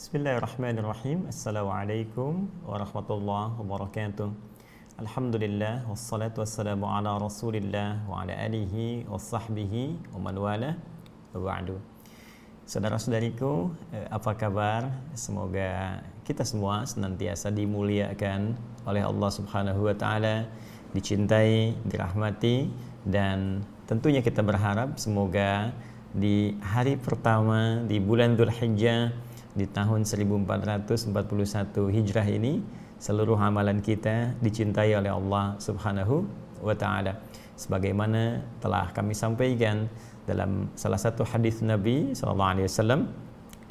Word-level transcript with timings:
Bismillahirrahmanirrahim. 0.00 1.28
Assalamualaikum 1.28 2.48
warahmatullahi 2.64 3.52
wabarakatuh. 3.60 4.32
Alhamdulillah 4.96 5.84
wassalatu 5.92 6.40
wassalamu 6.40 6.88
ala 6.88 7.20
Rasulillah 7.20 8.00
wa 8.08 8.24
ala 8.24 8.32
alihi 8.32 9.04
wa 9.04 9.20
sahbihi 9.20 10.00
wa 10.16 10.24
man 10.24 10.40
wala 10.40 10.70
wa 11.36 11.44
ba'du. 11.44 11.76
Saudara-saudariku, 12.64 13.76
eh, 13.92 14.08
apa 14.08 14.32
kabar? 14.40 14.88
Semoga 15.12 16.00
kita 16.24 16.48
semua 16.48 16.88
senantiasa 16.88 17.52
dimuliakan 17.52 18.56
oleh 18.88 19.04
Allah 19.04 19.28
Subhanahu 19.28 19.84
wa 19.84 19.92
taala, 19.92 20.48
dicintai, 20.96 21.76
dirahmati 21.84 22.72
dan 23.04 23.60
tentunya 23.84 24.24
kita 24.24 24.40
berharap 24.40 24.96
semoga 24.96 25.76
di 26.16 26.56
hari 26.64 26.96
pertama 26.96 27.84
di 27.84 28.00
bulan 28.00 28.32
Dzulhijjah 28.40 29.28
di 29.54 29.66
tahun 29.66 30.06
1441 30.06 31.10
Hijrah 31.90 32.26
ini 32.30 32.62
seluruh 33.00 33.34
amalan 33.40 33.82
kita 33.82 34.36
dicintai 34.38 34.94
oleh 34.94 35.10
Allah 35.10 35.56
Subhanahu 35.58 36.22
wa 36.62 36.74
taala. 36.76 37.16
Sebagaimana 37.56 38.40
telah 38.60 38.92
kami 38.92 39.12
sampaikan 39.16 39.88
dalam 40.28 40.70
salah 40.78 41.00
satu 41.00 41.26
hadis 41.26 41.60
Nabi 41.64 42.12
sallallahu 42.14 42.52
alaihi 42.56 42.66
wasallam 42.68 43.00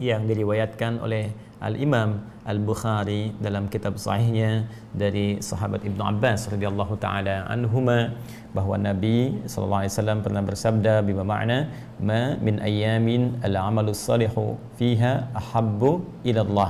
yang 0.02 0.26
diriwayatkan 0.26 1.00
oleh 1.00 1.32
Al-Imam 1.68 2.24
Al-Bukhari 2.52 3.36
dalam 3.46 3.68
kitab 3.74 4.00
sahihnya 4.00 4.66
dari 4.96 5.44
sahabat 5.44 5.84
Ibnu 5.90 6.02
Abbas 6.12 6.48
radhiyallahu 6.54 6.96
taala 7.04 7.36
anhuma 7.54 8.16
bahwa 8.58 8.76
Nabi 8.80 9.18
sallallahu 9.52 9.82
alaihi 9.84 9.94
wasallam 9.94 10.20
pernah 10.26 10.44
bersabda 10.50 10.94
bima 11.08 11.24
makna 11.32 11.68
ma 12.10 12.22
min 12.48 12.64
ayyamin 12.70 13.44
al-amalu 13.48 13.92
salihu 14.08 14.56
fiha 14.80 15.14
ahabbu 15.42 15.92
ila 16.32 16.42
Allah 16.48 16.70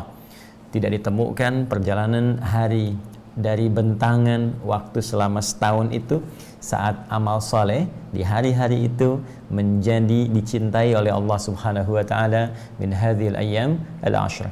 tidak 0.73 0.91
ditemukan 0.97 1.53
perjalanan 1.71 2.41
hari 2.53 2.97
dari 3.45 3.67
bentangan 3.77 4.41
waktu 4.71 4.99
selama 5.09 5.39
setahun 5.49 5.93
itu 5.95 6.17
saat 6.59 6.95
amal 7.17 7.39
soleh 7.39 7.87
di 8.15 8.21
hari-hari 8.31 8.89
itu 8.89 9.09
menjadi 9.47 10.27
dicintai 10.35 10.91
oleh 10.91 11.13
Allah 11.19 11.39
Subhanahu 11.47 11.95
wa 11.97 12.03
taala 12.11 12.51
min 12.81 12.91
hadhil 13.01 13.37
ayyam 13.43 13.79
al-ashr 14.03 14.49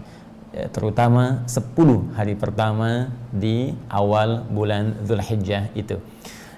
ya, 0.58 0.66
terutama 0.74 1.46
10 1.46 2.18
hari 2.18 2.34
pertama 2.34 3.14
di 3.30 3.78
awal 3.88 4.42
bulan 4.50 4.98
Zulhijjah 5.06 5.70
itu. 5.78 6.02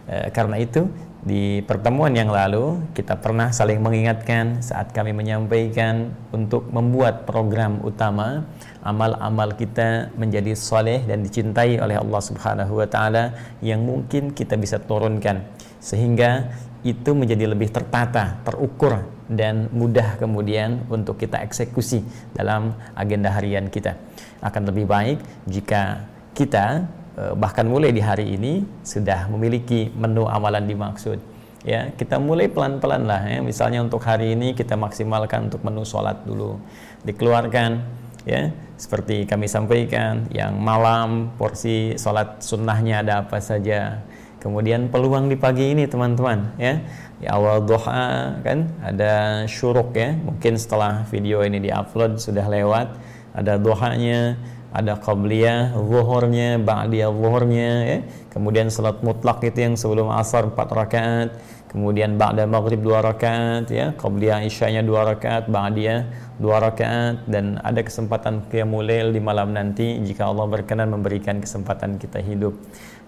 E, 0.07 0.31
karena 0.31 0.55
itu 0.55 0.87
di 1.19 1.59
pertemuan 1.67 2.15
yang 2.15 2.31
lalu 2.31 2.79
kita 2.95 3.19
pernah 3.19 3.51
saling 3.51 3.83
mengingatkan 3.83 4.63
saat 4.63 4.95
kami 4.95 5.11
menyampaikan 5.11 6.15
untuk 6.31 6.71
membuat 6.71 7.27
program 7.27 7.83
utama 7.83 8.47
amal-amal 8.79 9.51
kita 9.59 10.15
menjadi 10.15 10.55
soleh 10.55 11.03
dan 11.03 11.19
dicintai 11.19 11.75
oleh 11.83 11.99
Allah 11.99 12.21
Subhanahu 12.23 12.79
wa 12.79 12.87
taala 12.87 13.35
yang 13.59 13.83
mungkin 13.83 14.31
kita 14.31 14.55
bisa 14.55 14.79
turunkan 14.79 15.43
sehingga 15.83 16.47
itu 16.83 17.11
menjadi 17.11 17.51
lebih 17.51 17.69
tertata, 17.75 18.39
terukur 18.47 19.03
dan 19.29 19.69
mudah 19.69 20.17
kemudian 20.17 20.87
untuk 20.87 21.19
kita 21.19 21.43
eksekusi 21.43 22.01
dalam 22.33 22.73
agenda 22.95 23.29
harian 23.35 23.67
kita. 23.67 23.99
Akan 24.39 24.65
lebih 24.65 24.87
baik 24.87 25.19
jika 25.45 26.07
kita 26.33 26.87
eh, 27.19 27.33
bahkan 27.35 27.67
mulai 27.67 27.91
di 27.91 27.99
hari 27.99 28.33
ini 28.33 28.63
sudah 28.81 29.27
memiliki 29.27 29.91
menu 29.93 30.25
amalan 30.25 30.65
dimaksud. 30.65 31.19
Ya 31.67 31.91
kita 31.91 32.17
mulai 32.17 32.47
pelan-pelan 32.47 33.03
lah 33.03 33.21
ya. 33.27 33.43
Misalnya 33.43 33.83
untuk 33.83 33.99
hari 34.07 34.31
ini 34.33 34.55
kita 34.55 34.79
maksimalkan 34.79 35.51
untuk 35.51 35.59
menu 35.67 35.83
sholat 35.83 36.23
dulu 36.23 36.55
dikeluarkan 37.03 37.83
ya. 38.23 38.55
Seperti 38.79 39.27
kami 39.27 39.51
sampaikan 39.51 40.31
yang 40.31 40.55
malam 40.55 41.35
porsi 41.35 41.99
sholat 41.99 42.39
sunnahnya 42.39 43.03
ada 43.03 43.27
apa 43.27 43.43
saja 43.43 43.99
kemudian 44.39 44.87
peluang 44.87 45.27
di 45.27 45.35
pagi 45.35 45.75
ini 45.75 45.85
teman-teman 45.85 46.55
ya. 46.57 46.79
Di 47.19 47.27
awal 47.27 47.67
doa 47.67 48.39
kan 48.39 48.71
ada 48.79 49.43
syuruk 49.45 49.91
ya. 49.95 50.15
Mungkin 50.15 50.55
setelah 50.55 51.03
video 51.11 51.43
ini 51.43 51.59
diupload 51.59 52.17
sudah 52.17 52.47
lewat. 52.47 52.87
Ada 53.35 53.59
doanya 53.61 54.39
ada 54.69 55.01
qabliyah 55.01 55.73
zuhurnya 55.73 56.61
ba'diyah 56.61 57.09
zuhurnya 57.09 57.71
ya. 57.85 57.99
Kemudian 58.29 58.69
salat 58.69 59.01
mutlak 59.01 59.41
itu 59.41 59.65
yang 59.65 59.75
sebelum 59.75 60.13
asar 60.13 60.47
4 60.47 60.55
rakaat. 60.55 61.29
Kemudian 61.69 62.17
ba'da 62.17 62.49
maghrib 62.49 62.81
dua 62.81 63.05
rakaat 63.05 63.69
ya. 63.69 63.93
Qabliyah 63.93 64.41
isyanya 64.41 64.81
dua 64.81 65.05
rakaat 65.05 65.49
ba'diyah 65.53 66.09
dua 66.41 66.57
rakaat. 66.61 67.29
Dan 67.29 67.61
ada 67.61 67.81
kesempatan 67.81 68.49
qiyamul 68.49 68.85
lail 68.85 69.13
di 69.13 69.21
malam 69.21 69.53
nanti 69.53 70.01
jika 70.01 70.25
Allah 70.25 70.49
berkenan 70.49 70.89
memberikan 70.89 71.37
kesempatan 71.37 72.01
kita 72.01 72.25
hidup 72.25 72.57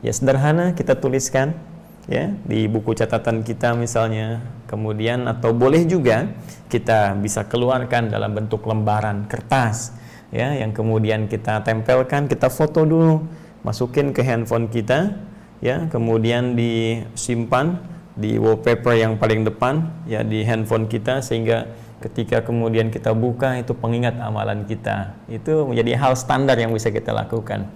ya 0.01 0.11
sederhana 0.13 0.73
kita 0.73 0.97
tuliskan 0.97 1.53
ya 2.09 2.33
di 2.45 2.65
buku 2.65 2.97
catatan 2.97 3.45
kita 3.45 3.77
misalnya. 3.77 4.41
Kemudian 4.65 5.27
atau 5.27 5.51
boleh 5.51 5.83
juga 5.83 6.31
kita 6.71 7.19
bisa 7.19 7.43
keluarkan 7.43 8.07
dalam 8.07 8.31
bentuk 8.31 8.63
lembaran 8.63 9.27
kertas 9.27 9.91
ya 10.31 10.55
yang 10.55 10.71
kemudian 10.71 11.27
kita 11.27 11.59
tempelkan 11.61 12.31
kita 12.31 12.47
foto 12.47 12.87
dulu. 12.87 13.23
Masukin 13.61 14.09
ke 14.15 14.25
handphone 14.25 14.71
kita 14.71 15.21
ya 15.61 15.85
kemudian 15.91 16.57
disimpan 16.57 17.77
di 18.17 18.41
wallpaper 18.41 18.97
yang 18.97 19.21
paling 19.21 19.45
depan 19.45 19.85
ya 20.09 20.25
di 20.25 20.41
handphone 20.41 20.89
kita 20.89 21.21
sehingga 21.21 21.69
ketika 22.01 22.41
kemudian 22.41 22.89
kita 22.89 23.13
buka 23.13 23.61
itu 23.61 23.77
pengingat 23.77 24.17
amalan 24.17 24.65
kita. 24.65 25.13
Itu 25.29 25.69
menjadi 25.69 25.99
hal 25.99 26.17
standar 26.17 26.57
yang 26.57 26.73
bisa 26.73 26.89
kita 26.89 27.13
lakukan 27.13 27.69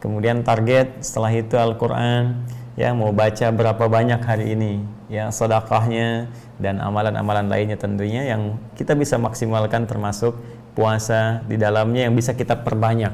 kemudian 0.00 0.44
target 0.46 1.00
setelah 1.00 1.32
itu 1.32 1.56
Al-Quran 1.56 2.46
ya 2.76 2.92
mau 2.92 3.10
baca 3.10 3.48
berapa 3.52 3.84
banyak 3.88 4.20
hari 4.20 4.52
ini 4.52 4.84
ya 5.08 5.32
sedekahnya 5.32 6.28
dan 6.60 6.80
amalan-amalan 6.80 7.48
lainnya 7.48 7.78
tentunya 7.78 8.26
yang 8.26 8.56
kita 8.76 8.96
bisa 8.96 9.16
maksimalkan 9.16 9.84
termasuk 9.88 10.36
puasa 10.76 11.40
di 11.48 11.56
dalamnya 11.56 12.04
yang 12.08 12.14
bisa 12.14 12.36
kita 12.36 12.60
perbanyak. 12.60 13.12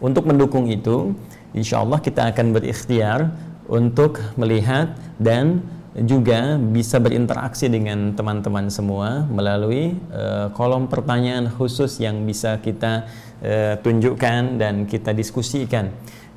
Untuk 0.00 0.24
mendukung 0.24 0.68
itu 0.72 1.12
insya 1.52 1.84
Allah 1.84 2.00
kita 2.00 2.32
akan 2.32 2.56
berikhtiar 2.56 3.32
untuk 3.68 4.20
melihat 4.36 4.96
dan 5.20 5.64
juga 6.02 6.58
bisa 6.58 6.98
berinteraksi 6.98 7.70
dengan 7.70 8.18
teman-teman 8.18 8.66
semua 8.66 9.22
melalui 9.30 9.94
uh, 10.10 10.50
kolom 10.50 10.90
pertanyaan 10.90 11.46
khusus 11.46 12.02
yang 12.02 12.26
bisa 12.26 12.58
kita 12.58 13.06
uh, 13.38 13.78
tunjukkan 13.78 14.58
dan 14.58 14.90
kita 14.90 15.14
diskusikan. 15.14 15.94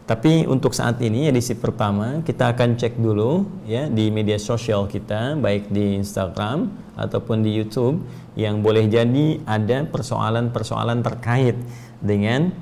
Tapi 0.07 0.47
untuk 0.47 0.71
saat 0.71 1.03
ini 1.03 1.27
edisi 1.27 1.51
pertama 1.57 2.23
kita 2.23 2.55
akan 2.55 2.79
cek 2.79 2.95
dulu 2.95 3.43
ya 3.67 3.91
di 3.91 4.07
media 4.07 4.39
sosial 4.39 4.87
kita 4.87 5.35
baik 5.35 5.67
di 5.67 5.99
Instagram 5.99 6.71
ataupun 6.95 7.43
di 7.43 7.51
YouTube 7.51 7.99
yang 8.39 8.63
boleh 8.63 8.87
jadi 8.87 9.43
ada 9.43 9.83
persoalan-persoalan 9.83 11.03
terkait 11.03 11.59
dengan 11.99 12.55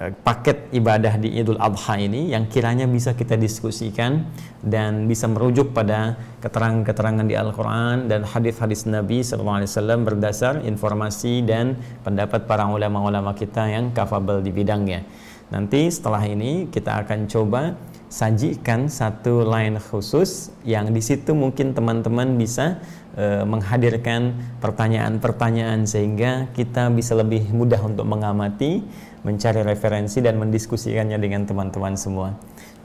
paket 0.00 0.72
ibadah 0.72 1.20
di 1.20 1.28
Idul 1.36 1.60
Adha 1.60 2.00
ini 2.00 2.32
yang 2.32 2.48
kiranya 2.48 2.88
bisa 2.88 3.12
kita 3.12 3.36
diskusikan 3.36 4.24
dan 4.64 5.04
bisa 5.04 5.28
merujuk 5.28 5.76
pada 5.76 6.16
keterangan-keterangan 6.40 7.28
di 7.28 7.36
Al-Quran 7.36 8.08
dan 8.08 8.24
hadis-hadis 8.24 8.88
Nabi 8.88 9.20
SAW 9.20 10.00
berdasar 10.00 10.64
informasi 10.64 11.44
dan 11.44 11.76
pendapat 12.00 12.48
para 12.48 12.64
ulama-ulama 12.64 13.36
kita 13.36 13.68
yang 13.68 13.92
kafabel 13.92 14.40
di 14.40 14.48
bidangnya. 14.48 15.04
Nanti 15.52 15.92
setelah 15.92 16.24
ini 16.24 16.72
kita 16.72 17.04
akan 17.04 17.28
coba 17.28 17.76
sajikan 18.10 18.90
satu 18.90 19.46
line 19.46 19.78
khusus 19.78 20.50
yang 20.66 20.90
di 20.90 20.98
situ 20.98 21.30
mungkin 21.30 21.76
teman-teman 21.76 22.34
bisa 22.34 22.82
e, 23.14 23.46
menghadirkan 23.46 24.34
pertanyaan-pertanyaan 24.58 25.86
sehingga 25.86 26.50
kita 26.54 26.90
bisa 26.90 27.14
lebih 27.14 27.50
mudah 27.54 27.78
untuk 27.86 28.06
mengamati 28.10 28.82
mencari 29.22 29.60
referensi 29.60 30.24
dan 30.24 30.40
mendiskusikannya 30.40 31.20
dengan 31.20 31.44
teman-teman 31.44 31.94
semua. 31.96 32.32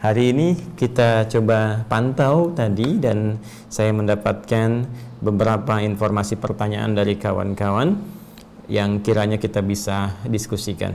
Hari 0.03 0.35
ini 0.35 0.47
kita 0.75 1.25
coba 1.31 1.87
pantau 1.87 2.51
tadi 2.51 2.99
dan 2.99 3.39
saya 3.71 3.95
mendapatkan 3.95 4.85
beberapa 5.23 5.79
informasi 5.81 6.35
pertanyaan 6.35 6.93
dari 6.93 7.15
kawan-kawan 7.15 7.95
yang 8.67 8.99
kiranya 9.01 9.39
kita 9.39 9.63
bisa 9.63 10.13
diskusikan. 10.27 10.93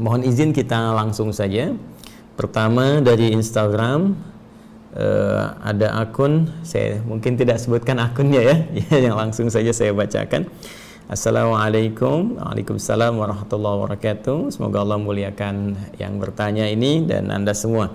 Mohon 0.00 0.32
izin 0.32 0.50
kita 0.56 0.96
langsung 0.96 1.34
saja. 1.34 1.74
Pertama 2.32 3.04
dari 3.04 3.34
Instagram 3.36 4.16
uh, 4.96 5.44
ada 5.60 6.00
akun, 6.00 6.48
saya 6.64 7.04
mungkin 7.04 7.36
tidak 7.36 7.60
sebutkan 7.60 8.00
akunnya 8.00 8.40
ya, 8.40 8.56
yang 9.10 9.20
langsung 9.20 9.52
saja 9.52 9.74
saya 9.76 9.92
bacakan. 9.92 10.48
Assalamualaikum. 11.12 12.40
Waalaikumsalam 12.40 13.20
warahmatullahi 13.20 13.84
wabarakatuh. 13.84 14.48
Semoga 14.48 14.80
Allah 14.80 14.96
muliakan 14.96 15.76
yang 16.00 16.16
bertanya 16.16 16.64
ini 16.64 17.04
dan 17.04 17.28
Anda 17.28 17.52
semua. 17.52 17.92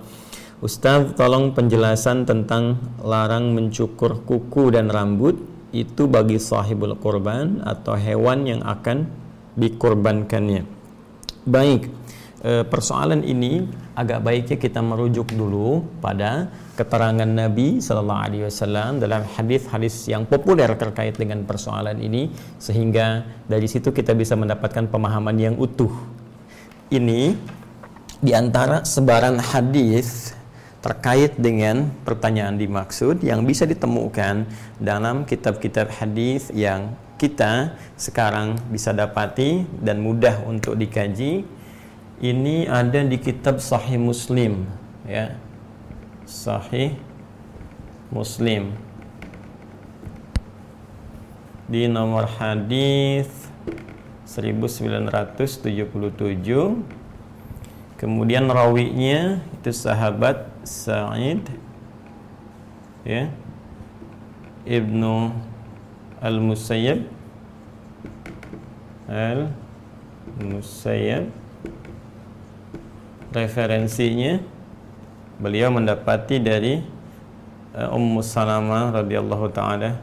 Ustaz 0.62 1.18
tolong 1.18 1.50
penjelasan 1.50 2.30
tentang 2.30 2.78
larang 3.02 3.50
mencukur 3.58 4.22
kuku 4.22 4.70
dan 4.70 4.86
rambut. 4.86 5.34
Itu 5.74 6.06
bagi 6.06 6.38
sahibul 6.38 6.94
kurban 6.94 7.58
atau 7.66 7.98
hewan 7.98 8.46
yang 8.46 8.62
akan 8.62 9.10
dikorbankannya 9.58 10.62
Baik, 11.42 11.90
e, 12.46 12.62
persoalan 12.70 13.26
ini 13.26 13.66
agak 13.98 14.22
baiknya 14.22 14.56
kita 14.62 14.78
merujuk 14.78 15.34
dulu 15.34 15.82
pada 15.98 16.46
keterangan 16.78 17.26
Nabi 17.26 17.82
Sallallahu 17.82 18.22
Alaihi 18.22 18.44
Wasallam 18.46 19.02
dalam 19.02 19.26
hadis-hadis 19.34 20.06
yang 20.06 20.22
populer 20.22 20.70
terkait 20.78 21.18
dengan 21.18 21.42
persoalan 21.42 21.98
ini 21.98 22.30
sehingga 22.62 23.26
dari 23.50 23.66
situ 23.66 23.90
kita 23.90 24.14
bisa 24.14 24.38
mendapatkan 24.38 24.86
pemahaman 24.86 25.34
yang 25.34 25.54
utuh. 25.58 25.90
Ini 26.94 27.34
di 28.22 28.32
antara 28.38 28.86
sebaran 28.86 29.42
hadis 29.42 30.38
terkait 30.78 31.34
dengan 31.34 31.90
pertanyaan 32.06 32.54
dimaksud 32.54 33.26
yang 33.26 33.42
bisa 33.42 33.66
ditemukan 33.66 34.46
dalam 34.78 35.26
kitab-kitab 35.26 35.90
hadis 35.90 36.54
yang 36.54 36.94
kita 37.18 37.74
sekarang 37.98 38.54
bisa 38.70 38.94
dapati 38.94 39.66
dan 39.82 39.98
mudah 39.98 40.46
untuk 40.46 40.78
dikaji 40.78 41.57
ini 42.18 42.66
ada 42.66 42.98
di 43.06 43.14
kitab 43.14 43.62
Sahih 43.62 43.94
Muslim 43.94 44.66
ya. 45.06 45.38
Sahih 46.26 46.98
Muslim. 48.10 48.74
Di 51.70 51.86
nomor 51.86 52.26
hadis 52.26 53.30
1977 54.26 55.62
kemudian 58.00 58.50
rawinya 58.50 59.38
itu 59.54 59.70
sahabat 59.70 60.50
Sa'id 60.66 61.46
ya. 63.06 63.30
Ibnu 64.66 65.38
Al-Musayyab. 66.18 67.06
Al-Musayyab 69.06 71.30
referensinya 73.32 74.40
beliau 75.38 75.70
mendapati 75.70 76.40
dari 76.42 76.82
uh, 77.76 77.94
Ummu 77.94 78.24
Salamah 78.24 78.90
radhiyallahu 79.02 79.46
taala 79.54 80.00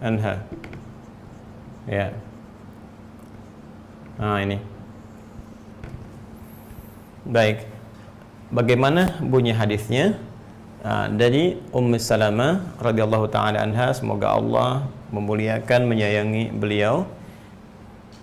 anha. 0.00 0.40
Ya. 1.88 2.14
Nah 4.18 4.40
ini. 4.42 4.58
Baik. 7.28 7.68
Bagaimana 8.48 9.20
bunyi 9.20 9.52
hadisnya? 9.52 10.16
Uh, 10.78 11.10
dari 11.10 11.58
Ummu 11.74 11.98
Salamah 11.98 12.62
radhiyallahu 12.78 13.26
taala 13.28 13.60
anha 13.66 13.90
semoga 13.92 14.30
Allah 14.32 14.86
memuliakan 15.10 15.90
menyayangi 15.90 16.54
beliau 16.54 17.04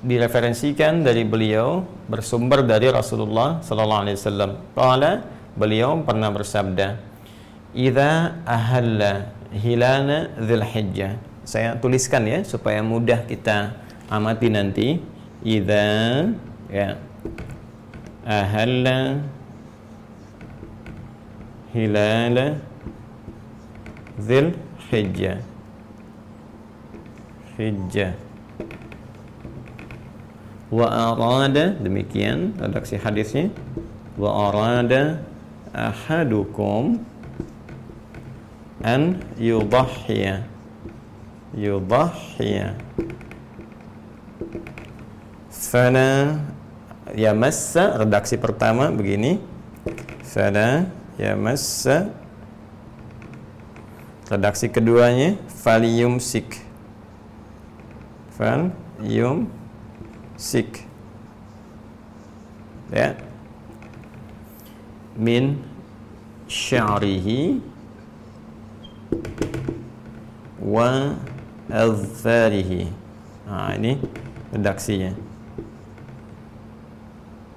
direferensikan 0.03 1.05
dari 1.05 1.23
beliau 1.23 1.85
bersumber 2.11 2.65
dari 2.65 2.91
Rasulullah 2.91 3.61
sallallahu 3.63 4.01
alaihi 4.07 4.17
wasallam. 4.19 4.51
Qala 4.75 5.11
beliau 5.55 6.01
pernah 6.03 6.33
bersabda, 6.33 6.99
"Idza 7.71 8.41
ahalla 8.43 9.31
hilana 9.55 10.33
Dzulhijjah." 10.35 11.15
Saya 11.45 11.77
tuliskan 11.77 12.25
ya 12.25 12.41
supaya 12.41 12.81
mudah 12.81 13.23
kita 13.29 13.77
amati 14.09 14.47
nanti. 14.49 14.87
Idza 15.45 15.85
ya 16.73 16.97
ahalla 18.25 19.21
hilala 21.71 22.57
Dzulhijjah. 24.17 25.39
Hijjah 27.55 28.24
wa 30.73 30.87
arada 30.89 31.77
demikian 31.77 32.57
redaksi 32.57 32.97
hadisnya. 32.97 33.53
Wa 34.15 34.49
arada 34.49 35.21
ahadukum 35.75 37.03
an 38.81 39.21
yudahhiya. 39.37 40.47
Yudahhiya. 41.55 42.75
Fala 45.51 46.39
yamassa 47.11 47.99
redaksi 47.99 48.39
pertama 48.39 48.89
begini. 48.91 49.43
Fala 50.23 50.87
yamassa. 51.19 52.11
Redaksi 54.25 54.71
keduanya 54.73 55.37
falyumsik. 55.61 56.65
Fal 58.33 58.73
yum 59.05 59.47
sik. 60.35 60.83
Ya. 62.91 63.15
Min 65.15 65.63
sya'rihi 66.45 67.63
wa 70.61 71.15
azfarihi. 71.71 72.91
Nah 73.47 73.73
ini 73.73 73.97
redaksinya. 74.51 75.15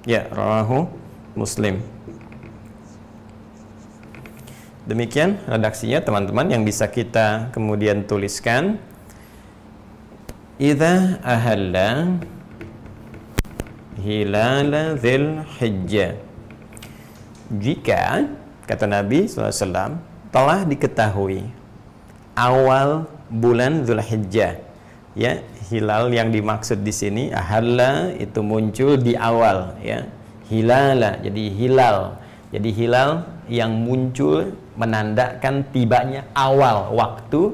Ya 0.07 0.25
rawahu 0.31 0.87
muslim. 1.35 1.83
Demikian 4.89 5.37
redaksinya 5.45 6.01
teman-teman 6.01 6.49
yang 6.49 6.65
bisa 6.65 6.89
kita 6.89 7.53
kemudian 7.53 8.09
tuliskan. 8.09 8.81
Idza 10.57 11.21
ahalla 11.21 12.19
hilal 13.99 14.95
zil 14.97 15.43
hijjah. 15.59 16.15
Jika 17.49 18.29
kata 18.69 18.85
Nabi 18.85 19.25
SAW 19.25 19.97
telah 20.29 20.61
diketahui 20.61 21.41
awal 22.37 23.09
bulan 23.27 23.83
Zulhijjah 23.83 24.61
ya 25.17 25.41
hilal 25.69 26.13
yang 26.13 26.29
dimaksud 26.29 26.85
di 26.85 26.93
sini 26.93 27.23
ahalla 27.33 28.13
itu 28.13 28.39
muncul 28.45 28.95
di 28.95 29.17
awal 29.17 29.75
ya. 29.83 30.05
Hilala 30.49 31.21
jadi 31.21 31.43
hilal. 31.53 32.17
Jadi 32.49 32.69
hilal 32.73 33.29
yang 33.45 33.69
muncul 33.85 34.57
menandakan 34.73 35.61
tibanya 35.69 36.25
awal 36.33 36.89
waktu 36.97 37.53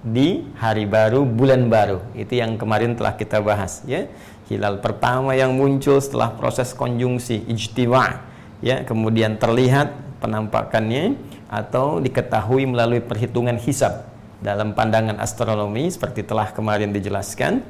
di 0.00 0.40
hari 0.56 0.88
baru 0.88 1.28
bulan 1.28 1.68
baru. 1.68 2.00
Itu 2.16 2.40
yang 2.40 2.56
kemarin 2.56 2.96
telah 2.96 3.12
kita 3.20 3.44
bahas 3.44 3.84
ya 3.84 4.08
hilal 4.50 4.82
pertama 4.82 5.36
yang 5.36 5.54
muncul 5.54 6.00
setelah 6.02 6.34
proses 6.34 6.74
konjungsi 6.74 7.46
ijtima 7.50 8.22
ya 8.62 8.86
kemudian 8.86 9.36
terlihat 9.36 9.92
penampakannya 10.22 11.18
atau 11.50 11.98
diketahui 11.98 12.64
melalui 12.64 13.02
perhitungan 13.02 13.58
hisab 13.58 14.06
dalam 14.42 14.74
pandangan 14.74 15.18
astronomi 15.18 15.90
seperti 15.90 16.26
telah 16.26 16.50
kemarin 16.54 16.94
dijelaskan. 16.94 17.60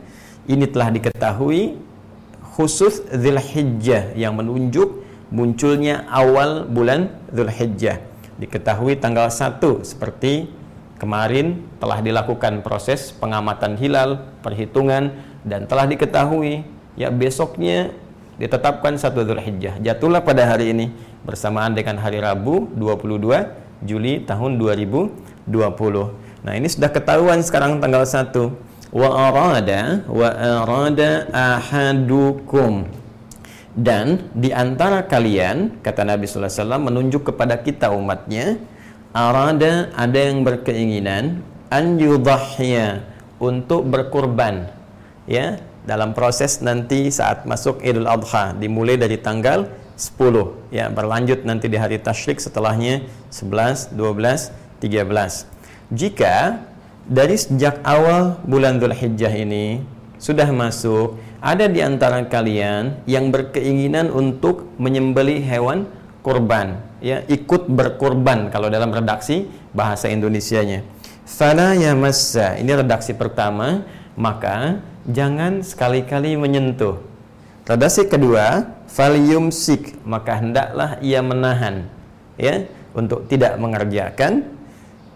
Ini 0.46 0.68
telah 0.70 0.90
diketahui 0.90 1.78
khusus 2.54 3.00
Zulhijjah 3.08 4.12
yang 4.18 4.36
menunjuk 4.36 5.02
munculnya 5.32 6.04
awal 6.12 6.68
bulan 6.68 7.08
Zulhijjah 7.32 8.02
diketahui 8.36 8.98
tanggal 8.98 9.30
1 9.30 9.62
seperti 9.86 10.50
kemarin 10.98 11.62
telah 11.78 12.02
dilakukan 12.02 12.60
proses 12.66 13.14
pengamatan 13.14 13.78
hilal 13.78 14.18
perhitungan 14.42 15.14
dan 15.42 15.66
telah 15.66 15.86
diketahui 15.86 16.62
ya 16.94 17.10
besoknya 17.10 17.90
ditetapkan 18.38 18.96
satu 18.98 19.22
Dzulhijjah. 19.22 19.78
Jatuhlah 19.82 20.22
pada 20.24 20.48
hari 20.48 20.74
ini 20.74 20.86
bersamaan 21.22 21.76
dengan 21.76 22.00
hari 22.02 22.18
Rabu 22.18 22.66
22 22.74 23.86
Juli 23.86 24.22
tahun 24.22 24.58
2020 24.58 26.42
nah 26.42 26.58
ini 26.58 26.66
sudah 26.66 26.90
ketahuan 26.90 27.38
sekarang 27.38 27.78
tanggal 27.78 28.02
1 28.02 28.34
wa 28.92 29.08
arada 29.08 30.02
wa 30.10 30.28
arada 30.30 31.30
ahadukum. 31.30 32.84
Dan 33.72 34.28
di 34.36 34.52
antara 34.52 35.00
kalian 35.08 35.80
kata 35.80 36.04
Nabi 36.04 36.28
sallallahu 36.28 36.50
alaihi 36.52 36.60
wasallam 36.60 36.82
menunjuk 36.92 37.22
kepada 37.32 37.56
kita 37.56 37.88
umatnya 37.88 38.60
arada 39.16 39.88
ada 39.96 40.18
yang 40.18 40.44
berkeinginan 40.44 41.40
an 41.72 41.96
yudhhiya 41.96 43.00
untuk 43.40 43.88
berkurban 43.88 44.68
ya 45.26 45.60
dalam 45.82 46.14
proses 46.14 46.62
nanti 46.62 47.10
saat 47.10 47.42
masuk 47.42 47.82
Idul 47.82 48.06
Adha 48.06 48.54
dimulai 48.54 48.94
dari 48.94 49.18
tanggal 49.18 49.66
10 49.98 50.72
ya 50.74 50.88
berlanjut 50.88 51.42
nanti 51.42 51.66
di 51.66 51.78
hari 51.78 51.98
tasyrik 51.98 52.38
setelahnya 52.38 53.06
11, 53.30 53.94
12, 53.94 54.50
13. 54.82 55.46
Jika 55.92 56.62
dari 57.06 57.36
sejak 57.36 57.82
awal 57.82 58.38
bulan 58.46 58.78
Dzulhijjah 58.78 59.34
ini 59.34 59.82
sudah 60.22 60.46
masuk 60.54 61.18
ada 61.42 61.66
di 61.66 61.82
antara 61.82 62.22
kalian 62.22 63.02
yang 63.10 63.34
berkeinginan 63.34 64.14
untuk 64.14 64.70
menyembeli 64.78 65.42
hewan 65.42 65.90
kurban 66.22 66.78
ya 67.02 67.26
ikut 67.26 67.66
berkurban 67.66 68.54
kalau 68.54 68.70
dalam 68.70 68.94
redaksi 68.94 69.50
bahasa 69.74 70.06
Indonesianya. 70.06 70.86
Fala 71.26 71.74
yamassa 71.74 72.54
ini 72.62 72.70
redaksi 72.70 73.14
pertama 73.18 73.82
maka 74.14 74.78
jangan 75.08 75.64
sekali-kali 75.64 76.38
menyentuh. 76.38 77.02
Redaksi 77.62 78.06
kedua, 78.10 78.66
falyumsik, 78.90 80.02
maka 80.02 80.42
hendaklah 80.42 80.98
ia 80.98 81.22
menahan 81.22 81.86
ya 82.34 82.66
untuk 82.92 83.30
tidak 83.30 83.56
mengerjakan. 83.58 84.46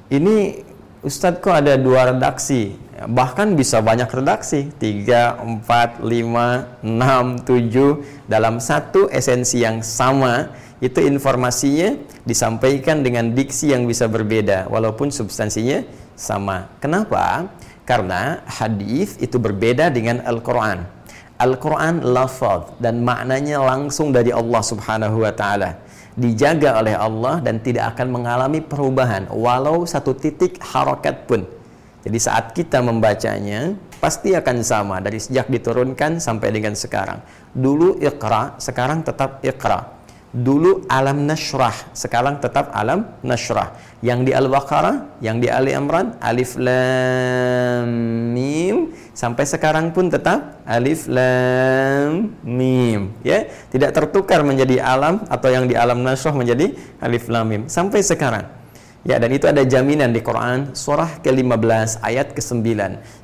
Ini 0.06 0.62
Ustadz 1.02 1.42
kok 1.42 1.54
ada 1.54 1.78
dua 1.78 2.14
redaksi? 2.14 2.74
Bahkan 2.96 3.54
bisa 3.54 3.84
banyak 3.84 4.08
redaksi. 4.08 4.72
3, 4.80 5.62
4, 5.62 6.02
5, 6.02 6.82
6, 6.82 7.44
7 7.44 8.26
dalam 8.26 8.56
satu 8.58 9.06
esensi 9.12 9.60
yang 9.60 9.84
sama 9.84 10.50
itu 10.80 11.04
informasinya 11.04 11.94
disampaikan 12.24 13.04
dengan 13.04 13.36
diksi 13.36 13.70
yang 13.76 13.84
bisa 13.84 14.08
berbeda. 14.08 14.66
Walaupun 14.72 15.12
substansinya 15.12 15.84
sama. 16.16 16.72
Kenapa? 16.80 17.52
Karena 17.86 18.42
hadis 18.44 19.16
itu 19.22 19.38
berbeda 19.38 19.88
dengan 19.88 20.20
Al-Quran 20.26 20.96
Al-Quran 21.36 22.00
lafaz 22.00 22.72
dan 22.80 23.04
maknanya 23.04 23.60
langsung 23.60 24.08
dari 24.08 24.32
Allah 24.32 24.62
subhanahu 24.64 25.20
wa 25.20 25.32
ta'ala 25.36 25.76
dijaga 26.16 26.80
oleh 26.80 26.96
Allah 26.96 27.44
dan 27.44 27.60
tidak 27.60 27.92
akan 27.92 28.08
mengalami 28.08 28.64
perubahan 28.64 29.28
walau 29.28 29.84
satu 29.84 30.16
titik 30.16 30.56
harokat 30.64 31.28
pun. 31.28 31.44
Jadi 32.08 32.18
saat 32.22 32.56
kita 32.56 32.80
membacanya 32.80 33.76
pasti 34.00 34.32
akan 34.32 34.64
sama 34.64 34.96
dari 35.04 35.20
sejak 35.20 35.52
diturunkan 35.52 36.16
sampai 36.16 36.48
dengan 36.56 36.72
sekarang. 36.72 37.20
Dulu 37.52 38.00
Iqra, 38.00 38.56
sekarang 38.56 39.04
tetap 39.04 39.44
Iqra. 39.44 39.95
Dulu 40.36 40.84
alam 40.92 41.24
nashrah, 41.24 41.72
sekarang 41.96 42.36
tetap 42.44 42.68
alam 42.76 43.08
nashrah. 43.24 43.72
Yang 44.04 44.20
di 44.28 44.32
Al-Baqarah, 44.36 45.16
yang 45.24 45.40
di 45.40 45.48
Ali 45.48 45.72
Imran, 45.72 46.12
alif 46.20 46.60
lam 46.60 47.88
mim 48.36 48.92
sampai 49.16 49.48
sekarang 49.48 49.96
pun 49.96 50.12
tetap 50.12 50.60
alif 50.68 51.08
lam 51.08 52.36
mim, 52.44 53.16
ya. 53.24 53.48
Tidak 53.72 53.96
tertukar 53.96 54.44
menjadi 54.44 54.76
alam 54.84 55.24
atau 55.24 55.48
yang 55.48 55.64
di 55.64 55.72
alam 55.72 56.04
nashrah 56.04 56.36
menjadi 56.36 56.76
alif 57.00 57.32
lam 57.32 57.48
mim 57.48 57.62
sampai 57.72 58.04
sekarang. 58.04 58.44
Ya, 59.08 59.16
dan 59.16 59.32
itu 59.32 59.48
ada 59.48 59.64
jaminan 59.64 60.12
di 60.12 60.20
Quran 60.20 60.76
surah 60.76 61.24
ke-15 61.24 62.04
ayat 62.04 62.36
ke-9. 62.36 62.68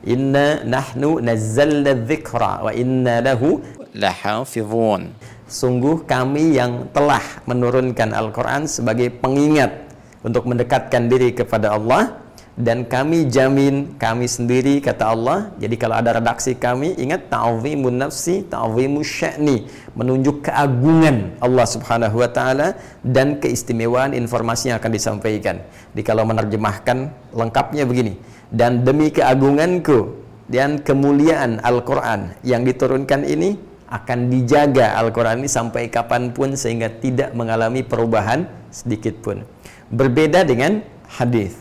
Inna 0.09 0.65
nahnu 0.65 1.21
nazzalna 1.21 1.93
dzikra 2.09 2.65
wa 2.65 2.73
inna 2.73 3.21
lahu 3.21 3.61
lahafizun 3.93 5.13
sungguh 5.53 6.09
kami 6.09 6.57
yang 6.57 6.89
telah 6.97 7.21
menurunkan 7.45 8.17
Al-Quran 8.17 8.65
sebagai 8.65 9.13
pengingat 9.13 9.93
untuk 10.25 10.49
mendekatkan 10.49 11.13
diri 11.13 11.37
kepada 11.37 11.77
Allah. 11.77 12.25
Dan 12.53 12.85
kami 12.85 13.33
jamin 13.33 13.97
kami 13.97 14.29
sendiri 14.29 14.85
kata 14.85 15.09
Allah. 15.09 15.57
Jadi 15.57 15.73
kalau 15.81 15.97
ada 15.97 16.21
redaksi 16.21 16.53
kami 16.53 16.93
ingat 17.01 17.33
ta'zimun 17.33 17.97
nafsi 17.97 18.45
ta'zimus 18.45 19.09
sya'ni. 19.09 19.65
Menunjuk 19.97 20.45
keagungan 20.45 21.33
Allah 21.41 21.65
Subhanahu 21.65 22.21
wa 22.21 22.29
taala 22.29 22.77
dan 23.01 23.41
keistimewaan 23.41 24.13
informasi 24.13 24.69
yang 24.69 24.77
akan 24.85 24.93
disampaikan. 24.93 25.65
Jadi 25.97 26.03
kalau 26.05 26.29
menerjemahkan 26.29 27.09
lengkapnya 27.33 27.89
begini. 27.89 28.21
Dan 28.53 28.85
demi 28.85 29.09
keagunganku 29.09 30.13
dan 30.53 30.85
kemuliaan 30.85 31.57
Al-Quran 31.65 32.37
yang 32.45 32.69
diturunkan 32.69 33.25
ini 33.25 33.72
akan 33.93 34.33
dijaga 34.33 34.97
Al-Quran 34.97 35.45
ini 35.45 35.51
sampai 35.53 35.93
kapan 35.93 36.33
pun 36.33 36.57
sehingga 36.57 36.89
tidak 36.89 37.37
mengalami 37.37 37.85
perubahan 37.85 38.49
sedikit 38.73 39.21
pun. 39.21 39.45
Berbeda 39.93 40.49
dengan 40.49 40.81
hadis. 41.13 41.61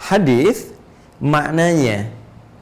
Hadis 0.00 0.72
maknanya 1.20 2.08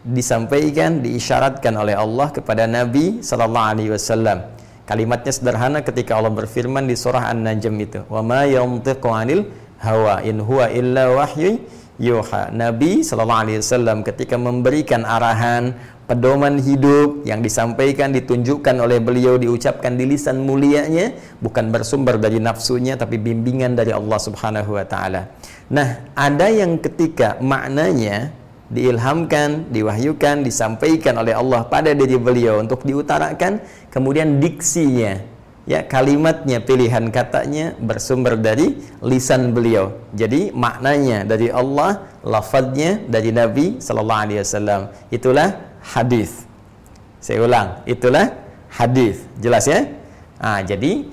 disampaikan, 0.03 1.07
diisyaratkan 1.07 1.75
oleh 1.79 1.95
Allah 1.95 2.35
kepada 2.35 2.67
Nabi 2.67 3.23
Sallallahu 3.23 3.71
Alaihi 3.79 3.91
Wasallam. 3.95 4.39
Kalimatnya 4.87 5.35
sederhana 5.35 5.83
ketika 5.83 6.15
Allah 6.15 6.31
berfirman 6.31 6.87
di 6.87 6.95
surah 6.95 7.31
An-Najm 7.35 7.75
itu, 7.83 8.01
"Wa 8.07 8.23
ma 8.23 8.47
yantiqu 8.47 9.11
'anil 9.11 9.51
hawa 9.83 10.23
in 10.23 10.39
huwa 10.39 10.71
illa 10.71 11.11
wahyu 11.11 11.59
yuha." 11.99 12.55
Nabi 12.55 13.03
sallallahu 13.03 13.43
alaihi 13.51 13.59
wasallam 13.59 14.07
ketika 14.07 14.39
memberikan 14.39 15.03
arahan, 15.03 15.75
pedoman 16.07 16.63
hidup 16.63 17.27
yang 17.27 17.43
disampaikan 17.43 18.15
ditunjukkan 18.15 18.79
oleh 18.79 19.03
beliau 19.03 19.35
diucapkan 19.37 19.99
di 19.99 20.07
lisan 20.07 20.47
mulianya 20.47 21.13
bukan 21.43 21.75
bersumber 21.75 22.17
dari 22.17 22.39
nafsunya 22.39 22.95
tapi 22.95 23.19
bimbingan 23.19 23.75
dari 23.75 23.91
Allah 23.91 24.19
Subhanahu 24.23 24.79
wa 24.79 24.87
taala. 24.87 25.35
Nah, 25.67 26.07
ada 26.15 26.47
yang 26.47 26.79
ketika 26.79 27.43
maknanya 27.43 28.31
diilhamkan, 28.71 29.71
diwahyukan, 29.71 30.47
disampaikan 30.47 31.19
oleh 31.19 31.35
Allah 31.35 31.67
pada 31.67 31.91
diri 31.91 32.19
beliau 32.19 32.63
untuk 32.63 32.87
diutarakan, 32.87 33.63
kemudian 33.91 34.39
diksinya, 34.39 35.23
ya 35.67 35.83
kalimatnya, 35.87 36.63
pilihan 36.63 37.11
katanya 37.11 37.75
bersumber 37.79 38.39
dari 38.39 38.79
lisan 39.03 39.55
beliau. 39.55 39.95
Jadi 40.15 40.55
maknanya 40.55 41.27
dari 41.27 41.51
Allah, 41.51 42.07
lafadznya 42.23 43.03
dari 43.07 43.31
Nabi 43.31 43.79
sallallahu 43.83 44.23
alaihi 44.23 44.41
wasallam. 44.43 44.81
Itulah 45.11 45.76
hadis. 45.95 46.47
Saya 47.23 47.47
ulang, 47.47 47.83
itulah 47.87 48.35
hadis. 48.71 49.23
Jelas 49.39 49.67
ya? 49.71 49.87
Nah, 50.43 50.61
jadi 50.63 51.07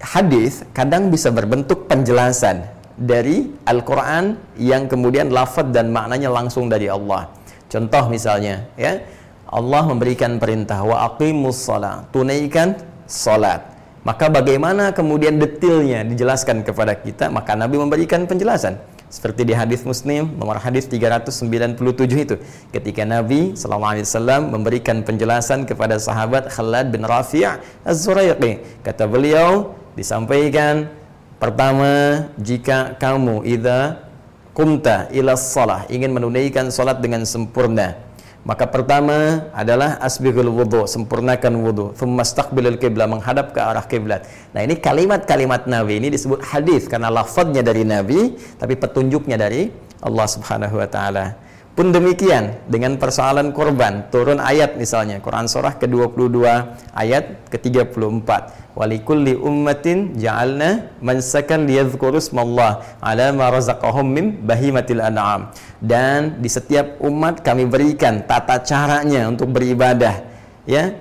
hadis 0.00 0.62
kadang 0.76 1.08
bisa 1.08 1.32
berbentuk 1.32 1.88
penjelasan 1.90 2.68
dari 2.98 3.50
Al-Qur'an 3.64 4.38
yang 4.58 4.86
kemudian 4.86 5.30
lafaz 5.32 5.70
dan 5.72 5.90
maknanya 5.94 6.30
langsung 6.30 6.68
dari 6.68 6.90
Allah. 6.90 7.30
Contoh 7.68 8.08
misalnya, 8.08 8.68
ya. 8.78 9.00
Allah 9.48 9.80
memberikan 9.88 10.36
perintah 10.36 10.84
wa 10.84 11.08
aqimus 11.08 11.64
shalah, 11.64 12.04
tunaikan 12.12 12.76
salat. 13.08 13.64
Maka 14.04 14.28
bagaimana 14.28 14.92
kemudian 14.92 15.40
detailnya 15.40 16.04
dijelaskan 16.04 16.60
kepada 16.64 16.92
kita? 16.96 17.32
Maka 17.32 17.56
Nabi 17.56 17.80
memberikan 17.80 18.28
penjelasan 18.28 18.76
seperti 19.08 19.48
di 19.48 19.54
hadis 19.56 19.84
Muslim 19.84 20.36
nomor 20.36 20.60
hadis 20.60 20.84
397 20.88 21.80
itu. 22.16 22.36
Ketika 22.72 23.02
Nabi 23.08 23.56
SAW 23.56 24.48
memberikan 24.48 25.00
penjelasan 25.04 25.64
kepada 25.64 25.96
sahabat 25.96 26.52
Khalad 26.52 26.92
bin 26.92 27.04
Rafi' 27.04 27.44
Az-Zuraiqi 27.84 28.84
kata 28.84 29.08
beliau 29.08 29.76
disampaikan 29.96 30.92
pertama 31.40 32.24
jika 32.40 32.96
kamu 32.96 33.44
idza 33.48 34.08
kumta 34.52 35.06
ila 35.14 35.38
salah 35.38 35.86
ingin 35.86 36.10
menunaikan 36.10 36.68
salat 36.68 36.98
dengan 36.98 37.22
sempurna 37.22 38.07
maka 38.48 38.64
pertama 38.64 39.44
adalah 39.52 40.00
asbighul 40.00 40.48
wudhu, 40.48 40.88
sempurnakan 40.88 41.52
wudhu. 41.60 41.92
Thumma 41.92 42.24
staqbilul 42.24 42.80
qiblah, 42.80 43.04
menghadap 43.04 43.52
ke 43.52 43.60
arah 43.60 43.84
kiblat. 43.84 44.24
Nah, 44.56 44.64
ini 44.64 44.80
kalimat-kalimat 44.80 45.68
Nabi 45.68 46.00
ini 46.00 46.08
disebut 46.08 46.40
hadis 46.48 46.88
karena 46.88 47.12
lafadznya 47.12 47.60
dari 47.60 47.84
Nabi, 47.84 48.40
tapi 48.56 48.72
petunjuknya 48.80 49.36
dari 49.36 49.68
Allah 50.00 50.24
Subhanahu 50.24 50.80
wa 50.80 50.88
taala. 50.88 51.36
Pun 51.76 51.92
demikian 51.92 52.64
dengan 52.66 52.96
persoalan 52.96 53.52
korban, 53.52 54.08
turun 54.08 54.40
ayat 54.40 54.80
misalnya 54.80 55.20
Quran 55.20 55.46
surah 55.46 55.76
ke-22 55.76 56.42
ayat 56.96 57.52
ke-34. 57.52 58.28
Walikulli 58.78 59.34
ummatin 59.34 60.14
ja'alna 60.14 60.94
mansakan 61.02 61.66
liyadhkuru 61.66 62.22
smallah 62.22 62.86
ala 63.02 63.34
ma 63.34 63.50
razaqahum 63.50 64.06
min 64.06 64.26
bahimatil 64.46 65.02
an'am. 65.02 65.50
Dan 65.82 66.38
di 66.38 66.46
setiap 66.46 67.02
umat 67.02 67.42
kami 67.42 67.66
berikan 67.66 68.22
tata 68.22 68.62
caranya 68.62 69.26
untuk 69.26 69.50
beribadah, 69.50 70.22
ya 70.62 70.94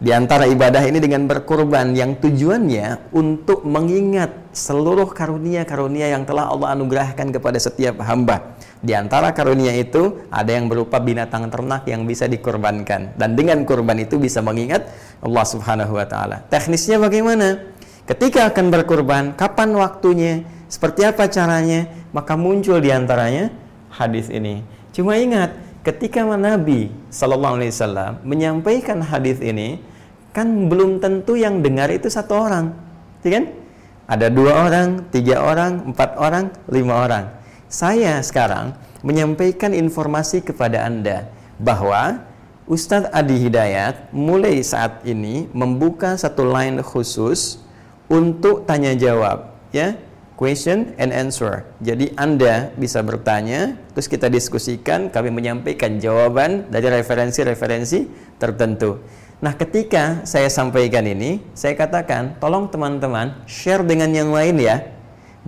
di 0.00 0.16
antara 0.16 0.48
ibadah 0.48 0.80
ini 0.88 0.96
dengan 0.96 1.28
berkorban 1.28 1.92
yang 1.92 2.16
tujuannya 2.16 3.12
untuk 3.12 3.68
mengingat 3.68 4.32
seluruh 4.48 5.12
karunia-karunia 5.12 6.08
yang 6.16 6.24
telah 6.24 6.48
Allah 6.48 6.72
anugerahkan 6.72 7.28
kepada 7.28 7.60
setiap 7.60 8.00
hamba. 8.08 8.56
Di 8.80 8.96
antara 8.96 9.36
karunia 9.36 9.76
itu 9.76 10.24
ada 10.32 10.56
yang 10.56 10.72
berupa 10.72 10.96
binatang 10.96 11.52
ternak 11.52 11.84
yang 11.84 12.08
bisa 12.08 12.24
dikorbankan 12.24 13.12
dan 13.20 13.36
dengan 13.36 13.60
korban 13.68 14.00
itu 14.00 14.16
bisa 14.16 14.40
mengingat 14.40 14.88
Allah 15.20 15.44
Subhanahu 15.44 15.92
wa 15.92 16.08
taala. 16.08 16.48
Teknisnya 16.48 16.96
bagaimana? 16.96 17.60
Ketika 18.08 18.48
akan 18.48 18.72
berkorban, 18.72 19.36
kapan 19.36 19.68
waktunya? 19.76 20.48
Seperti 20.72 21.04
apa 21.04 21.28
caranya? 21.28 21.92
Maka 22.16 22.40
muncul 22.40 22.80
di 22.80 22.88
antaranya 22.88 23.52
hadis 23.92 24.32
ini. 24.32 24.64
Cuma 24.96 25.20
ingat, 25.20 25.52
ketika 25.84 26.24
Nabi 26.24 26.88
Sallallahu 27.12 27.60
Alaihi 27.60 27.70
Wasallam 27.76 28.12
menyampaikan 28.24 29.04
hadis 29.04 29.44
ini, 29.44 29.89
kan 30.30 30.70
belum 30.70 31.02
tentu 31.02 31.34
yang 31.34 31.62
dengar 31.62 31.90
itu 31.90 32.06
satu 32.06 32.38
orang, 32.46 32.74
ya 33.26 33.40
kan? 33.40 33.44
Ada 34.10 34.26
dua 34.26 34.66
orang, 34.66 35.06
tiga 35.14 35.38
orang, 35.42 35.94
empat 35.94 36.18
orang, 36.18 36.50
lima 36.66 37.06
orang. 37.06 37.24
Saya 37.70 38.18
sekarang 38.26 38.74
menyampaikan 39.06 39.70
informasi 39.70 40.42
kepada 40.42 40.82
Anda 40.82 41.30
bahwa 41.62 42.26
Ustadz 42.66 43.10
Adi 43.14 43.38
Hidayat 43.46 44.10
mulai 44.10 44.62
saat 44.66 45.02
ini 45.06 45.46
membuka 45.54 46.18
satu 46.18 46.46
line 46.46 46.82
khusus 46.82 47.62
untuk 48.10 48.66
tanya 48.66 48.94
jawab, 48.98 49.54
ya, 49.70 49.94
question 50.34 50.90
and 50.98 51.14
answer. 51.14 51.68
Jadi 51.78 52.10
Anda 52.18 52.74
bisa 52.74 53.04
bertanya, 53.06 53.78
terus 53.94 54.10
kita 54.10 54.26
diskusikan, 54.26 55.12
kami 55.12 55.30
menyampaikan 55.30 56.00
jawaban 56.02 56.66
dari 56.72 56.90
referensi-referensi 56.90 58.10
tertentu. 58.40 58.98
Nah, 59.40 59.56
ketika 59.56 60.20
saya 60.28 60.52
sampaikan 60.52 61.00
ini, 61.08 61.40
saya 61.56 61.72
katakan, 61.72 62.36
tolong 62.36 62.68
teman-teman 62.68 63.40
share 63.48 63.80
dengan 63.80 64.12
yang 64.12 64.36
lain 64.36 64.60
ya. 64.60 64.84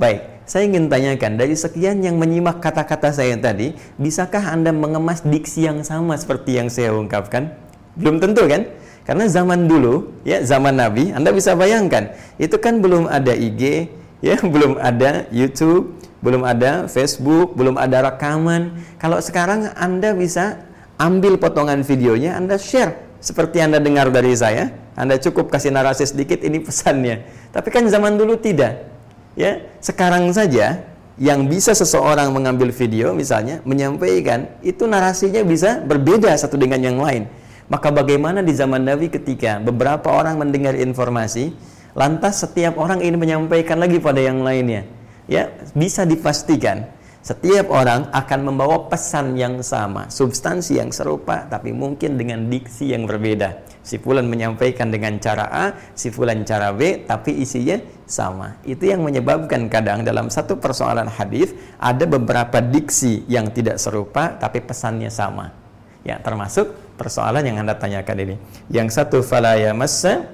Baik, 0.00 0.48
saya 0.48 0.64
ingin 0.64 0.88
tanyakan, 0.88 1.36
dari 1.36 1.52
sekian 1.52 2.00
yang 2.00 2.16
menyimak 2.16 2.56
kata-kata 2.64 3.12
saya 3.12 3.36
tadi, 3.36 3.76
bisakah 4.00 4.48
Anda 4.48 4.72
mengemas 4.72 5.20
diksi 5.20 5.68
yang 5.68 5.84
sama 5.84 6.16
seperti 6.16 6.56
yang 6.56 6.72
saya 6.72 6.96
ungkapkan? 6.96 7.52
Belum 7.92 8.16
tentu 8.16 8.48
kan? 8.48 8.64
Karena 9.04 9.28
zaman 9.28 9.68
dulu, 9.68 10.08
ya 10.24 10.40
zaman 10.40 10.72
Nabi, 10.72 11.12
Anda 11.12 11.28
bisa 11.28 11.52
bayangkan, 11.52 12.16
itu 12.40 12.56
kan 12.56 12.80
belum 12.80 13.12
ada 13.12 13.36
IG, 13.36 13.92
ya 14.24 14.40
belum 14.56 14.80
ada 14.80 15.28
YouTube, 15.28 16.00
belum 16.24 16.48
ada 16.48 16.88
Facebook, 16.88 17.52
belum 17.60 17.76
ada 17.76 18.08
rekaman. 18.08 18.72
Kalau 18.96 19.20
sekarang 19.20 19.68
Anda 19.76 20.16
bisa 20.16 20.64
ambil 20.96 21.36
potongan 21.36 21.84
videonya, 21.84 22.40
Anda 22.40 22.56
share 22.56 23.11
seperti 23.22 23.62
Anda 23.62 23.78
dengar 23.78 24.10
dari 24.10 24.34
saya. 24.34 24.74
Anda 24.98 25.16
cukup 25.16 25.48
kasih 25.48 25.70
narasi 25.70 26.04
sedikit 26.04 26.42
ini 26.42 26.58
pesannya. 26.60 27.22
Tapi 27.54 27.70
kan 27.70 27.86
zaman 27.86 28.18
dulu 28.18 28.36
tidak. 28.36 28.90
Ya, 29.38 29.64
sekarang 29.80 30.28
saja 30.34 30.84
yang 31.16 31.48
bisa 31.48 31.72
seseorang 31.72 32.34
mengambil 32.34 32.68
video 32.74 33.16
misalnya 33.16 33.64
menyampaikan 33.64 34.48
itu 34.60 34.84
narasinya 34.84 35.40
bisa 35.46 35.80
berbeda 35.80 36.28
satu 36.36 36.60
dengan 36.60 36.82
yang 36.82 37.00
lain. 37.00 37.30
Maka 37.72 37.88
bagaimana 37.88 38.44
di 38.44 38.52
zaman 38.52 38.84
Nabi 38.84 39.08
ketika 39.08 39.56
beberapa 39.62 40.12
orang 40.12 40.36
mendengar 40.36 40.76
informasi, 40.76 41.56
lantas 41.96 42.44
setiap 42.44 42.76
orang 42.76 43.00
ingin 43.00 43.16
menyampaikan 43.16 43.80
lagi 43.80 43.96
pada 43.96 44.20
yang 44.20 44.44
lainnya. 44.44 44.84
Ya, 45.24 45.48
bisa 45.72 46.04
dipastikan 46.04 46.90
setiap 47.22 47.70
orang 47.70 48.10
akan 48.10 48.40
membawa 48.42 48.90
pesan 48.90 49.38
yang 49.38 49.62
sama, 49.62 50.10
substansi 50.10 50.82
yang 50.82 50.90
serupa, 50.90 51.46
tapi 51.46 51.70
mungkin 51.70 52.18
dengan 52.18 52.50
diksi 52.50 52.90
yang 52.90 53.06
berbeda. 53.06 53.62
Si 53.86 54.02
Fulan 54.02 54.26
menyampaikan 54.26 54.90
dengan 54.90 55.22
cara 55.22 55.46
A, 55.46 55.66
si 55.94 56.10
Fulan 56.10 56.42
cara 56.42 56.74
B, 56.74 57.06
tapi 57.06 57.38
isinya 57.38 57.78
sama. 58.10 58.58
Itu 58.66 58.90
yang 58.90 59.06
menyebabkan 59.06 59.70
kadang 59.70 60.02
dalam 60.02 60.34
satu 60.34 60.58
persoalan 60.58 61.06
hadis 61.06 61.54
ada 61.78 62.10
beberapa 62.10 62.58
diksi 62.58 63.22
yang 63.30 63.54
tidak 63.54 63.78
serupa, 63.78 64.34
tapi 64.34 64.58
pesannya 64.58 65.06
sama. 65.06 65.54
Ya, 66.02 66.18
termasuk 66.18 66.74
persoalan 66.98 67.46
yang 67.46 67.62
Anda 67.62 67.78
tanyakan 67.78 68.18
ini. 68.18 68.34
Yang 68.66 68.98
satu 68.98 69.22
falaya 69.22 69.70
massa, 69.70 70.26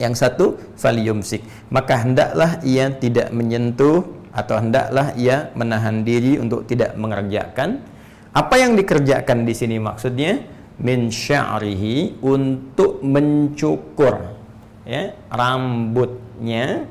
yang 0.00 0.16
satu 0.16 0.56
faliyumsik. 0.80 1.44
Maka 1.68 2.00
hendaklah 2.00 2.56
ia 2.64 2.88
tidak 2.88 3.28
menyentuh 3.36 4.21
atau 4.32 4.58
hendaklah 4.58 5.12
ia 5.14 5.52
menahan 5.52 6.02
diri 6.02 6.40
untuk 6.40 6.64
tidak 6.64 6.96
mengerjakan 6.96 7.84
apa 8.32 8.54
yang 8.56 8.72
dikerjakan 8.72 9.44
di 9.44 9.52
sini 9.52 9.76
maksudnya 9.76 10.40
min 10.80 11.12
sya'rihi 11.12 12.24
untuk 12.24 13.04
mencukur 13.04 14.32
ya 14.88 15.12
rambutnya 15.28 16.88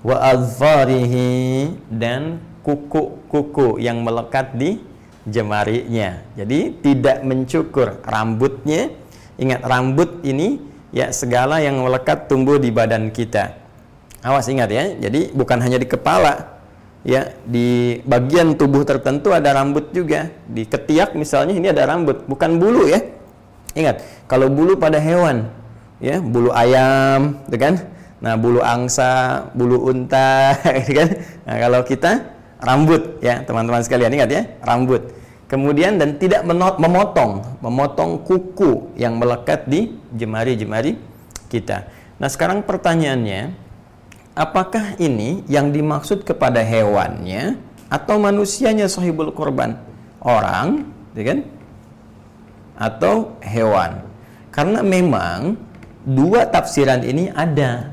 wa 0.00 0.16
azfarihi 0.24 1.68
dan 1.92 2.40
kuku-kuku 2.64 3.80
yang 3.80 4.04
melekat 4.04 4.52
di 4.56 4.80
jemarinya. 5.28 6.24
Jadi 6.34 6.80
tidak 6.80 7.24
mencukur 7.24 8.00
rambutnya. 8.04 8.92
Ingat 9.38 9.62
rambut 9.62 10.24
ini 10.26 10.58
ya 10.90 11.14
segala 11.14 11.62
yang 11.62 11.78
melekat 11.78 12.26
tumbuh 12.26 12.58
di 12.58 12.74
badan 12.74 13.12
kita. 13.14 13.57
Awas 14.22 14.50
ingat 14.50 14.70
ya. 14.70 14.84
Jadi 14.98 15.30
bukan 15.30 15.58
hanya 15.62 15.78
di 15.78 15.86
kepala, 15.86 16.58
ya 17.06 17.34
di 17.46 18.00
bagian 18.02 18.58
tubuh 18.58 18.82
tertentu 18.82 19.30
ada 19.30 19.54
rambut 19.54 19.94
juga. 19.94 20.30
Di 20.50 20.66
ketiak 20.66 21.14
misalnya 21.14 21.54
ini 21.54 21.70
ada 21.70 21.86
rambut, 21.86 22.26
bukan 22.26 22.58
bulu 22.58 22.90
ya. 22.90 23.00
Ingat, 23.78 24.02
kalau 24.26 24.50
bulu 24.50 24.74
pada 24.74 24.98
hewan, 24.98 25.46
ya 26.02 26.18
bulu 26.18 26.50
ayam, 26.50 27.38
gitu 27.46 27.58
kan? 27.62 27.74
Nah 28.18 28.34
bulu 28.34 28.58
angsa, 28.58 29.46
bulu 29.54 29.86
unta, 29.86 30.58
gitu 30.82 30.92
kan? 30.98 31.08
Nah 31.46 31.56
kalau 31.62 31.80
kita 31.86 32.12
rambut 32.58 33.22
ya 33.22 33.46
teman-teman 33.46 33.86
sekalian 33.86 34.10
ingat 34.18 34.30
ya 34.30 34.42
rambut. 34.66 35.14
Kemudian 35.48 35.96
dan 35.96 36.20
tidak 36.20 36.44
memotong, 36.76 37.40
memotong 37.64 38.20
kuku 38.20 38.92
yang 39.00 39.16
melekat 39.16 39.64
di 39.64 39.96
jemari-jemari 40.12 41.00
kita. 41.48 41.88
Nah 42.20 42.28
sekarang 42.28 42.60
pertanyaannya, 42.68 43.56
apakah 44.38 44.94
ini 45.02 45.42
yang 45.50 45.74
dimaksud 45.74 46.22
kepada 46.22 46.62
hewannya 46.62 47.58
atau 47.90 48.22
manusianya 48.22 48.86
sahibul 48.86 49.34
korban 49.34 49.74
orang 50.22 50.86
ya 51.18 51.34
kan? 51.34 51.38
Atau 52.78 53.34
hewan? 53.42 54.06
Karena 54.54 54.86
memang 54.86 55.58
dua 56.06 56.46
tafsiran 56.46 57.02
ini 57.02 57.34
ada. 57.34 57.90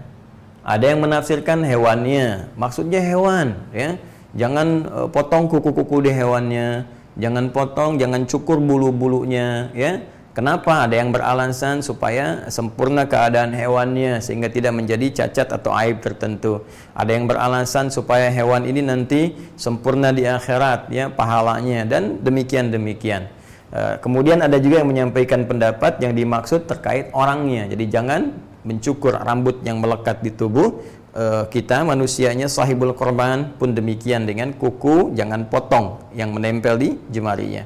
Ada 0.62 0.94
yang 0.94 1.02
menafsirkan 1.02 1.66
hewannya. 1.66 2.54
Maksudnya 2.54 3.02
hewan 3.02 3.58
ya. 3.74 3.98
Jangan 4.38 4.68
uh, 4.86 5.08
potong 5.10 5.50
kuku-kuku 5.50 6.06
di 6.06 6.12
hewannya. 6.14 6.86
Jangan 7.18 7.50
potong 7.50 7.98
jangan 7.98 8.28
cukur 8.28 8.60
bulu-bulunya 8.60 9.72
ya 9.72 10.04
Kenapa? 10.36 10.84
Ada 10.84 11.00
yang 11.00 11.16
beralasan 11.16 11.80
supaya 11.80 12.52
sempurna 12.52 13.08
keadaan 13.08 13.56
hewannya 13.56 14.20
sehingga 14.20 14.52
tidak 14.52 14.76
menjadi 14.76 15.24
cacat 15.24 15.48
atau 15.48 15.72
aib 15.80 16.04
tertentu. 16.04 16.60
Ada 16.92 17.16
yang 17.16 17.24
beralasan 17.24 17.88
supaya 17.88 18.28
hewan 18.28 18.68
ini 18.68 18.84
nanti 18.84 19.32
sempurna 19.56 20.12
di 20.12 20.28
akhirat 20.28 20.92
ya 20.92 21.08
pahalanya 21.08 21.88
dan 21.88 22.20
demikian 22.20 22.68
demikian. 22.68 23.32
E, 23.72 23.96
kemudian 24.04 24.44
ada 24.44 24.60
juga 24.60 24.84
yang 24.84 24.92
menyampaikan 24.92 25.48
pendapat 25.48 26.04
yang 26.04 26.12
dimaksud 26.12 26.68
terkait 26.68 27.16
orangnya. 27.16 27.72
Jadi 27.72 27.88
jangan 27.88 28.36
mencukur 28.68 29.16
rambut 29.16 29.64
yang 29.64 29.80
melekat 29.80 30.20
di 30.20 30.36
tubuh 30.36 30.84
e, 31.16 31.48
kita 31.48 31.88
manusianya 31.88 32.52
sahibul 32.52 32.92
korban 32.92 33.56
pun 33.56 33.72
demikian 33.72 34.28
dengan 34.28 34.52
kuku 34.52 35.16
jangan 35.16 35.48
potong 35.48 36.12
yang 36.12 36.36
menempel 36.36 36.76
di 36.76 37.00
jemarinya. 37.08 37.64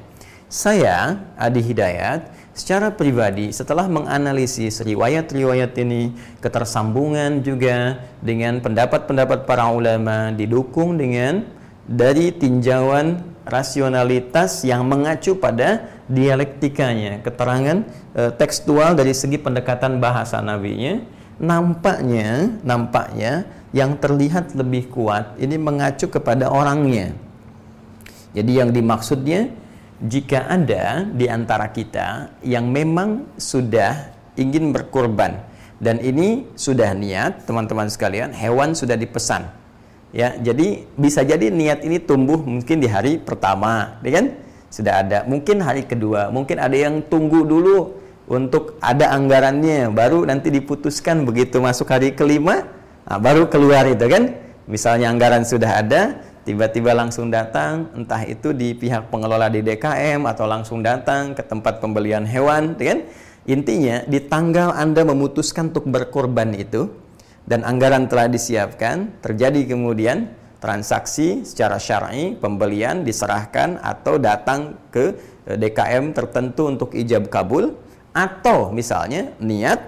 Saya 0.50 1.18
Adi 1.38 1.62
Hidayat 1.62 2.39
secara 2.60 2.92
pribadi 2.92 3.48
setelah 3.56 3.88
menganalisis 3.88 4.84
riwayat-riwayat 4.84 5.72
ini 5.80 6.12
ketersambungan 6.44 7.40
juga 7.40 8.04
dengan 8.20 8.60
pendapat-pendapat 8.60 9.48
para 9.48 9.72
ulama 9.72 10.28
didukung 10.36 11.00
dengan 11.00 11.48
dari 11.88 12.28
tinjauan 12.36 13.24
rasionalitas 13.48 14.60
yang 14.68 14.84
mengacu 14.84 15.40
pada 15.40 15.88
dialektikanya. 16.06 17.24
Keterangan 17.24 17.82
e, 18.12 18.22
tekstual 18.36 18.92
dari 18.92 19.16
segi 19.16 19.40
pendekatan 19.40 19.96
bahasa 19.96 20.44
nabinya 20.44 21.00
nampaknya 21.40 22.60
nampaknya 22.60 23.48
yang 23.72 23.96
terlihat 23.96 24.52
lebih 24.52 24.92
kuat 24.92 25.40
ini 25.40 25.56
mengacu 25.56 26.12
kepada 26.12 26.52
orangnya. 26.52 27.16
Jadi 28.36 28.52
yang 28.60 28.70
dimaksudnya 28.70 29.50
jika 30.00 30.48
ada 30.48 31.04
di 31.04 31.28
antara 31.28 31.68
kita 31.68 32.32
yang 32.40 32.72
memang 32.72 33.36
sudah 33.36 34.12
ingin 34.40 34.72
berkorban 34.72 35.44
dan 35.80 36.00
ini 36.00 36.48
sudah 36.56 36.96
niat 36.96 37.44
teman-teman 37.44 37.88
sekalian 37.92 38.32
hewan 38.32 38.72
sudah 38.72 38.96
dipesan 38.96 39.52
ya 40.10 40.34
jadi 40.40 40.88
bisa 40.96 41.20
jadi 41.22 41.52
niat 41.52 41.84
ini 41.84 42.00
tumbuh 42.02 42.40
mungkin 42.40 42.80
di 42.80 42.88
hari 42.90 43.20
pertama 43.20 44.00
ya 44.02 44.20
kan? 44.20 44.26
Sudah 44.70 45.02
ada. 45.02 45.26
Mungkin 45.26 45.58
hari 45.58 45.82
kedua. 45.82 46.30
Mungkin 46.30 46.62
ada 46.62 46.78
yang 46.78 47.02
tunggu 47.10 47.42
dulu 47.42 47.98
untuk 48.30 48.78
ada 48.78 49.10
anggarannya 49.10 49.90
baru 49.90 50.22
nanti 50.22 50.54
diputuskan 50.54 51.26
begitu 51.26 51.58
masuk 51.58 51.90
hari 51.90 52.14
kelima 52.14 52.70
nah, 53.02 53.18
baru 53.18 53.50
keluar 53.50 53.90
itu 53.90 54.06
kan? 54.06 54.38
Misalnya 54.70 55.10
anggaran 55.10 55.42
sudah 55.42 55.82
ada 55.82 56.22
tiba-tiba 56.50 56.90
langsung 56.98 57.30
datang 57.30 57.94
entah 57.94 58.26
itu 58.26 58.50
di 58.50 58.74
pihak 58.74 59.06
pengelola 59.06 59.46
di 59.46 59.62
DKM 59.62 60.26
atau 60.26 60.50
langsung 60.50 60.82
datang 60.82 61.30
ke 61.38 61.46
tempat 61.46 61.78
pembelian 61.78 62.26
hewan 62.26 62.74
kan? 62.74 63.06
Intinya 63.46 64.02
di 64.10 64.18
tanggal 64.18 64.74
Anda 64.74 65.06
memutuskan 65.06 65.70
untuk 65.70 65.86
berkorban 65.86 66.58
itu 66.58 66.90
dan 67.46 67.62
anggaran 67.62 68.10
telah 68.10 68.26
disiapkan 68.26 69.22
terjadi 69.22 69.62
kemudian 69.70 70.34
transaksi 70.58 71.46
secara 71.46 71.80
syar'i 71.80 72.36
pembelian 72.36 73.06
diserahkan 73.06 73.78
atau 73.80 74.18
datang 74.18 74.76
ke 74.90 75.14
eh, 75.46 75.56
DKM 75.56 76.12
tertentu 76.12 76.66
untuk 76.66 76.92
ijab 76.98 77.30
kabul 77.30 77.78
atau 78.10 78.74
misalnya 78.74 79.32
niat 79.38 79.80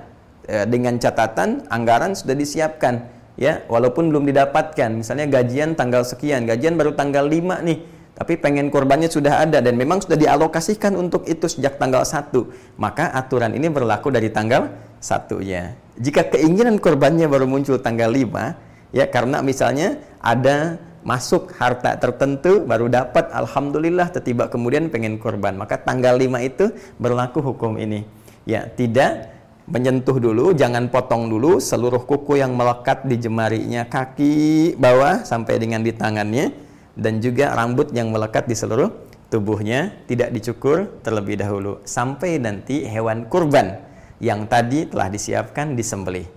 eh, 0.46 0.64
dengan 0.64 0.96
catatan 0.96 1.66
anggaran 1.68 2.16
sudah 2.16 2.38
disiapkan 2.38 3.11
ya 3.36 3.64
walaupun 3.68 4.12
belum 4.12 4.28
didapatkan. 4.28 4.90
Misalnya 5.02 5.26
gajian 5.28 5.74
tanggal 5.78 6.04
sekian 6.04 6.44
gajian 6.44 6.76
baru 6.76 6.92
tanggal 6.92 7.24
5 7.28 7.62
nih. 7.64 7.78
Tapi 8.12 8.36
pengen 8.36 8.68
korbannya 8.68 9.08
sudah 9.08 9.40
ada 9.48 9.64
dan 9.64 9.74
memang 9.74 10.04
sudah 10.04 10.20
dialokasikan 10.20 10.92
untuk 11.00 11.24
itu 11.24 11.48
sejak 11.48 11.80
tanggal 11.80 12.04
1 12.04 12.76
maka 12.76 13.08
aturan 13.08 13.56
ini 13.56 13.72
berlaku 13.72 14.12
dari 14.12 14.28
tanggal 14.28 14.68
1 15.00 15.40
ya. 15.40 15.72
Jika 15.96 16.28
keinginan 16.28 16.76
korbannya 16.76 17.24
baru 17.26 17.48
muncul 17.48 17.80
tanggal 17.80 18.12
5 18.12 18.92
ya 18.92 19.08
karena 19.08 19.40
misalnya 19.40 19.96
ada 20.20 20.76
masuk 21.02 21.50
harta 21.58 21.98
tertentu 21.98 22.62
baru 22.62 22.86
dapat 22.86 23.32
alhamdulillah 23.34 24.12
tiba 24.20 24.46
kemudian 24.52 24.92
pengen 24.92 25.16
korban. 25.16 25.56
Maka 25.56 25.80
tanggal 25.80 26.14
5 26.20 26.36
itu 26.44 26.68
berlaku 27.00 27.40
hukum 27.40 27.80
ini. 27.80 28.04
Ya 28.44 28.68
tidak 28.68 29.31
menyentuh 29.70 30.18
dulu, 30.18 30.50
jangan 30.56 30.90
potong 30.90 31.30
dulu 31.30 31.62
seluruh 31.62 32.02
kuku 32.02 32.42
yang 32.42 32.58
melekat 32.58 33.06
di 33.06 33.18
jemarinya 33.18 33.86
kaki 33.86 34.74
bawah 34.74 35.22
sampai 35.22 35.62
dengan 35.62 35.86
di 35.86 35.94
tangannya 35.94 36.50
dan 36.98 37.22
juga 37.22 37.54
rambut 37.54 37.94
yang 37.94 38.10
melekat 38.10 38.50
di 38.50 38.56
seluruh 38.58 38.90
tubuhnya 39.32 40.04
tidak 40.04 40.28
dicukur 40.34 41.00
terlebih 41.00 41.40
dahulu 41.40 41.80
sampai 41.88 42.36
nanti 42.36 42.84
hewan 42.84 43.24
kurban 43.32 43.80
yang 44.20 44.44
tadi 44.44 44.84
telah 44.86 45.08
disiapkan 45.08 45.72
disembelih. 45.72 46.28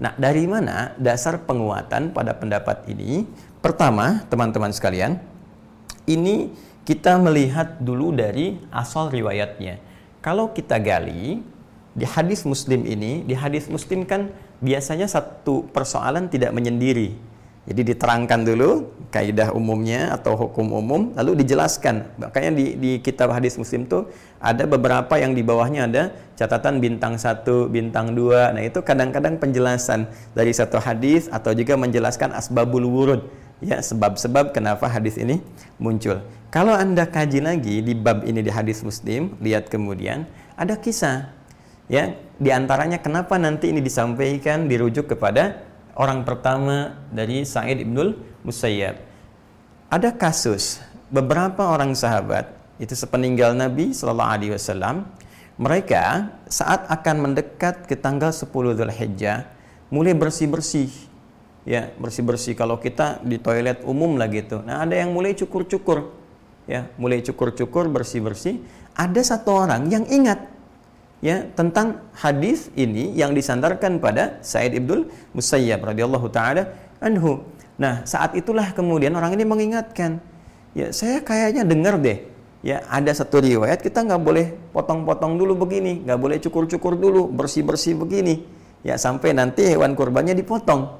Nah, 0.00 0.16
dari 0.16 0.48
mana 0.48 0.96
dasar 0.96 1.44
penguatan 1.44 2.16
pada 2.16 2.32
pendapat 2.32 2.88
ini? 2.88 3.28
Pertama, 3.60 4.24
teman-teman 4.32 4.72
sekalian, 4.72 5.20
ini 6.08 6.48
kita 6.88 7.20
melihat 7.20 7.76
dulu 7.76 8.08
dari 8.16 8.56
asal 8.72 9.12
riwayatnya. 9.12 9.76
Kalau 10.24 10.56
kita 10.56 10.80
gali 10.80 11.44
di 12.00 12.08
hadis 12.08 12.48
Muslim 12.48 12.88
ini, 12.88 13.20
di 13.28 13.36
hadis 13.36 13.68
Muslim 13.68 14.08
kan 14.08 14.32
biasanya 14.64 15.04
satu 15.04 15.68
persoalan 15.68 16.32
tidak 16.32 16.56
menyendiri. 16.56 17.12
Jadi 17.68 17.92
diterangkan 17.92 18.40
dulu 18.40 18.88
kaidah 19.12 19.52
umumnya 19.52 20.16
atau 20.16 20.32
hukum 20.32 20.72
umum, 20.72 21.12
lalu 21.12 21.44
dijelaskan. 21.44 22.08
Makanya 22.16 22.56
di, 22.56 22.66
di 22.80 22.90
kitab 23.04 23.36
hadis 23.36 23.60
Muslim 23.60 23.84
tuh 23.84 24.08
ada 24.40 24.64
beberapa 24.64 25.20
yang 25.20 25.36
di 25.36 25.44
bawahnya 25.44 25.84
ada 25.84 26.02
catatan 26.40 26.80
bintang 26.80 27.20
satu, 27.20 27.68
bintang 27.68 28.16
dua. 28.16 28.48
Nah 28.56 28.64
itu 28.64 28.80
kadang-kadang 28.80 29.36
penjelasan 29.36 30.08
dari 30.32 30.56
satu 30.56 30.80
hadis 30.80 31.28
atau 31.28 31.52
juga 31.52 31.76
menjelaskan 31.76 32.32
asbabul 32.32 32.88
wurud 32.88 33.28
ya 33.60 33.76
sebab-sebab 33.76 34.56
kenapa 34.56 34.88
hadis 34.88 35.20
ini 35.20 35.44
muncul. 35.76 36.24
Kalau 36.48 36.72
Anda 36.72 37.06
kaji 37.06 37.44
lagi 37.44 37.84
di 37.84 37.92
bab 37.92 38.24
ini 38.24 38.40
di 38.40 38.50
hadis 38.50 38.80
Muslim, 38.82 39.36
lihat 39.38 39.68
kemudian 39.68 40.24
ada 40.56 40.74
kisah 40.74 41.39
ya 41.90 42.14
di 42.38 42.48
antaranya 42.54 43.02
kenapa 43.02 43.34
nanti 43.36 43.74
ini 43.74 43.82
disampaikan 43.82 44.70
dirujuk 44.70 45.10
kepada 45.10 45.66
orang 45.98 46.22
pertama 46.22 46.96
dari 47.10 47.42
Sa'id 47.42 47.82
ibnul 47.82 48.14
Musayyab. 48.46 48.96
Ada 49.90 50.14
kasus 50.14 50.78
beberapa 51.10 51.66
orang 51.66 51.92
sahabat 51.98 52.48
itu 52.78 52.94
sepeninggal 52.94 53.52
Nabi 53.58 53.90
Shallallahu 53.90 54.30
Alaihi 54.30 54.52
Wasallam 54.54 55.04
mereka 55.60 56.32
saat 56.48 56.88
akan 56.88 57.28
mendekat 57.28 57.84
ke 57.84 57.98
tanggal 57.98 58.32
10 58.32 58.48
Dzulhijjah 58.48 59.44
mulai 59.92 60.16
bersih-bersih 60.16 61.10
ya 61.68 61.92
bersih-bersih 62.00 62.56
kalau 62.56 62.80
kita 62.80 63.20
di 63.20 63.36
toilet 63.36 63.84
umum 63.84 64.16
lah 64.16 64.30
gitu. 64.32 64.64
Nah, 64.64 64.82
ada 64.86 64.96
yang 64.96 65.12
mulai 65.12 65.36
cukur-cukur 65.36 66.10
ya, 66.64 66.88
mulai 66.96 67.20
cukur-cukur 67.20 67.90
bersih-bersih. 67.92 68.58
Ada 68.96 69.36
satu 69.36 69.54
orang 69.54 69.86
yang 69.86 70.04
ingat 70.08 70.49
ya 71.20 71.44
tentang 71.52 72.00
hadis 72.16 72.72
ini 72.76 73.12
yang 73.16 73.36
disandarkan 73.36 74.00
pada 74.00 74.40
Said 74.40 74.72
Ibnul 74.76 75.08
Musayyab 75.36 75.84
radhiyallahu 75.84 76.26
taala 76.32 76.72
anhu. 77.00 77.44
Nah, 77.80 78.04
saat 78.04 78.36
itulah 78.36 78.76
kemudian 78.76 79.16
orang 79.16 79.32
ini 79.36 79.44
mengingatkan, 79.48 80.20
ya 80.76 80.92
saya 80.92 81.24
kayaknya 81.24 81.64
dengar 81.64 81.96
deh, 81.96 82.28
ya 82.60 82.84
ada 82.92 83.08
satu 83.08 83.40
riwayat 83.40 83.80
kita 83.80 84.04
nggak 84.04 84.20
boleh 84.20 84.52
potong-potong 84.76 85.40
dulu 85.40 85.64
begini, 85.64 86.04
nggak 86.04 86.20
boleh 86.20 86.36
cukur-cukur 86.44 87.00
dulu, 87.00 87.32
bersih-bersih 87.32 87.96
begini, 87.96 88.44
ya 88.84 89.00
sampai 89.00 89.32
nanti 89.32 89.64
hewan 89.64 89.96
kurbannya 89.96 90.36
dipotong. 90.36 90.92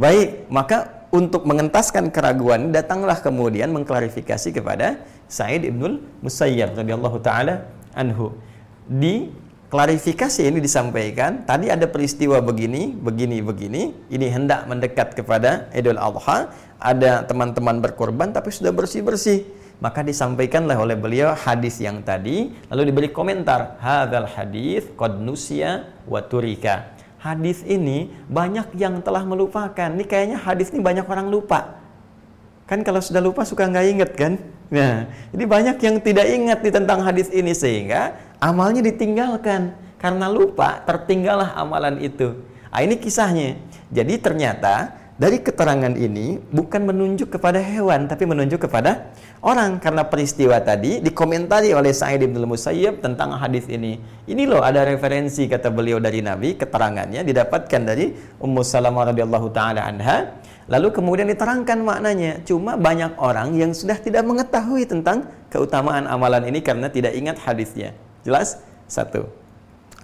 Baik, 0.00 0.48
maka 0.48 1.06
untuk 1.12 1.44
mengentaskan 1.44 2.08
keraguan 2.08 2.72
datanglah 2.72 3.20
kemudian 3.20 3.70
mengklarifikasi 3.70 4.48
kepada 4.50 5.04
Said 5.28 5.62
Ibnul 5.62 6.24
Musayyab 6.24 6.74
radhiyallahu 6.74 7.20
taala 7.20 7.68
anhu. 7.92 8.32
Di 8.88 9.28
klarifikasi 9.74 10.46
ini 10.46 10.62
disampaikan, 10.62 11.42
tadi 11.42 11.66
ada 11.66 11.90
peristiwa 11.90 12.38
begini, 12.38 12.94
begini, 12.94 13.42
begini, 13.42 13.90
ini 14.06 14.26
hendak 14.30 14.70
mendekat 14.70 15.18
kepada 15.18 15.66
Idul 15.74 15.98
Adha, 15.98 16.54
ada 16.78 17.26
teman-teman 17.26 17.82
berkorban 17.82 18.30
tapi 18.30 18.54
sudah 18.54 18.70
bersih-bersih. 18.70 19.42
Maka 19.82 20.06
disampaikanlah 20.06 20.78
oleh 20.78 20.94
beliau 20.94 21.34
hadis 21.34 21.82
yang 21.82 22.06
tadi, 22.06 22.54
lalu 22.70 22.94
diberi 22.94 23.10
komentar, 23.10 23.74
hadzal 23.82 24.30
hadis 24.30 24.86
qad 24.94 25.18
nusia 25.18 25.90
wa 26.06 26.22
turika. 26.22 26.94
Hadis 27.18 27.66
ini 27.66 28.14
banyak 28.30 28.78
yang 28.78 29.02
telah 29.02 29.26
melupakan. 29.26 29.90
Ini 29.90 30.06
kayaknya 30.06 30.38
hadis 30.38 30.70
ini 30.70 30.86
banyak 30.86 31.02
orang 31.02 31.26
lupa. 31.26 31.82
Kan 32.70 32.86
kalau 32.86 33.02
sudah 33.02 33.18
lupa 33.18 33.42
suka 33.42 33.66
nggak 33.66 33.86
inget 33.90 34.10
kan? 34.14 34.38
Nah, 34.70 35.10
jadi 35.34 35.44
banyak 35.44 35.76
yang 35.82 35.96
tidak 35.98 36.26
ingat 36.30 36.58
nih 36.62 36.72
tentang 36.72 37.02
hadis 37.02 37.26
ini 37.34 37.52
sehingga 37.52 38.14
amalnya 38.44 38.84
ditinggalkan 38.84 39.72
karena 39.96 40.28
lupa 40.28 40.84
tertinggallah 40.84 41.56
amalan 41.56 41.96
itu. 42.04 42.36
Nah, 42.68 42.84
ini 42.84 43.00
kisahnya. 43.00 43.56
Jadi 43.88 44.20
ternyata 44.20 45.00
dari 45.16 45.40
keterangan 45.40 45.94
ini 45.94 46.42
bukan 46.52 46.90
menunjuk 46.90 47.38
kepada 47.38 47.62
hewan 47.62 48.10
tapi 48.10 48.26
menunjuk 48.26 48.66
kepada 48.66 49.14
orang 49.40 49.78
karena 49.78 50.02
peristiwa 50.04 50.58
tadi 50.58 50.98
dikomentari 50.98 51.70
oleh 51.70 51.94
Sa'id 51.94 52.20
bin 52.20 52.36
Musayyib 52.44 53.00
tentang 53.00 53.32
hadis 53.38 53.64
ini. 53.70 53.96
Ini 54.28 54.44
loh 54.44 54.60
ada 54.60 54.84
referensi 54.84 55.48
kata 55.48 55.72
beliau 55.72 55.96
dari 55.96 56.20
Nabi, 56.20 56.58
keterangannya 56.60 57.24
didapatkan 57.24 57.80
dari 57.80 58.12
Ummu 58.44 58.60
Salamah 58.60 59.14
radhiyallahu 59.14 59.48
taala 59.56 59.88
anha. 59.88 60.36
Lalu 60.68 60.92
kemudian 60.92 61.28
diterangkan 61.30 61.80
maknanya. 61.80 62.40
Cuma 62.44 62.76
banyak 62.76 63.16
orang 63.16 63.56
yang 63.56 63.72
sudah 63.72 63.96
tidak 64.00 64.24
mengetahui 64.24 64.88
tentang 64.88 65.28
keutamaan 65.48 66.04
amalan 66.10 66.44
ini 66.50 66.60
karena 66.60 66.90
tidak 66.92 67.14
ingat 67.14 67.36
hadisnya. 67.40 67.92
Jelas? 68.24 68.58
Satu. 68.88 69.28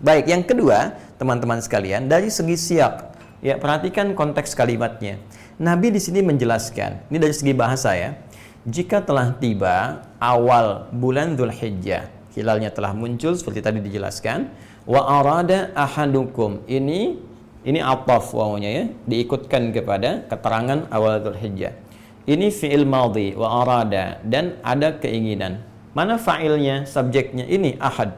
Baik, 0.01 0.29
yang 0.29 0.45
kedua, 0.45 0.97
teman-teman 1.17 1.61
sekalian, 1.61 2.09
dari 2.09 2.29
segi 2.29 2.57
siap, 2.57 3.17
ya 3.41 3.57
perhatikan 3.57 4.13
konteks 4.13 4.53
kalimatnya. 4.57 5.21
Nabi 5.61 5.93
di 5.93 6.01
sini 6.01 6.25
menjelaskan, 6.25 7.13
ini 7.13 7.19
dari 7.21 7.37
segi 7.37 7.53
bahasa 7.53 7.93
ya. 7.93 8.17
Jika 8.65 9.05
telah 9.05 9.37
tiba 9.41 10.05
awal 10.21 10.89
bulan 10.93 11.37
Dzulhijjah, 11.37 12.09
hilalnya 12.37 12.73
telah 12.73 12.93
muncul 12.93 13.37
seperti 13.37 13.61
tadi 13.65 13.81
dijelaskan, 13.81 14.53
wa 14.85 15.01
arada 15.21 15.73
ahadukum. 15.77 16.65
Ini 16.69 17.17
ini 17.61 17.81
ataf 17.81 18.33
wawunya 18.33 18.71
ya, 18.73 18.85
diikutkan 19.05 19.73
kepada 19.73 20.25
keterangan 20.29 20.89
awal 20.89 21.21
Dzulhijjah. 21.21 21.77
Ini 22.25 22.53
fi'il 22.53 22.85
madhi 22.89 23.37
wa 23.37 23.65
arada 23.65 24.21
dan 24.25 24.61
ada 24.65 24.97
keinginan. 24.97 25.70
Mana 25.91 26.17
fa'ilnya, 26.17 26.87
subjeknya? 26.87 27.47
Ini 27.51 27.81
ahad. 27.83 28.15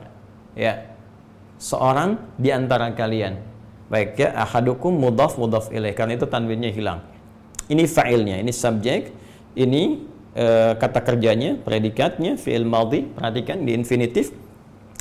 Ya. 0.53 0.93
Seorang 1.57 2.21
di 2.37 2.53
antara 2.53 2.93
kalian. 2.93 3.41
Baik 3.89 4.17
ya, 4.21 4.33
ahadukum 4.37 4.93
mudhaf 4.93 5.41
mudhaf 5.41 5.73
ilaih. 5.73 5.97
Karena 5.97 6.17
itu 6.17 6.29
tanwinnya 6.29 6.73
hilang. 6.73 7.01
Ini 7.71 7.89
fa'ilnya, 7.89 8.43
ini 8.43 8.53
subjek, 8.53 9.15
ini 9.57 10.05
e, 10.35 10.47
kata 10.77 11.01
kerjanya, 11.01 11.57
predikatnya, 11.63 12.37
fi'il 12.37 12.67
madhi, 12.67 13.09
perhatikan 13.09 13.65
di 13.65 13.73
infinitif. 13.73 14.35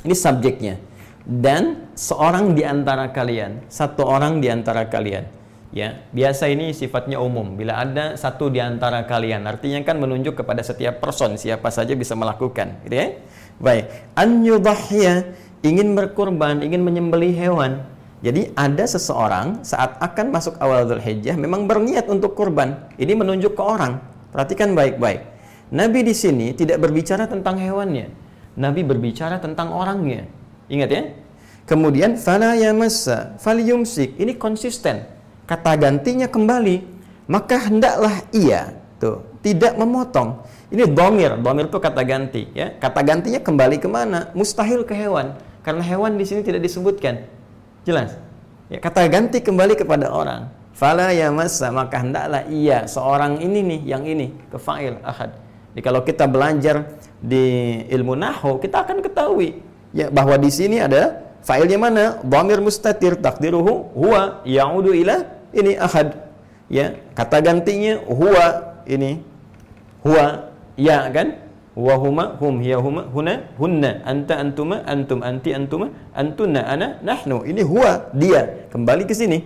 Ini 0.06 0.14
subjeknya. 0.16 0.80
Dan 1.22 1.92
seorang 1.92 2.56
di 2.56 2.64
antara 2.64 3.10
kalian, 3.12 3.68
satu 3.68 4.06
orang 4.06 4.40
di 4.40 4.48
antara 4.48 4.88
kalian 4.88 5.41
ya 5.72 6.04
biasa 6.12 6.52
ini 6.52 6.76
sifatnya 6.76 7.18
umum. 7.18 7.56
Bila 7.56 7.80
ada 7.80 8.14
satu 8.14 8.52
di 8.52 8.60
antara 8.60 9.02
kalian 9.08 9.48
artinya 9.48 9.80
kan 9.82 9.98
menunjuk 9.98 10.38
kepada 10.38 10.60
setiap 10.60 11.00
person 11.00 11.34
siapa 11.40 11.72
saja 11.72 11.96
bisa 11.96 12.12
melakukan 12.14 12.78
gitu 12.86 12.94
ya? 12.94 13.08
Baik. 13.58 13.88
An 14.14 14.44
ingin 15.62 15.88
berkurban 15.96 16.60
ingin 16.62 16.84
menyembelih 16.84 17.32
hewan. 17.34 17.82
Jadi 18.22 18.54
ada 18.54 18.86
seseorang 18.86 19.66
saat 19.66 19.98
akan 19.98 20.30
masuk 20.30 20.54
awal 20.62 20.86
Dzulhijjah 20.86 21.34
memang 21.34 21.66
berniat 21.66 22.06
untuk 22.06 22.38
kurban 22.38 22.86
ini 22.94 23.18
menunjuk 23.18 23.58
ke 23.58 23.62
orang. 23.62 23.98
Perhatikan 24.30 24.78
baik-baik. 24.78 25.26
Nabi 25.74 26.06
di 26.06 26.14
sini 26.14 26.54
tidak 26.54 26.78
berbicara 26.78 27.26
tentang 27.26 27.58
hewannya. 27.58 28.06
Nabi 28.54 28.86
berbicara 28.86 29.42
tentang 29.42 29.74
orangnya. 29.74 30.28
Ingat 30.70 30.90
ya? 30.92 31.02
Kemudian 31.66 32.14
fala 32.14 32.54
yamassa 32.54 33.34
falyumsik. 33.42 34.14
Ini 34.22 34.38
konsisten 34.38 35.02
kata 35.46 35.72
gantinya 35.78 36.26
kembali, 36.26 36.84
maka 37.30 37.56
hendaklah 37.70 38.22
ia 38.34 38.76
tuh 39.02 39.22
tidak 39.42 39.74
memotong. 39.78 40.42
Ini 40.72 40.88
domir, 40.88 41.36
domir 41.36 41.68
itu 41.68 41.76
kata 41.76 42.00
ganti, 42.00 42.48
ya. 42.56 42.72
Kata 42.80 43.04
gantinya 43.04 43.40
kembali 43.44 43.76
ke 43.76 43.88
mana? 43.90 44.32
Mustahil 44.32 44.88
ke 44.88 44.96
hewan, 44.96 45.36
karena 45.60 45.84
hewan 45.84 46.16
di 46.16 46.24
sini 46.24 46.40
tidak 46.40 46.64
disebutkan. 46.64 47.28
Jelas? 47.84 48.16
Ya, 48.72 48.80
kata 48.80 49.04
ganti 49.10 49.44
kembali 49.44 49.76
kepada 49.76 50.08
orang. 50.08 50.48
Fala 50.72 51.12
ya 51.12 51.28
masa 51.28 51.68
maka 51.68 52.00
hendaklah 52.00 52.48
ia 52.48 52.88
seorang 52.88 53.36
ini 53.44 53.60
nih 53.60 53.80
yang 53.84 54.02
ini 54.08 54.32
ke 54.48 54.56
fa'il 54.56 54.96
ahad. 55.04 55.36
Jadi 55.72 55.80
kalau 55.84 56.00
kita 56.00 56.24
belajar 56.24 56.96
di 57.20 57.78
ilmu 57.92 58.16
nahu 58.16 58.56
kita 58.56 58.80
akan 58.82 59.04
ketahui 59.04 59.60
ya 59.92 60.08
bahwa 60.08 60.40
di 60.40 60.48
sini 60.48 60.80
ada 60.80 61.20
Fa'ilnya 61.42 61.78
mana? 61.78 62.04
Dhamir 62.22 62.62
mustatir 62.62 63.18
takdiruhu 63.18 63.90
huwa 63.98 64.46
ya'udu 64.46 64.94
ila 64.94 65.26
ini 65.50 65.74
ahad. 65.74 66.14
Ya, 66.70 66.96
kata 67.18 67.42
gantinya 67.42 67.98
huwa 68.06 68.78
ini. 68.86 69.20
Huwa 70.06 70.54
ya 70.78 71.10
kan? 71.10 71.42
wa 71.72 71.96
huma 71.96 72.36
hum 72.36 72.60
hiya 72.60 72.78
huma 72.84 73.08
huna 73.08 73.34
hunna. 73.56 74.04
Anta 74.04 74.36
antuma 74.36 74.84
antum 74.84 75.24
anti 75.24 75.50
antuma 75.56 75.88
antunna 76.12 76.60
ana 76.68 77.00
nahnu. 77.00 77.48
Ini 77.48 77.62
huwa 77.64 78.12
dia. 78.12 78.68
Kembali 78.68 79.08
ke 79.08 79.14
sini. 79.16 79.40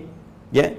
Ya. 0.51 0.75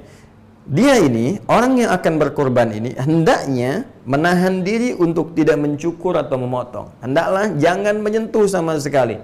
Dia 0.67 0.99
ini 0.99 1.39
orang 1.47 1.80
yang 1.80 1.95
akan 1.95 2.13
berkorban 2.19 2.75
ini 2.75 2.91
hendaknya 2.99 3.88
menahan 4.03 4.67
diri 4.67 4.91
untuk 4.99 5.32
tidak 5.32 5.56
mencukur 5.63 6.19
atau 6.19 6.36
memotong. 6.36 6.91
Hendaklah 6.99 7.56
jangan 7.56 8.03
menyentuh 8.03 8.43
sama 8.51 8.75
sekali 8.75 9.15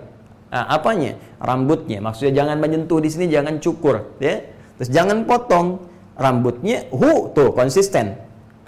nah, 0.53 0.69
apanya? 0.69 1.17
Rambutnya. 1.41 1.97
Maksudnya 1.97 2.45
jangan 2.45 2.61
menyentuh 2.61 3.01
di 3.01 3.09
sini 3.09 3.25
jangan 3.33 3.57
cukur 3.57 4.13
ya. 4.21 4.45
Terus 4.77 4.89
jangan 4.93 5.25
potong. 5.25 5.89
Rambutnya 6.13 6.85
hu 6.93 7.33
tuh 7.33 7.57
konsisten 7.57 8.13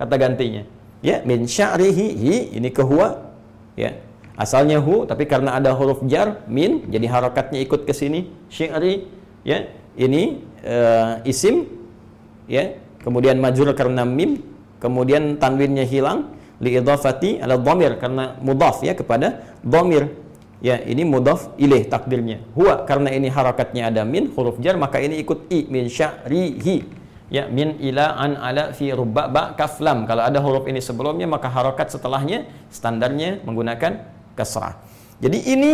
kata 0.02 0.18
gantinya. 0.18 0.66
Ya 1.06 1.22
min 1.22 1.46
sya'rihi 1.46 2.08
hi 2.18 2.36
ini 2.58 2.74
ke 2.74 2.82
huwa 2.82 3.38
ya. 3.78 3.94
Asalnya 4.34 4.82
hu 4.82 5.06
tapi 5.06 5.30
karena 5.30 5.54
ada 5.54 5.78
huruf 5.78 6.02
jar 6.10 6.42
min 6.50 6.90
jadi 6.90 7.06
harakatnya 7.06 7.62
ikut 7.62 7.86
ke 7.86 7.94
sini. 7.94 8.34
Syi'ri 8.50 9.06
ya. 9.46 9.70
Ini 9.94 10.42
uh, 10.66 11.22
isim 11.22 11.70
ya. 12.50 12.74
Kemudian 13.06 13.38
majur 13.38 13.70
karena 13.78 14.02
mim 14.10 14.42
kemudian 14.82 15.38
tanwinnya 15.38 15.86
hilang. 15.86 16.34
Li 16.58 16.82
idhafati 16.82 17.46
ala 17.46 17.62
dhamir 17.62 18.02
karena 18.02 18.42
mudhaf 18.42 18.82
ya 18.82 18.98
kepada 18.98 19.54
dhamir 19.62 20.25
ya 20.64 20.80
ini 20.84 21.04
mudhaf 21.04 21.56
ilaih 21.60 21.88
takdirnya. 21.88 22.44
Huwa 22.56 22.84
karena 22.84 23.12
ini 23.12 23.28
harakatnya 23.32 23.92
ada 23.92 24.08
min 24.08 24.32
huruf 24.36 24.60
jar 24.64 24.76
maka 24.80 25.02
ini 25.02 25.20
ikut 25.24 25.50
i 25.52 25.68
min 25.68 25.88
sya'rihi. 25.92 27.04
Ya 27.34 27.50
min 27.50 27.82
ila 27.82 28.16
an 28.22 28.38
ala 28.38 28.70
fi 28.70 28.94
rubba 28.94 29.26
ba 29.26 29.58
kaf 29.58 29.82
lam 29.82 30.06
kalau 30.06 30.22
ada 30.22 30.38
huruf 30.38 30.70
ini 30.70 30.78
sebelumnya 30.78 31.26
maka 31.26 31.50
harokat 31.50 31.90
setelahnya 31.90 32.46
standarnya 32.70 33.42
menggunakan 33.42 34.06
kasrah. 34.38 34.78
Jadi 35.18 35.42
ini 35.50 35.72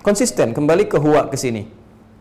konsisten 0.00 0.56
kembali 0.56 0.88
ke 0.88 0.96
huwa 0.96 1.28
ke 1.28 1.36
sini. 1.36 1.68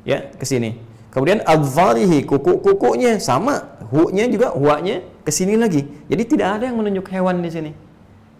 Ya 0.03 0.27
ke 0.35 0.43
sini. 0.43 0.75
Kemudian 1.13 1.45
adzarihi 1.45 2.25
kuku-kukunya 2.25 3.21
sama. 3.21 3.77
Hu-nya 3.93 4.25
juga 4.25 4.49
huwa-nya 4.57 5.05
ke 5.21 5.29
sini 5.29 5.53
lagi. 5.53 5.85
Jadi 6.09 6.23
tidak 6.25 6.57
ada 6.57 6.65
yang 6.65 6.81
menunjuk 6.81 7.05
hewan 7.13 7.45
di 7.45 7.53
sini. 7.53 7.71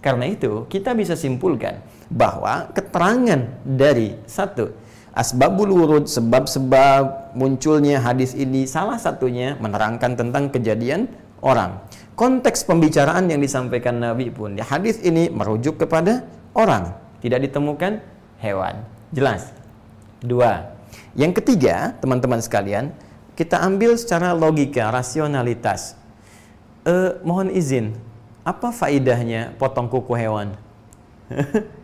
Karena 0.02 0.26
itu 0.28 0.66
kita 0.68 0.98
bisa 0.98 1.14
simpulkan 1.16 1.80
bahwa 2.14 2.70
keterangan 2.78 3.42
dari 3.66 4.14
satu 4.30 4.70
asbabul 5.18 5.74
wurud 5.74 6.06
sebab-sebab 6.06 7.34
munculnya 7.38 8.02
hadis 8.02 8.38
ini 8.38 8.70
salah 8.70 9.02
satunya 9.02 9.58
menerangkan 9.62 10.18
tentang 10.18 10.54
kejadian 10.54 11.10
orang. 11.42 11.82
Konteks 12.14 12.70
pembicaraan 12.70 13.26
yang 13.30 13.42
disampaikan 13.42 13.98
Nabi 13.98 14.30
pun 14.30 14.54
di 14.54 14.62
hadis 14.62 15.02
ini 15.02 15.34
merujuk 15.34 15.82
kepada 15.82 16.26
orang, 16.54 16.94
tidak 17.26 17.50
ditemukan 17.50 18.06
hewan. 18.38 18.86
Jelas. 19.10 19.50
Dua. 20.22 20.78
Yang 21.18 21.42
ketiga, 21.42 21.98
teman-teman 21.98 22.38
sekalian, 22.38 22.94
kita 23.34 23.58
ambil 23.66 23.98
secara 23.98 24.38
logika, 24.38 24.94
rasionalitas. 24.94 25.98
Eh, 26.86 27.18
mohon 27.26 27.50
izin, 27.50 27.98
apa 28.46 28.70
faidahnya 28.70 29.58
potong 29.58 29.90
kuku 29.90 30.14
hewan? 30.14 30.54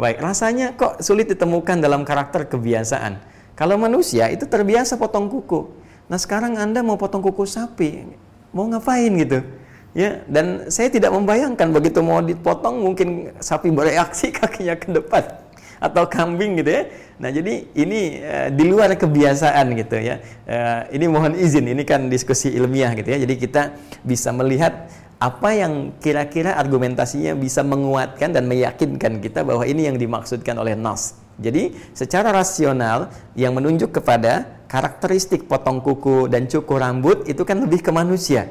Baik, 0.00 0.16
rasanya 0.24 0.72
kok 0.80 1.04
sulit 1.04 1.28
ditemukan 1.28 1.76
dalam 1.76 2.08
karakter 2.08 2.48
kebiasaan. 2.48 3.20
Kalau 3.52 3.76
manusia 3.76 4.32
itu 4.32 4.48
terbiasa 4.48 4.96
potong 4.96 5.28
kuku. 5.28 5.68
Nah 6.08 6.16
sekarang 6.16 6.56
Anda 6.56 6.80
mau 6.80 6.96
potong 6.96 7.20
kuku 7.20 7.44
sapi, 7.44 8.08
mau 8.56 8.64
ngapain 8.64 9.12
gitu? 9.20 9.44
Ya, 9.92 10.24
dan 10.24 10.72
saya 10.72 10.88
tidak 10.88 11.12
membayangkan 11.12 11.68
begitu 11.68 12.00
mau 12.00 12.24
dipotong 12.24 12.80
mungkin 12.80 13.36
sapi 13.44 13.68
bereaksi 13.68 14.32
kakinya 14.40 14.80
ke 14.80 14.88
depan 14.88 15.36
atau 15.80 16.08
kambing 16.08 16.64
gitu 16.64 16.80
ya. 16.80 16.82
Nah, 17.20 17.28
jadi 17.28 17.68
ini 17.76 18.24
uh, 18.24 18.48
di 18.48 18.64
luar 18.68 18.96
kebiasaan 18.96 19.76
gitu 19.76 20.00
ya. 20.00 20.16
Uh, 20.48 20.80
ini 20.96 21.04
mohon 21.12 21.36
izin, 21.36 21.68
ini 21.68 21.84
kan 21.84 22.08
diskusi 22.08 22.48
ilmiah 22.56 22.96
gitu 22.96 23.08
ya. 23.12 23.20
Jadi 23.20 23.34
kita 23.36 23.76
bisa 24.00 24.32
melihat 24.32 24.88
apa 25.20 25.52
yang 25.52 25.92
kira-kira 26.00 26.56
argumentasinya 26.56 27.36
bisa 27.36 27.60
menguatkan 27.60 28.32
dan 28.32 28.48
meyakinkan 28.48 29.20
kita 29.20 29.44
bahwa 29.44 29.68
ini 29.68 29.84
yang 29.84 30.00
dimaksudkan 30.00 30.56
oleh 30.56 30.72
Nas. 30.72 31.20
Jadi 31.36 31.76
secara 31.92 32.32
rasional 32.32 33.12
yang 33.36 33.52
menunjuk 33.52 34.00
kepada 34.00 34.64
karakteristik 34.64 35.44
potong 35.44 35.84
kuku 35.84 36.24
dan 36.32 36.48
cukur 36.48 36.80
rambut 36.80 37.28
itu 37.28 37.44
kan 37.44 37.60
lebih 37.60 37.84
ke 37.84 37.92
manusia. 37.92 38.48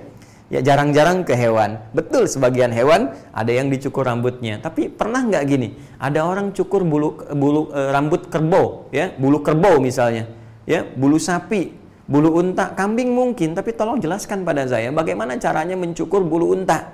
Ya 0.49 0.61
jarang-jarang 0.61 1.25
ke 1.25 1.33
hewan. 1.33 1.81
Betul 1.93 2.29
sebagian 2.29 2.69
hewan 2.73 3.17
ada 3.33 3.49
yang 3.49 3.69
dicukur 3.69 4.05
rambutnya. 4.05 4.61
Tapi 4.61 4.93
pernah 4.93 5.25
nggak 5.25 5.43
gini? 5.49 5.73
Ada 5.97 6.21
orang 6.25 6.53
cukur 6.53 6.85
bulu 6.85 7.17
bulu 7.33 7.69
e, 7.69 7.81
rambut 7.93 8.29
kerbau, 8.29 8.89
ya 8.89 9.13
bulu 9.13 9.45
kerbau 9.45 9.77
misalnya, 9.77 10.25
ya 10.65 10.85
bulu 10.85 11.21
sapi 11.21 11.78
Bulu 12.09 12.41
unta 12.41 12.73
kambing 12.73 13.13
mungkin, 13.13 13.53
tapi 13.53 13.69
tolong 13.77 14.01
jelaskan 14.01 14.41
pada 14.41 14.65
saya 14.65 14.89
bagaimana 14.89 15.37
caranya 15.37 15.77
mencukur 15.77 16.25
bulu 16.25 16.57
unta, 16.57 16.89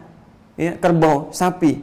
ya, 0.60 0.76
kerbau, 0.76 1.32
sapi. 1.32 1.80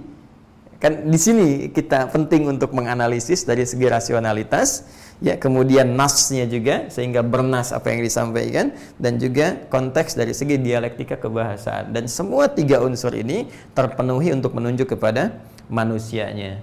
Kan 0.76 1.08
di 1.08 1.16
sini 1.16 1.48
kita 1.72 2.12
penting 2.12 2.44
untuk 2.44 2.76
menganalisis 2.76 3.48
dari 3.48 3.64
segi 3.64 3.88
rasionalitas, 3.88 4.84
ya 5.22 5.40
kemudian 5.40 5.96
nasnya 5.96 6.44
juga 6.44 6.92
sehingga 6.92 7.22
bernas 7.22 7.72
apa 7.72 7.94
yang 7.94 8.04
disampaikan 8.04 8.76
dan 8.98 9.16
juga 9.16 9.64
konteks 9.70 10.18
dari 10.18 10.34
segi 10.34 10.58
dialektika 10.58 11.16
kebahasaan 11.16 11.94
dan 11.94 12.10
semua 12.10 12.50
tiga 12.50 12.82
unsur 12.82 13.14
ini 13.14 13.46
terpenuhi 13.72 14.34
untuk 14.34 14.52
menunjuk 14.58 14.98
kepada 14.98 15.38
manusianya. 15.70 16.58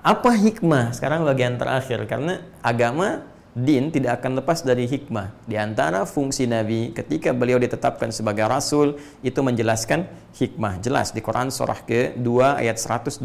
Apa 0.00 0.32
hikmah? 0.34 0.96
Sekarang 0.96 1.22
bagian 1.28 1.60
terakhir 1.60 2.08
karena 2.08 2.40
agama 2.64 3.28
din 3.52 3.92
tidak 3.92 4.20
akan 4.20 4.40
lepas 4.40 4.64
dari 4.64 4.88
hikmah. 4.88 5.44
Di 5.44 5.60
antara 5.60 6.08
fungsi 6.08 6.48
Nabi 6.48 6.96
ketika 6.96 7.36
beliau 7.36 7.60
ditetapkan 7.60 8.08
sebagai 8.08 8.48
rasul 8.48 8.96
itu 9.20 9.36
menjelaskan 9.44 10.08
hikmah. 10.32 10.80
Jelas 10.80 11.12
di 11.12 11.20
Quran 11.20 11.52
surah 11.52 11.84
ke-2 11.84 12.28
ayat 12.56 12.80
129 12.80 13.20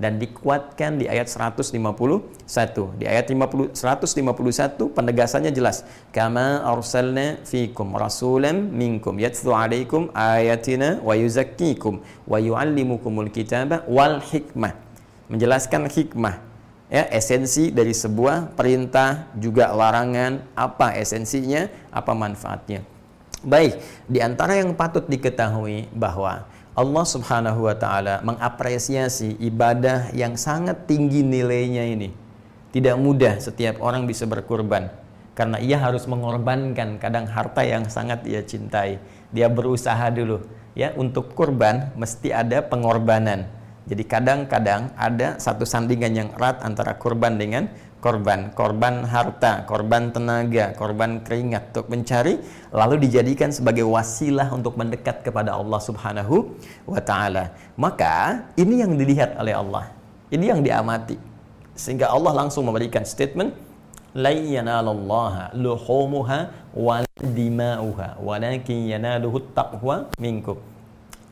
dan 0.00 0.12
dikuatkan 0.16 0.96
di 0.96 1.12
ayat 1.12 1.28
151. 1.28 1.76
Di 2.96 3.04
ayat 3.04 3.28
50, 3.28 3.76
151 3.76 4.96
penegasannya 4.96 5.52
jelas. 5.52 5.84
Kama 6.08 6.64
arsalna 6.64 7.36
fikum 7.44 7.92
rasulam 7.92 8.72
minkum 8.72 9.20
yatlu 9.20 9.52
alaikum 9.52 10.08
ayatina 10.16 11.04
wa 11.04 11.12
yuzakkikum 11.12 12.00
wa 12.24 12.40
yuallimukumul 12.40 13.28
kitaba 13.28 13.84
wal 13.84 14.24
hikmah. 14.24 14.72
Menjelaskan 15.28 15.92
hikmah 15.92 16.51
ya 16.92 17.08
esensi 17.08 17.72
dari 17.72 17.96
sebuah 17.96 18.52
perintah 18.52 19.32
juga 19.40 19.72
larangan 19.72 20.44
apa 20.52 20.92
esensinya 21.00 21.72
apa 21.88 22.12
manfaatnya. 22.12 22.84
Baik 23.40 23.80
di 24.04 24.20
antara 24.20 24.60
yang 24.60 24.76
patut 24.76 25.08
diketahui 25.08 25.88
bahwa 25.96 26.44
Allah 26.76 27.04
Subhanahu 27.08 27.64
wa 27.64 27.72
taala 27.72 28.20
mengapresiasi 28.20 29.40
ibadah 29.40 30.12
yang 30.12 30.36
sangat 30.36 30.84
tinggi 30.84 31.24
nilainya 31.24 31.88
ini. 31.88 32.12
Tidak 32.72 32.96
mudah 33.00 33.40
setiap 33.40 33.80
orang 33.80 34.04
bisa 34.04 34.28
berkurban 34.28 34.92
karena 35.32 35.60
ia 35.64 35.80
harus 35.80 36.04
mengorbankan 36.04 37.00
kadang 37.00 37.24
harta 37.24 37.64
yang 37.64 37.88
sangat 37.88 38.20
ia 38.28 38.44
cintai. 38.44 39.00
Dia 39.32 39.48
berusaha 39.48 40.12
dulu 40.12 40.44
ya 40.76 40.92
untuk 40.96 41.32
kurban 41.32 41.92
mesti 41.96 42.32
ada 42.32 42.60
pengorbanan 42.64 43.48
jadi 43.82 44.04
kadang-kadang 44.06 44.94
ada 44.94 45.42
satu 45.42 45.66
sandingan 45.66 46.12
yang 46.14 46.28
erat 46.38 46.62
antara 46.62 46.94
korban 46.94 47.34
dengan 47.34 47.66
korban, 48.02 48.50
korban 48.54 49.06
harta, 49.06 49.62
korban 49.66 50.10
tenaga, 50.10 50.74
korban 50.74 51.22
keringat 51.22 51.74
untuk 51.74 51.86
mencari 51.90 52.38
lalu 52.74 53.06
dijadikan 53.06 53.50
sebagai 53.54 53.86
wasilah 53.86 54.50
untuk 54.54 54.74
mendekat 54.74 55.22
kepada 55.26 55.54
Allah 55.54 55.78
Subhanahu 55.82 56.54
wa 56.86 56.98
taala. 57.02 57.54
Maka 57.78 58.46
ini 58.58 58.82
yang 58.82 58.94
dilihat 58.98 59.38
oleh 59.38 59.54
Allah. 59.54 59.90
Ini 60.30 60.54
yang 60.54 60.62
diamati. 60.62 61.18
Sehingga 61.78 62.10
Allah 62.10 62.34
langsung 62.34 62.66
memberikan 62.66 63.06
statement. 63.06 63.54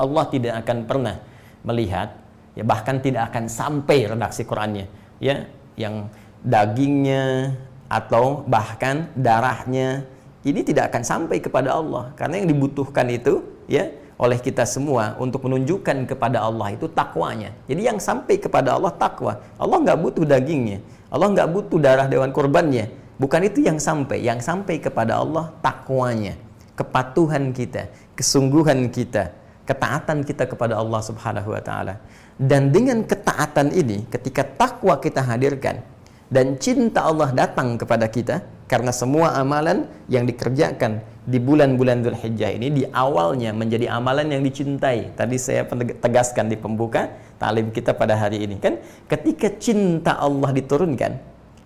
Allah 0.01 0.25
tidak 0.33 0.55
akan 0.65 0.79
pernah 0.89 1.17
melihat 1.61 2.17
ya 2.59 2.65
bahkan 2.67 2.99
tidak 2.99 3.31
akan 3.31 3.47
sampai 3.47 4.11
redaksi 4.11 4.43
Qurannya 4.43 4.87
ya 5.23 5.47
yang 5.79 6.11
dagingnya 6.43 7.55
atau 7.91 8.47
bahkan 8.47 9.11
darahnya 9.19 10.07
ini 10.47 10.65
tidak 10.65 10.95
akan 10.95 11.03
sampai 11.05 11.43
kepada 11.43 11.77
Allah 11.77 12.17
karena 12.17 12.41
yang 12.41 12.49
dibutuhkan 12.49 13.07
itu 13.13 13.45
ya 13.69 13.91
oleh 14.21 14.37
kita 14.37 14.69
semua 14.69 15.17
untuk 15.17 15.49
menunjukkan 15.49 16.05
kepada 16.05 16.45
Allah 16.45 16.77
itu 16.77 16.85
takwanya. 16.93 17.57
Jadi 17.65 17.89
yang 17.89 17.97
sampai 17.97 18.37
kepada 18.37 18.77
Allah 18.77 18.93
takwa. 18.93 19.41
Allah 19.57 19.81
nggak 19.81 19.97
butuh 19.97 20.29
dagingnya. 20.29 20.85
Allah 21.09 21.33
nggak 21.33 21.49
butuh 21.49 21.81
darah 21.81 22.05
dewan 22.05 22.29
kurbannya. 22.29 22.93
Bukan 23.17 23.49
itu 23.49 23.65
yang 23.65 23.81
sampai. 23.81 24.21
Yang 24.21 24.45
sampai 24.45 24.77
kepada 24.77 25.17
Allah 25.25 25.49
takwanya. 25.65 26.37
Kepatuhan 26.77 27.57
kita. 27.57 27.89
Kesungguhan 28.13 28.93
kita. 28.93 29.33
Ketaatan 29.69 30.27
kita 30.27 30.49
kepada 30.49 30.77
Allah 30.81 31.01
subhanahu 31.05 31.55
wa 31.55 31.63
ta'ala. 31.63 32.01
Dan 32.41 32.73
dengan 32.73 33.05
ketaatan 33.05 33.71
ini, 33.77 34.09
ketika 34.09 34.43
takwa 34.43 34.97
kita 34.97 35.21
hadirkan 35.21 35.85
dan 36.33 36.57
cinta 36.57 37.05
Allah 37.05 37.31
datang 37.35 37.77
kepada 37.77 38.09
kita, 38.09 38.41
karena 38.71 38.95
semua 38.95 39.35
amalan 39.35 39.91
yang 40.07 40.23
dikerjakan 40.23 41.03
di 41.27 41.43
bulan-bulan 41.43 42.07
Dhul 42.07 42.15
Hijjah 42.15 42.55
ini 42.55 42.71
di 42.71 42.83
awalnya 42.87 43.51
menjadi 43.51 43.91
amalan 43.91 44.31
yang 44.31 44.47
dicintai. 44.47 45.11
Tadi 45.19 45.37
saya 45.43 45.67
tegaskan 45.99 46.47
di 46.47 46.55
pembuka 46.55 47.11
talim 47.43 47.75
kita 47.75 47.93
pada 47.99 48.15
hari 48.15 48.47
ini 48.47 48.63
kan, 48.63 48.79
ketika 49.11 49.51
cinta 49.59 50.23
Allah 50.23 50.55
diturunkan 50.55 51.19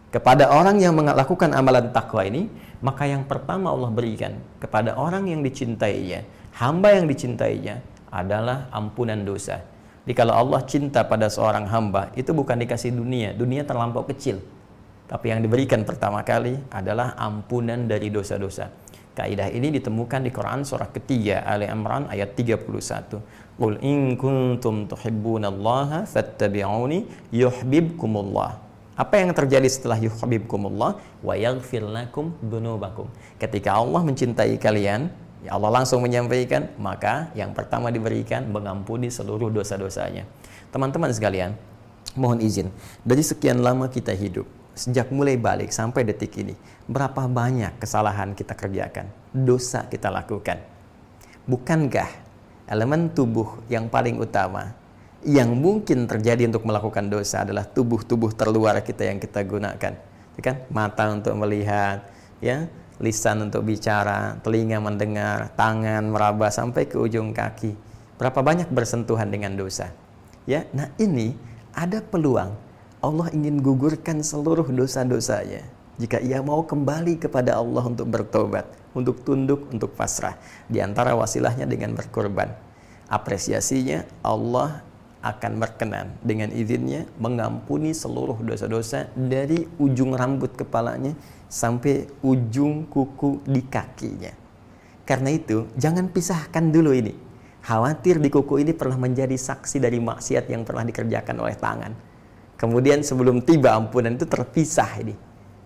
kepada 0.08 0.48
orang 0.48 0.80
yang 0.80 0.96
melakukan 0.96 1.52
amalan 1.52 1.92
takwa 1.92 2.24
ini, 2.24 2.48
maka 2.80 3.04
yang 3.04 3.28
pertama 3.28 3.68
Allah 3.68 3.92
berikan 3.92 4.40
kepada 4.56 4.96
orang 4.96 5.28
yang 5.28 5.44
dicintainya, 5.44 6.24
hamba 6.54 6.94
yang 6.94 7.10
dicintainya 7.10 7.82
adalah 8.14 8.70
ampunan 8.70 9.26
dosa. 9.26 9.58
Jadi 10.04 10.14
kalau 10.14 10.36
Allah 10.36 10.60
cinta 10.68 11.00
pada 11.02 11.32
seorang 11.32 11.64
hamba, 11.66 12.12
itu 12.14 12.30
bukan 12.36 12.60
dikasih 12.60 12.92
dunia, 12.92 13.32
dunia 13.32 13.64
terlampau 13.64 14.04
kecil. 14.04 14.38
Tapi 15.08 15.32
yang 15.32 15.40
diberikan 15.40 15.84
pertama 15.84 16.20
kali 16.24 16.56
adalah 16.68 17.16
ampunan 17.16 17.88
dari 17.88 18.08
dosa-dosa. 18.08 18.68
Kaidah 19.14 19.46
ini 19.48 19.70
ditemukan 19.70 20.26
di 20.26 20.30
Quran 20.34 20.66
surah 20.66 20.90
ketiga 20.90 21.46
Ali 21.46 21.70
Imran 21.70 22.10
ayat 22.10 22.34
31. 22.34 23.22
Qul 23.54 23.78
in 23.86 24.18
kuntum 24.18 24.90
tuhibbunallaha 24.90 26.02
fattabi'uni 26.10 27.30
yuhibbukumullah. 27.30 28.58
Apa 28.98 29.22
yang 29.22 29.30
terjadi 29.30 29.70
setelah 29.70 30.02
yuhibbukumullah 30.02 30.98
wa 31.22 31.34
yaghfir 31.38 31.86
lakum 31.86 32.34
dunubakum. 32.42 33.06
Ketika 33.38 33.78
Allah 33.78 34.02
mencintai 34.02 34.58
kalian, 34.58 35.14
Ya 35.44 35.60
Allah 35.60 35.68
langsung 35.68 36.00
menyampaikan, 36.00 36.72
maka 36.80 37.28
yang 37.36 37.52
pertama 37.52 37.92
diberikan 37.92 38.48
mengampuni 38.48 39.12
seluruh 39.12 39.52
dosa-dosanya. 39.52 40.24
Teman-teman 40.72 41.12
sekalian, 41.12 41.52
mohon 42.16 42.40
izin, 42.40 42.72
dari 43.04 43.20
sekian 43.20 43.60
lama 43.60 43.92
kita 43.92 44.16
hidup, 44.16 44.48
sejak 44.72 45.12
mulai 45.12 45.36
balik 45.36 45.68
sampai 45.68 46.08
detik 46.08 46.32
ini, 46.40 46.56
berapa 46.88 47.28
banyak 47.28 47.76
kesalahan 47.76 48.32
kita 48.32 48.56
kerjakan, 48.56 49.12
dosa 49.36 49.84
kita 49.84 50.08
lakukan. 50.08 50.64
Bukankah 51.44 52.08
elemen 52.64 53.12
tubuh 53.12 53.60
yang 53.68 53.92
paling 53.92 54.16
utama 54.16 54.72
yang 55.24 55.52
mungkin 55.56 56.08
terjadi 56.08 56.48
untuk 56.48 56.64
melakukan 56.68 57.08
dosa 57.08 57.44
adalah 57.44 57.68
tubuh-tubuh 57.68 58.32
terluar 58.32 58.80
kita 58.80 59.08
yang 59.08 59.20
kita 59.20 59.44
gunakan, 59.44 59.92
ya 60.36 60.40
kan? 60.40 60.56
Mata 60.72 61.12
untuk 61.12 61.36
melihat, 61.36 62.08
ya, 62.44 62.68
lisan 63.02 63.50
untuk 63.50 63.66
bicara, 63.66 64.38
telinga 64.44 64.78
mendengar, 64.78 65.50
tangan 65.58 66.06
meraba 66.10 66.50
sampai 66.50 66.86
ke 66.86 66.94
ujung 66.98 67.34
kaki. 67.34 67.74
Berapa 68.18 68.40
banyak 68.42 68.70
bersentuhan 68.70 69.30
dengan 69.30 69.58
dosa? 69.58 69.90
Ya, 70.46 70.68
nah 70.70 70.92
ini 71.00 71.34
ada 71.74 71.98
peluang 71.98 72.54
Allah 73.04 73.28
ingin 73.36 73.60
gugurkan 73.60 74.24
seluruh 74.24 74.64
dosa-dosanya. 74.64 75.60
Jika 76.00 76.24
ia 76.24 76.40
mau 76.40 76.64
kembali 76.64 77.20
kepada 77.20 77.60
Allah 77.60 77.84
untuk 77.84 78.08
bertobat, 78.08 78.64
untuk 78.96 79.20
tunduk, 79.20 79.68
untuk 79.68 79.92
pasrah. 79.92 80.40
Di 80.72 80.80
antara 80.80 81.12
wasilahnya 81.12 81.68
dengan 81.68 81.92
berkorban. 81.92 82.48
Apresiasinya 83.12 84.08
Allah 84.24 84.80
akan 85.24 85.56
berkenan 85.56 86.12
dengan 86.20 86.52
izinnya 86.52 87.08
mengampuni 87.16 87.96
seluruh 87.96 88.36
dosa-dosa 88.44 89.08
dari 89.16 89.64
ujung 89.80 90.12
rambut 90.12 90.52
kepalanya 90.52 91.16
sampai 91.48 92.04
ujung 92.20 92.84
kuku 92.92 93.40
di 93.48 93.64
kakinya. 93.64 94.36
Karena 95.08 95.32
itu, 95.32 95.68
jangan 95.80 96.12
pisahkan 96.12 96.68
dulu 96.68 96.92
ini. 96.92 97.16
Khawatir 97.64 98.20
di 98.20 98.28
kuku 98.28 98.60
ini 98.60 98.76
pernah 98.76 99.00
menjadi 99.00 99.32
saksi 99.32 99.80
dari 99.80 99.96
maksiat 99.96 100.44
yang 100.52 100.68
pernah 100.68 100.84
dikerjakan 100.84 101.36
oleh 101.40 101.56
tangan. 101.56 101.92
Kemudian 102.60 103.00
sebelum 103.00 103.40
tiba 103.40 103.72
ampunan 103.72 104.12
itu 104.12 104.28
terpisah 104.28 105.00
ini. 105.00 105.16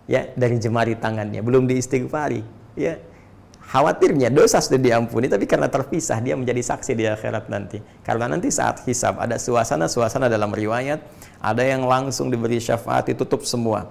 Ya, 0.07 0.31
dari 0.33 0.55
jemari 0.57 0.95
tangannya, 0.95 1.43
belum 1.43 1.67
diistighfari. 1.67 2.41
Ya, 2.79 2.97
khawatirnya 3.69 4.33
dosa 4.33 4.57
sudah 4.57 4.81
diampuni 4.81 5.29
tapi 5.29 5.45
karena 5.45 5.69
terpisah 5.69 6.17
dia 6.25 6.33
menjadi 6.33 6.61
saksi 6.65 6.97
di 6.97 7.05
akhirat 7.05 7.53
nanti. 7.53 7.77
Karena 8.01 8.25
nanti 8.25 8.49
saat 8.49 8.81
hisab 8.89 9.21
ada 9.21 9.37
suasana-suasana 9.37 10.25
dalam 10.25 10.49
riwayat 10.49 10.99
ada 11.37 11.61
yang 11.61 11.85
langsung 11.85 12.33
diberi 12.33 12.57
syafaat 12.57 13.13
ditutup 13.13 13.45
semua. 13.45 13.85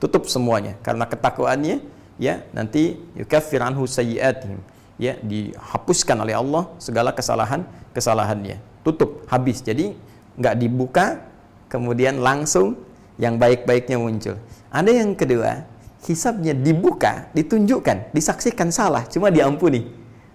Tutup 0.00 0.24
semuanya. 0.32 0.80
Karena 0.80 1.04
ketakwaannya 1.04 1.84
ya 2.16 2.40
nanti 2.56 2.96
yukaffir 3.14 3.60
anhu 3.60 3.84
sayyi'atihim. 3.84 4.60
Ya 4.98 5.14
dihapuskan 5.20 6.18
oleh 6.24 6.34
Allah 6.34 6.72
segala 6.80 7.12
kesalahan 7.12 7.68
kesalahannya. 7.92 8.58
Tutup 8.82 9.28
habis. 9.28 9.60
Jadi 9.60 9.94
nggak 10.40 10.56
dibuka 10.56 11.22
kemudian 11.68 12.18
langsung 12.18 12.80
yang 13.20 13.36
baik-baiknya 13.36 14.00
muncul. 14.00 14.40
Ada 14.72 14.90
yang 15.04 15.12
kedua 15.12 15.68
hisabnya 16.08 16.56
dibuka, 16.56 17.28
ditunjukkan, 17.36 18.16
disaksikan 18.16 18.72
salah, 18.72 19.04
cuma 19.04 19.28
diampuni. 19.28 19.84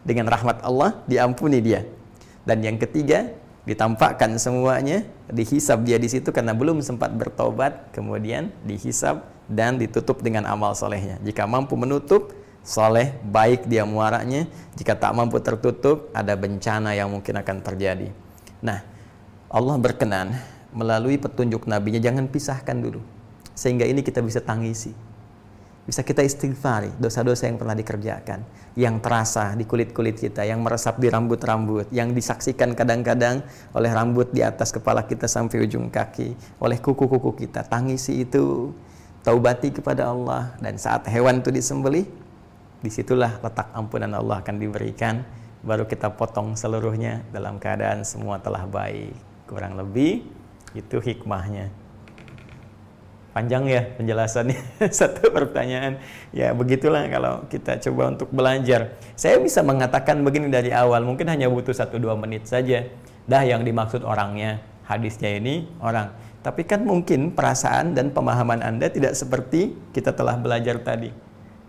Dengan 0.06 0.30
rahmat 0.30 0.62
Allah 0.62 1.02
diampuni 1.10 1.64
dia. 1.64 1.82
Dan 2.46 2.62
yang 2.62 2.78
ketiga, 2.78 3.34
ditampakkan 3.64 4.36
semuanya, 4.38 5.08
dihisab 5.32 5.82
dia 5.88 5.98
di 5.98 6.12
situ 6.12 6.30
karena 6.30 6.54
belum 6.54 6.84
sempat 6.84 7.10
bertobat, 7.16 7.90
kemudian 7.96 8.52
dihisab 8.68 9.26
dan 9.50 9.80
ditutup 9.80 10.20
dengan 10.22 10.46
amal 10.46 10.76
solehnya. 10.76 11.18
Jika 11.24 11.48
mampu 11.48 11.80
menutup, 11.80 12.36
soleh, 12.62 13.16
baik 13.24 13.66
dia 13.66 13.88
muaranya. 13.88 14.46
Jika 14.76 14.94
tak 15.00 15.16
mampu 15.16 15.40
tertutup, 15.40 16.12
ada 16.14 16.36
bencana 16.36 16.94
yang 16.94 17.10
mungkin 17.10 17.40
akan 17.40 17.58
terjadi. 17.64 18.12
Nah, 18.60 18.84
Allah 19.48 19.76
berkenan 19.80 20.36
melalui 20.76 21.16
petunjuk 21.16 21.64
nabinya 21.66 22.04
jangan 22.04 22.28
pisahkan 22.28 22.76
dulu. 22.76 23.00
Sehingga 23.56 23.88
ini 23.88 24.04
kita 24.04 24.20
bisa 24.20 24.44
tangisi 24.44 25.13
bisa 25.84 26.00
kita 26.00 26.24
istighfari 26.24 26.96
dosa-dosa 26.96 27.52
yang 27.52 27.60
pernah 27.60 27.76
dikerjakan, 27.76 28.40
yang 28.80 29.04
terasa 29.04 29.52
di 29.52 29.68
kulit-kulit 29.68 30.16
kita, 30.16 30.48
yang 30.48 30.64
meresap 30.64 30.96
di 30.96 31.12
rambut-rambut, 31.12 31.92
yang 31.92 32.16
disaksikan 32.16 32.72
kadang-kadang 32.72 33.44
oleh 33.76 33.92
rambut 33.92 34.32
di 34.32 34.40
atas 34.40 34.72
kepala 34.72 35.04
kita 35.04 35.28
sampai 35.28 35.68
ujung 35.68 35.92
kaki, 35.92 36.40
oleh 36.64 36.80
kuku-kuku 36.80 37.36
kita. 37.36 37.68
Tangisi 37.68 38.24
itu, 38.24 38.72
taubati 39.28 39.76
kepada 39.76 40.08
Allah 40.08 40.56
dan 40.64 40.80
saat 40.80 41.04
hewan 41.12 41.44
itu 41.44 41.52
disembelih, 41.52 42.08
di 42.80 42.88
situlah 42.92 43.44
letak 43.44 43.76
ampunan 43.76 44.16
Allah 44.16 44.40
akan 44.40 44.56
diberikan. 44.56 45.24
Baru 45.64 45.88
kita 45.88 46.12
potong 46.12 46.60
seluruhnya 46.60 47.24
dalam 47.32 47.56
keadaan 47.56 48.04
semua 48.04 48.40
telah 48.40 48.68
baik. 48.68 49.16
Kurang 49.48 49.80
lebih 49.80 50.28
itu 50.76 51.00
hikmahnya 51.00 51.83
panjang 53.34 53.66
ya 53.68 53.82
penjelasannya. 53.98 54.62
Satu 55.02 55.34
pertanyaan. 55.34 56.00
Ya 56.30 56.54
begitulah 56.54 57.10
kalau 57.10 57.44
kita 57.50 57.82
coba 57.90 58.14
untuk 58.14 58.30
belajar. 58.30 58.96
Saya 59.18 59.42
bisa 59.42 59.66
mengatakan 59.66 60.22
begini 60.22 60.48
dari 60.54 60.70
awal 60.70 61.04
mungkin 61.04 61.28
hanya 61.28 61.50
butuh 61.50 61.74
satu 61.74 61.98
dua 61.98 62.14
menit 62.14 62.46
saja. 62.46 62.86
Dah 63.26 63.42
yang 63.44 63.66
dimaksud 63.66 64.06
orangnya 64.06 64.62
hadisnya 64.86 65.34
ini 65.36 65.68
orang. 65.82 66.14
Tapi 66.46 66.68
kan 66.68 66.84
mungkin 66.84 67.34
perasaan 67.34 67.96
dan 67.98 68.12
pemahaman 68.14 68.62
anda 68.62 68.88
tidak 68.92 69.18
seperti 69.18 69.74
kita 69.96 70.14
telah 70.14 70.38
belajar 70.38 70.78
tadi. 70.80 71.10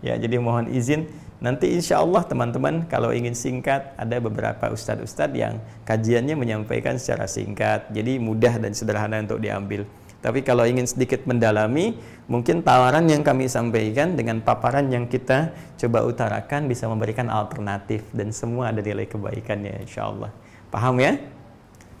Ya 0.03 0.19
jadi 0.19 0.37
mohon 0.37 0.67
izin 0.69 1.07
nanti 1.39 1.71
insya 1.71 2.03
Allah 2.03 2.27
teman-teman 2.27 2.83
kalau 2.91 3.15
ingin 3.15 3.31
singkat 3.31 3.95
ada 3.95 4.19
beberapa 4.19 4.67
ustadz-ustadz 4.69 5.35
yang 5.35 5.63
kajiannya 5.87 6.35
menyampaikan 6.35 6.99
secara 6.99 7.23
singkat. 7.25 7.87
Jadi 7.95 8.19
mudah 8.19 8.59
dan 8.59 8.75
sederhana 8.75 9.23
untuk 9.23 9.39
diambil 9.39 9.87
tapi 10.25 10.41
kalau 10.41 10.65
ingin 10.65 10.89
sedikit 10.89 11.21
mendalami, 11.29 11.93
mungkin 12.25 12.65
tawaran 12.65 13.05
yang 13.05 13.21
kami 13.21 13.45
sampaikan 13.45 14.17
dengan 14.17 14.41
paparan 14.41 14.89
yang 14.89 15.05
kita 15.05 15.53
coba 15.77 16.01
utarakan 16.01 16.65
bisa 16.65 16.89
memberikan 16.89 17.29
alternatif 17.29 18.01
dan 18.09 18.33
semua 18.33 18.73
ada 18.73 18.81
nilai 18.81 19.05
kebaikannya 19.05 19.85
insya 19.85 20.09
Allah. 20.09 20.33
Paham 20.73 20.97
ya? 20.97 21.21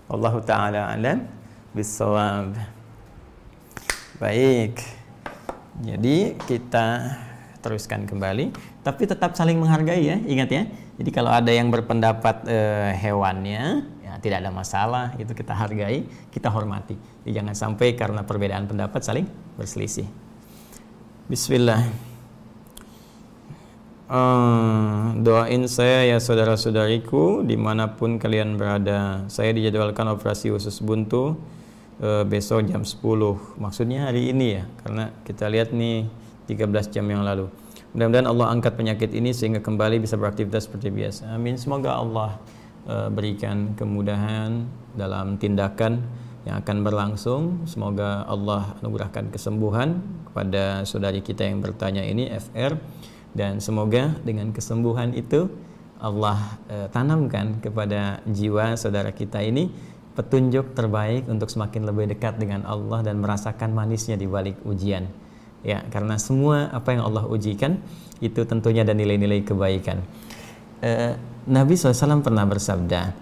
Allah 0.09 0.33
taala 0.41 0.81
alam 0.89 1.21
bisawab. 1.77 2.57
Baik. 4.17 4.81
Jadi 5.85 6.33
kita 6.49 7.13
teruskan 7.61 8.09
kembali, 8.09 8.57
tapi 8.81 9.05
tetap 9.05 9.37
saling 9.37 9.61
menghargai 9.61 10.01
ya, 10.01 10.17
ingat 10.25 10.49
ya. 10.49 10.63
Jadi 10.97 11.09
kalau 11.13 11.29
ada 11.29 11.53
yang 11.53 11.69
berpendapat 11.69 12.41
eh, 12.49 12.89
hewannya 13.05 13.85
tidak 14.21 14.43
ada 14.43 14.51
masalah, 14.51 15.15
itu 15.19 15.31
kita 15.31 15.51
hargai, 15.55 16.05
kita 16.31 16.47
hormati. 16.51 16.95
Jadi 17.23 17.31
jangan 17.31 17.55
sampai 17.55 17.95
karena 17.97 18.21
perbedaan 18.23 18.67
pendapat 18.69 19.01
saling 19.01 19.27
berselisih. 19.55 20.05
Bismillah. 21.25 21.81
Uh, 24.05 25.17
doain 25.25 25.65
saya 25.65 26.05
ya 26.05 26.21
saudara-saudariku 26.21 27.41
di 27.41 27.57
mana 27.57 27.97
pun 27.97 28.21
kalian 28.21 28.53
berada. 28.53 29.25
Saya 29.33 29.49
dijadwalkan 29.49 30.05
operasi 30.13 30.53
usus 30.53 30.77
buntu 30.77 31.33
uh, 32.05 32.21
besok 32.21 32.69
jam 32.69 32.85
10. 32.85 33.01
Maksudnya 33.57 34.13
hari 34.13 34.29
ini 34.29 34.61
ya, 34.61 34.63
karena 34.85 35.09
kita 35.25 35.49
lihat 35.49 35.73
nih 35.73 36.05
13 36.45 36.93
jam 36.93 37.09
yang 37.09 37.25
lalu. 37.25 37.49
Mudah-mudahan 37.97 38.27
Allah 38.27 38.47
angkat 38.51 38.75
penyakit 38.75 39.09
ini 39.15 39.31
sehingga 39.31 39.63
kembali 39.63 40.03
bisa 40.03 40.19
beraktivitas 40.19 40.67
seperti 40.67 40.91
biasa. 40.91 41.31
Amin. 41.31 41.55
Semoga 41.55 41.95
Allah 41.95 42.37
berikan 42.85 43.73
kemudahan 43.73 44.69
dalam 44.93 45.41
tindakan 45.41 46.05
yang 46.45 46.61
akan 46.61 46.77
berlangsung. 46.85 47.65
Semoga 47.65 48.23
Allah 48.29 48.77
anugerahkan 48.79 49.33
kesembuhan 49.33 49.99
kepada 50.29 50.85
saudari 50.85 51.25
kita 51.25 51.43
yang 51.43 51.59
bertanya 51.59 52.05
ini 52.05 52.29
FR 52.29 52.77
dan 53.35 53.59
semoga 53.59 54.15
dengan 54.23 54.53
kesembuhan 54.53 55.11
itu 55.17 55.49
Allah 55.99 56.37
eh, 56.69 56.87
tanamkan 56.93 57.59
kepada 57.59 58.21
jiwa 58.29 58.77
saudara 58.77 59.09
kita 59.11 59.41
ini 59.41 59.73
petunjuk 60.15 60.71
terbaik 60.71 61.27
untuk 61.27 61.51
semakin 61.51 61.83
lebih 61.83 62.15
dekat 62.15 62.39
dengan 62.39 62.63
Allah 62.63 63.03
dan 63.03 63.19
merasakan 63.19 63.75
manisnya 63.75 64.15
di 64.15 64.29
balik 64.29 64.55
ujian. 64.63 65.11
Ya, 65.65 65.81
karena 65.89 66.15
semua 66.21 66.69
apa 66.71 66.93
yang 66.93 67.03
Allah 67.09 67.25
ujikan 67.25 67.81
itu 68.21 68.45
tentunya 68.45 68.85
ada 68.85 68.93
nilai-nilai 68.93 69.43
kebaikan. 69.43 70.05
Eh, 70.85 71.17
Nabi 71.45 71.77
SAW 71.77 72.25
pernah 72.25 72.41
bersabda, 72.49 73.13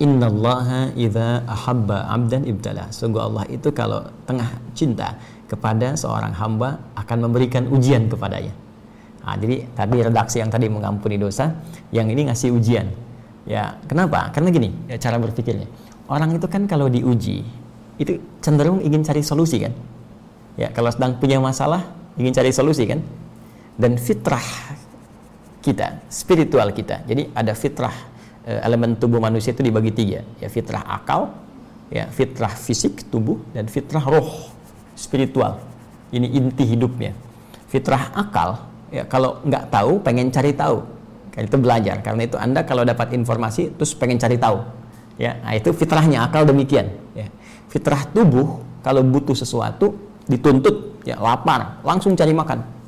Inna 0.00 0.26
Allah 0.26 0.88
idha 0.96 1.44
ahabba 1.44 2.08
abdan 2.08 2.48
ibtala. 2.48 2.88
Sungguh 2.88 3.20
Allah 3.20 3.44
itu 3.52 3.68
kalau 3.76 4.02
tengah 4.24 4.48
cinta 4.72 5.20
kepada 5.46 5.92
seorang 5.94 6.32
hamba 6.32 6.80
akan 6.96 7.28
memberikan 7.28 7.68
ujian 7.68 8.08
kepadanya. 8.08 8.56
Nah, 9.22 9.36
jadi 9.36 9.68
tadi 9.76 9.96
redaksi 10.00 10.40
yang 10.40 10.50
tadi 10.50 10.66
mengampuni 10.66 11.20
dosa, 11.20 11.54
yang 11.94 12.08
ini 12.08 12.26
ngasih 12.26 12.50
ujian. 12.56 12.88
Ya, 13.44 13.76
kenapa? 13.84 14.32
Karena 14.32 14.48
gini, 14.50 14.72
ya 14.88 14.96
cara 14.96 15.20
berpikirnya. 15.20 15.68
Orang 16.08 16.34
itu 16.34 16.48
kan 16.48 16.64
kalau 16.66 16.88
diuji, 16.88 17.44
itu 18.00 18.18
cenderung 18.40 18.80
ingin 18.80 19.04
cari 19.04 19.20
solusi 19.20 19.60
kan? 19.60 19.76
Ya, 20.56 20.72
kalau 20.72 20.88
sedang 20.88 21.20
punya 21.20 21.38
masalah, 21.38 21.84
ingin 22.16 22.32
cari 22.32 22.50
solusi 22.50 22.88
kan? 22.88 23.04
Dan 23.78 24.00
fitrah 24.00 24.42
kita, 25.62 26.02
spiritual 26.10 26.74
kita. 26.74 27.06
Jadi 27.06 27.30
ada 27.32 27.54
fitrah 27.54 27.94
eh, 28.42 28.60
elemen 28.66 28.98
tubuh 28.98 29.22
manusia 29.22 29.54
itu 29.54 29.62
dibagi 29.62 29.94
tiga, 29.94 30.20
ya 30.42 30.50
fitrah 30.50 30.82
akal, 30.82 31.30
ya 31.88 32.10
fitrah 32.10 32.50
fisik 32.50 33.06
tubuh 33.08 33.38
dan 33.54 33.70
fitrah 33.70 34.02
roh 34.02 34.50
spiritual. 34.98 35.62
Ini 36.12 36.28
inti 36.28 36.66
hidupnya. 36.68 37.16
Fitrah 37.70 38.12
akal 38.12 38.68
ya 38.92 39.08
kalau 39.08 39.40
nggak 39.46 39.72
tahu 39.72 40.02
pengen 40.02 40.28
cari 40.28 40.52
tahu. 40.52 40.82
Kan 41.32 41.48
itu 41.48 41.56
belajar. 41.56 42.04
Karena 42.04 42.28
itu 42.28 42.36
anda 42.36 42.66
kalau 42.66 42.84
dapat 42.84 43.16
informasi 43.16 43.72
terus 43.72 43.96
pengen 43.96 44.20
cari 44.20 44.36
tahu. 44.36 44.60
Ya 45.16 45.40
nah, 45.40 45.56
itu 45.56 45.72
fitrahnya 45.72 46.26
akal 46.28 46.44
demikian. 46.44 46.92
Ya 47.16 47.32
fitrah 47.72 48.04
tubuh 48.12 48.60
kalau 48.84 49.00
butuh 49.00 49.32
sesuatu 49.32 49.96
dituntut. 50.28 51.00
Ya 51.08 51.16
lapar 51.16 51.80
langsung 51.82 52.12
cari 52.12 52.36
makan 52.36 52.81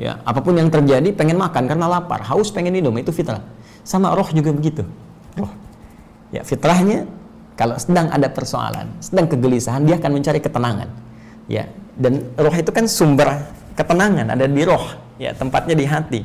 ya 0.00 0.20
apa 0.24 0.40
pun 0.40 0.56
yang 0.56 0.72
terjadi 0.72 1.12
pengen 1.12 1.36
makan 1.36 1.68
karena 1.68 1.86
lapar. 1.88 2.24
Haus 2.24 2.48
pengen 2.52 2.72
minum 2.72 2.94
itu 2.96 3.12
fitrah. 3.12 3.44
Sama 3.82 4.14
roh 4.14 4.28
juga 4.30 4.54
begitu. 4.54 4.86
Roh. 5.36 5.50
Ya 6.32 6.46
fitrahnya 6.46 7.04
kalau 7.58 7.76
sedang 7.76 8.08
ada 8.08 8.32
persoalan 8.32 8.88
sedang 9.04 9.28
kegelisahan 9.28 9.84
dia 9.84 10.00
akan 10.00 10.10
mencari 10.16 10.40
ketenangan. 10.40 10.88
Ya 11.50 11.68
dan 11.98 12.24
roh 12.38 12.54
itu 12.54 12.70
kan 12.72 12.88
sumber 12.88 13.44
ketenangan 13.76 14.32
ada 14.32 14.46
di 14.48 14.62
roh. 14.64 14.96
Ya 15.20 15.36
tempatnya 15.36 15.76
di 15.76 15.84
hati. 15.84 16.20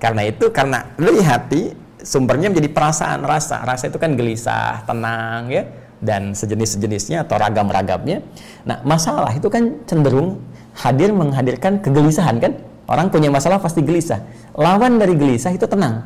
Karena 0.00 0.26
itu 0.26 0.48
karena 0.52 0.84
dari 0.96 1.20
hati 1.22 1.60
sumbernya 2.00 2.52
menjadi 2.52 2.68
perasaan 2.72 3.24
rasa. 3.24 3.64
Rasa 3.64 3.88
itu 3.88 3.96
kan 4.00 4.16
gelisah 4.16 4.84
tenang 4.84 5.48
ya. 5.52 5.64
Dan 6.04 6.36
sejenis-sejenisnya 6.36 7.24
atau 7.24 7.40
ragam-ragamnya. 7.40 8.20
Nah 8.68 8.84
masalah 8.84 9.32
itu 9.32 9.48
kan 9.48 9.80
cenderung 9.88 10.36
hadir 10.76 11.14
menghadirkan 11.14 11.80
kegelisahan 11.80 12.42
kan 12.42 12.52
orang 12.88 13.08
punya 13.08 13.28
masalah 13.32 13.60
pasti 13.60 13.80
gelisah 13.80 14.22
lawan 14.54 15.00
dari 15.00 15.14
gelisah 15.16 15.52
itu 15.52 15.64
tenang 15.68 16.04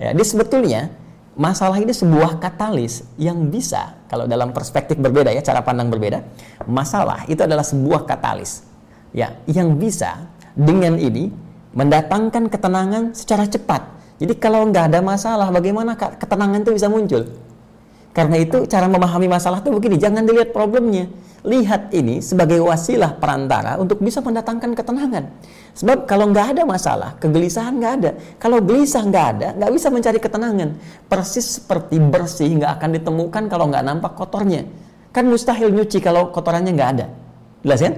ya 0.00 0.12
dia 0.12 0.26
sebetulnya 0.26 0.92
masalah 1.36 1.76
ini 1.76 1.92
sebuah 1.92 2.40
katalis 2.40 3.04
yang 3.20 3.52
bisa 3.52 3.96
kalau 4.08 4.24
dalam 4.24 4.56
perspektif 4.56 4.96
berbeda 4.96 5.32
ya 5.32 5.44
cara 5.44 5.60
pandang 5.60 5.92
berbeda 5.92 6.24
masalah 6.64 7.28
itu 7.28 7.44
adalah 7.44 7.64
sebuah 7.64 8.08
katalis 8.08 8.64
ya 9.12 9.36
yang 9.48 9.76
bisa 9.76 10.28
dengan 10.56 10.96
ini 10.96 11.28
mendatangkan 11.76 12.48
ketenangan 12.48 13.12
secara 13.12 13.44
cepat. 13.44 13.84
Jadi 14.16 14.32
kalau 14.40 14.64
nggak 14.72 14.88
ada 14.88 15.04
masalah, 15.04 15.52
bagaimana 15.52 15.92
ketenangan 15.92 16.64
itu 16.64 16.72
bisa 16.72 16.88
muncul? 16.88 17.28
Karena 18.16 18.40
itu 18.40 18.64
cara 18.64 18.88
memahami 18.88 19.28
masalah 19.28 19.60
itu 19.60 19.68
begini, 19.68 20.00
jangan 20.00 20.24
dilihat 20.24 20.56
problemnya. 20.56 21.12
Lihat 21.46 21.94
ini 21.94 22.18
sebagai 22.18 22.58
wasilah 22.58 23.22
perantara 23.22 23.78
untuk 23.78 24.02
bisa 24.02 24.18
mendatangkan 24.18 24.74
ketenangan. 24.74 25.30
Sebab 25.78 26.02
kalau 26.02 26.34
nggak 26.34 26.58
ada 26.58 26.62
masalah, 26.66 27.14
kegelisahan 27.22 27.78
nggak 27.78 27.92
ada. 28.02 28.10
Kalau 28.42 28.58
gelisah 28.58 29.06
nggak 29.06 29.26
ada, 29.38 29.48
nggak 29.54 29.70
bisa 29.70 29.86
mencari 29.94 30.18
ketenangan. 30.18 30.74
Persis 31.06 31.62
seperti 31.62 32.02
bersih 32.02 32.50
nggak 32.50 32.82
akan 32.82 32.90
ditemukan 32.98 33.42
kalau 33.46 33.70
nggak 33.70 33.84
nampak 33.86 34.18
kotornya. 34.18 34.66
Kan 35.14 35.30
mustahil 35.30 35.70
nyuci 35.70 36.02
kalau 36.02 36.34
kotorannya 36.34 36.74
nggak 36.74 36.90
ada. 36.98 37.06
Jelas 37.62 37.78
kan? 37.78 37.94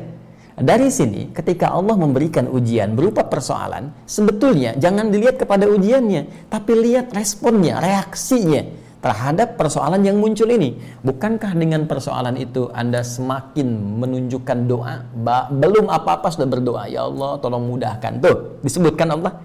Dari 0.58 0.92
sini, 0.92 1.32
ketika 1.32 1.72
Allah 1.72 1.96
memberikan 1.96 2.52
ujian 2.52 2.92
berupa 2.92 3.24
persoalan, 3.24 3.96
sebetulnya 4.04 4.76
jangan 4.76 5.08
dilihat 5.08 5.40
kepada 5.40 5.64
ujiannya, 5.70 6.52
tapi 6.52 6.76
lihat 6.76 7.16
responnya, 7.16 7.80
reaksinya 7.80 8.87
terhadap 8.98 9.54
persoalan 9.54 10.02
yang 10.02 10.18
muncul 10.18 10.50
ini. 10.50 10.78
Bukankah 11.06 11.54
dengan 11.54 11.86
persoalan 11.86 12.34
itu 12.38 12.66
Anda 12.74 13.06
semakin 13.06 13.98
menunjukkan 14.02 14.58
doa? 14.66 15.06
belum 15.54 15.86
apa-apa 15.86 16.28
sudah 16.34 16.48
berdoa, 16.50 16.90
ya 16.90 17.06
Allah 17.06 17.38
tolong 17.38 17.68
mudahkan. 17.68 18.18
Tuh, 18.18 18.58
disebutkan 18.62 19.14
Allah. 19.14 19.38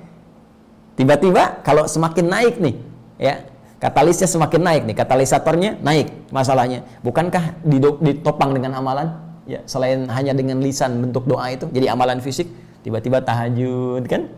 Tiba-tiba 0.94 1.62
kalau 1.66 1.90
semakin 1.90 2.26
naik 2.30 2.56
nih, 2.62 2.76
ya 3.18 3.42
katalisnya 3.82 4.30
semakin 4.30 4.62
naik 4.62 4.82
nih, 4.90 4.96
katalisatornya 4.98 5.72
naik 5.82 6.10
masalahnya. 6.30 6.86
Bukankah 7.02 7.62
ditopang 8.02 8.54
dengan 8.54 8.78
amalan? 8.78 9.24
ya 9.44 9.60
selain 9.68 10.08
hanya 10.08 10.32
dengan 10.32 10.64
lisan 10.64 11.04
bentuk 11.04 11.28
doa 11.28 11.52
itu 11.52 11.68
jadi 11.72 11.92
amalan 11.92 12.24
fisik 12.24 12.48
tiba-tiba 12.84 13.20
tahajud 13.20 14.04
kan 14.08 14.32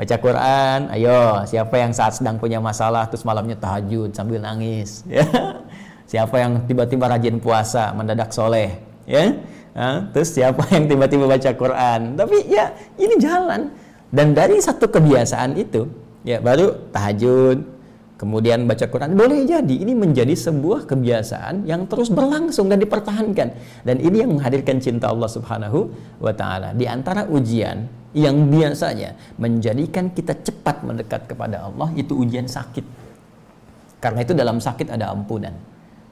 baca 0.00 0.16
Quran. 0.16 0.78
Ayo 0.96 1.44
siapa 1.44 1.76
yang 1.76 1.92
saat 1.92 2.16
sedang 2.16 2.40
punya 2.40 2.56
masalah 2.56 3.04
terus 3.12 3.20
malamnya 3.28 3.60
tahajud 3.60 4.16
sambil 4.16 4.40
nangis. 4.40 5.04
Ya. 5.12 5.26
Siapa 6.10 6.42
yang 6.42 6.66
tiba-tiba 6.66 7.06
rajin 7.06 7.38
puasa 7.38 7.94
mendadak 7.94 8.34
soleh. 8.34 8.82
Ya. 9.06 9.30
Nah, 9.70 10.10
terus 10.10 10.34
siapa 10.34 10.66
yang 10.74 10.90
tiba-tiba 10.90 11.30
baca 11.30 11.50
Quran. 11.54 12.18
Tapi 12.18 12.50
ya 12.50 12.74
ini 12.98 13.14
jalan. 13.14 13.70
Dan 14.10 14.34
dari 14.34 14.58
satu 14.58 14.90
kebiasaan 14.90 15.54
itu 15.54 15.86
ya 16.26 16.42
baru 16.42 16.90
tahajud 16.90 17.62
kemudian 18.18 18.66
baca 18.66 18.84
Quran 18.90 19.16
boleh 19.16 19.46
jadi 19.48 19.76
ini 19.80 19.96
menjadi 19.96 20.34
sebuah 20.34 20.84
kebiasaan 20.90 21.64
yang 21.64 21.86
terus 21.86 22.10
berlangsung 22.10 22.66
dan 22.66 22.82
dipertahankan. 22.82 23.48
Dan 23.86 23.96
ini 24.02 24.26
yang 24.26 24.34
menghadirkan 24.34 24.82
cinta 24.82 25.14
Allah 25.14 25.30
Subhanahu 25.30 25.94
wa 26.18 26.34
taala. 26.34 26.74
Di 26.74 26.90
antara 26.90 27.30
ujian 27.30 27.99
yang 28.10 28.50
biasanya 28.50 29.14
menjadikan 29.38 30.10
kita 30.10 30.34
cepat 30.42 30.82
mendekat 30.82 31.30
kepada 31.30 31.70
Allah 31.70 31.94
itu 31.94 32.18
ujian 32.18 32.50
sakit 32.50 32.82
karena 34.02 34.26
itu 34.26 34.32
dalam 34.34 34.58
sakit 34.58 34.90
ada 34.90 35.14
ampunan 35.14 35.54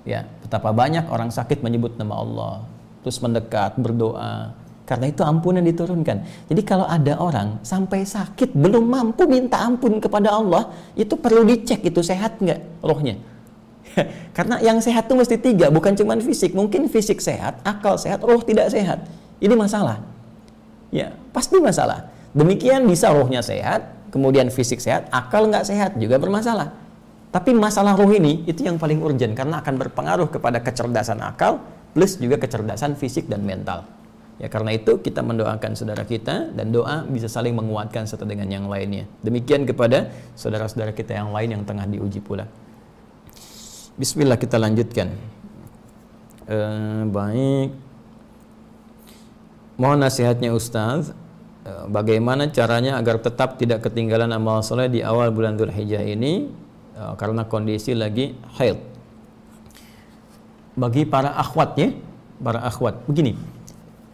ya 0.06 0.22
betapa 0.44 0.70
banyak 0.70 1.10
orang 1.10 1.34
sakit 1.34 1.58
menyebut 1.60 1.98
nama 1.98 2.22
Allah 2.22 2.54
terus 3.02 3.18
mendekat 3.18 3.74
berdoa 3.82 4.54
karena 4.88 5.12
itu 5.12 5.20
ampunan 5.20 5.60
diturunkan. 5.60 6.48
Jadi 6.48 6.64
kalau 6.64 6.88
ada 6.88 7.20
orang 7.20 7.60
sampai 7.60 8.08
sakit 8.08 8.56
belum 8.56 8.88
mampu 8.88 9.28
minta 9.28 9.60
ampun 9.60 10.00
kepada 10.00 10.32
Allah, 10.32 10.72
itu 10.96 11.12
perlu 11.12 11.44
dicek 11.44 11.84
itu 11.84 12.00
sehat 12.00 12.40
nggak 12.40 12.80
rohnya. 12.80 13.20
Karena 14.36 14.56
yang 14.64 14.80
sehat 14.80 15.04
itu 15.04 15.12
mesti 15.12 15.36
tiga, 15.36 15.68
bukan 15.68 15.92
cuma 15.92 16.16
fisik. 16.16 16.56
Mungkin 16.56 16.88
fisik 16.88 17.20
sehat, 17.20 17.60
akal 17.68 18.00
sehat, 18.00 18.24
roh 18.24 18.40
tidak 18.40 18.72
sehat. 18.72 19.04
Ini 19.44 19.52
masalah. 19.52 20.00
Ya, 20.88 21.12
pasti 21.36 21.60
masalah. 21.60 22.08
Demikian 22.32 22.88
bisa 22.88 23.12
rohnya 23.12 23.44
sehat, 23.44 23.88
kemudian 24.12 24.48
fisik 24.48 24.80
sehat, 24.80 25.08
akal 25.12 25.48
nggak 25.48 25.68
sehat 25.68 25.96
juga 26.00 26.16
bermasalah. 26.16 26.72
Tapi 27.28 27.52
masalah 27.52 27.92
roh 27.92 28.08
ini 28.08 28.44
itu 28.48 28.64
yang 28.64 28.80
paling 28.80 29.04
urgent 29.04 29.36
karena 29.36 29.60
akan 29.60 29.74
berpengaruh 29.76 30.32
kepada 30.32 30.64
kecerdasan 30.64 31.20
akal 31.20 31.60
plus 31.92 32.16
juga 32.16 32.40
kecerdasan 32.40 32.96
fisik 32.96 33.28
dan 33.28 33.44
mental. 33.44 33.84
Ya 34.38 34.46
karena 34.46 34.70
itu 34.72 35.02
kita 35.02 35.20
mendoakan 35.20 35.74
saudara 35.74 36.06
kita 36.06 36.54
dan 36.54 36.70
doa 36.70 37.02
bisa 37.04 37.26
saling 37.26 37.58
menguatkan 37.58 38.06
satu 38.06 38.22
dengan 38.22 38.48
yang 38.48 38.70
lainnya. 38.70 39.04
Demikian 39.20 39.66
kepada 39.66 40.08
saudara-saudara 40.38 40.94
kita 40.94 41.18
yang 41.18 41.34
lain 41.34 41.58
yang 41.58 41.62
tengah 41.66 41.84
diuji 41.90 42.22
pula. 42.22 42.46
Bismillah 43.98 44.38
kita 44.38 44.56
lanjutkan. 44.62 45.10
Uh, 46.46 47.02
baik. 47.10 47.87
Mohon 49.78 49.98
nasihatnya 50.04 50.50
Ustaz. 50.52 51.14
Uh, 51.62 51.86
bagaimana 51.86 52.50
caranya 52.50 52.98
agar 52.98 53.22
tetap 53.22 53.56
tidak 53.56 53.86
ketinggalan 53.86 54.30
amal 54.34 54.60
soleh 54.60 54.90
di 54.90 55.04
awal 55.04 55.30
bulan 55.30 55.54
Dzulhijjah 55.54 56.02
ini 56.02 56.50
uh, 56.98 57.14
karena 57.14 57.46
kondisi 57.46 57.94
lagi 57.94 58.34
haid. 58.58 58.78
Bagi 60.78 61.02
para 61.06 61.34
akhwatnya, 61.34 61.94
para 62.38 62.62
akhwat, 62.62 63.06
begini 63.06 63.34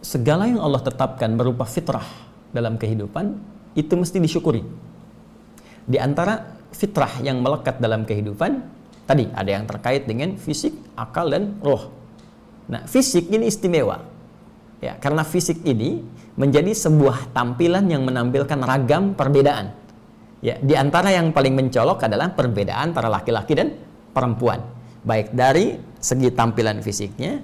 segala 0.05 0.45
yang 0.45 0.61
Allah 0.61 0.85
tetapkan 0.85 1.33
berupa 1.33 1.65
fitrah 1.65 2.05
dalam 2.53 2.77
kehidupan 2.77 3.33
itu 3.73 3.93
mesti 3.97 4.21
disyukuri. 4.21 4.61
Di 5.89 5.97
antara 5.97 6.45
fitrah 6.69 7.09
yang 7.25 7.41
melekat 7.41 7.81
dalam 7.81 8.05
kehidupan 8.05 8.61
tadi 9.09 9.25
ada 9.33 9.49
yang 9.49 9.65
terkait 9.65 10.05
dengan 10.05 10.37
fisik, 10.37 10.77
akal 10.93 11.33
dan 11.33 11.57
roh. 11.65 11.89
Nah, 12.69 12.85
fisik 12.85 13.33
ini 13.33 13.49
istimewa. 13.49 14.14
Ya, 14.85 14.93
karena 15.01 15.25
fisik 15.25 15.65
ini 15.65 16.05
menjadi 16.37 16.69
sebuah 16.69 17.33
tampilan 17.33 17.89
yang 17.89 18.05
menampilkan 18.05 18.61
ragam 18.61 19.17
perbedaan. 19.17 19.73
Ya, 20.45 20.61
di 20.61 20.77
antara 20.77 21.09
yang 21.09 21.33
paling 21.33 21.57
mencolok 21.57 22.05
adalah 22.05 22.29
perbedaan 22.37 22.93
antara 22.93 23.09
laki-laki 23.09 23.57
dan 23.57 23.73
perempuan. 24.13 24.61
Baik 25.01 25.33
dari 25.33 25.73
segi 25.97 26.29
tampilan 26.29 26.85
fisiknya 26.85 27.41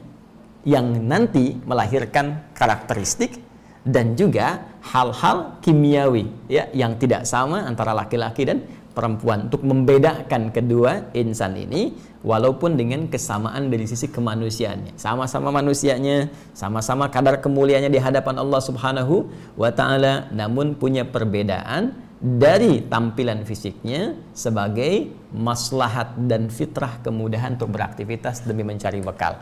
yang 0.70 0.86
nanti 1.10 1.58
melahirkan 1.66 2.54
karakteristik 2.54 3.42
dan 3.82 4.14
juga 4.14 4.78
hal-hal 4.86 5.58
kimiawi 5.66 6.30
ya 6.46 6.70
yang 6.78 7.02
tidak 7.02 7.26
sama 7.26 7.66
antara 7.66 7.98
laki-laki 7.98 8.46
dan 8.46 8.62
perempuan 8.92 9.48
untuk 9.48 9.64
membedakan 9.64 10.52
kedua 10.52 11.12
insan 11.16 11.56
ini 11.56 11.96
walaupun 12.22 12.78
dengan 12.78 13.10
kesamaan 13.10 13.72
dari 13.74 13.90
sisi 13.90 14.12
kemanusiaannya. 14.12 14.96
Sama-sama 15.00 15.50
manusianya, 15.50 16.30
sama-sama 16.54 17.10
kadar 17.10 17.42
kemuliaannya 17.42 17.92
di 17.92 18.00
hadapan 18.00 18.38
Allah 18.38 18.62
Subhanahu 18.62 19.28
wa 19.58 19.72
taala, 19.74 20.30
namun 20.30 20.78
punya 20.78 21.08
perbedaan 21.08 21.96
dari 22.22 22.86
tampilan 22.86 23.42
fisiknya 23.50 24.14
sebagai 24.38 25.10
maslahat 25.34 26.14
dan 26.30 26.54
fitrah 26.54 27.02
kemudahan 27.02 27.58
untuk 27.58 27.74
beraktivitas 27.74 28.46
demi 28.46 28.62
mencari 28.62 29.02
bekal. 29.02 29.42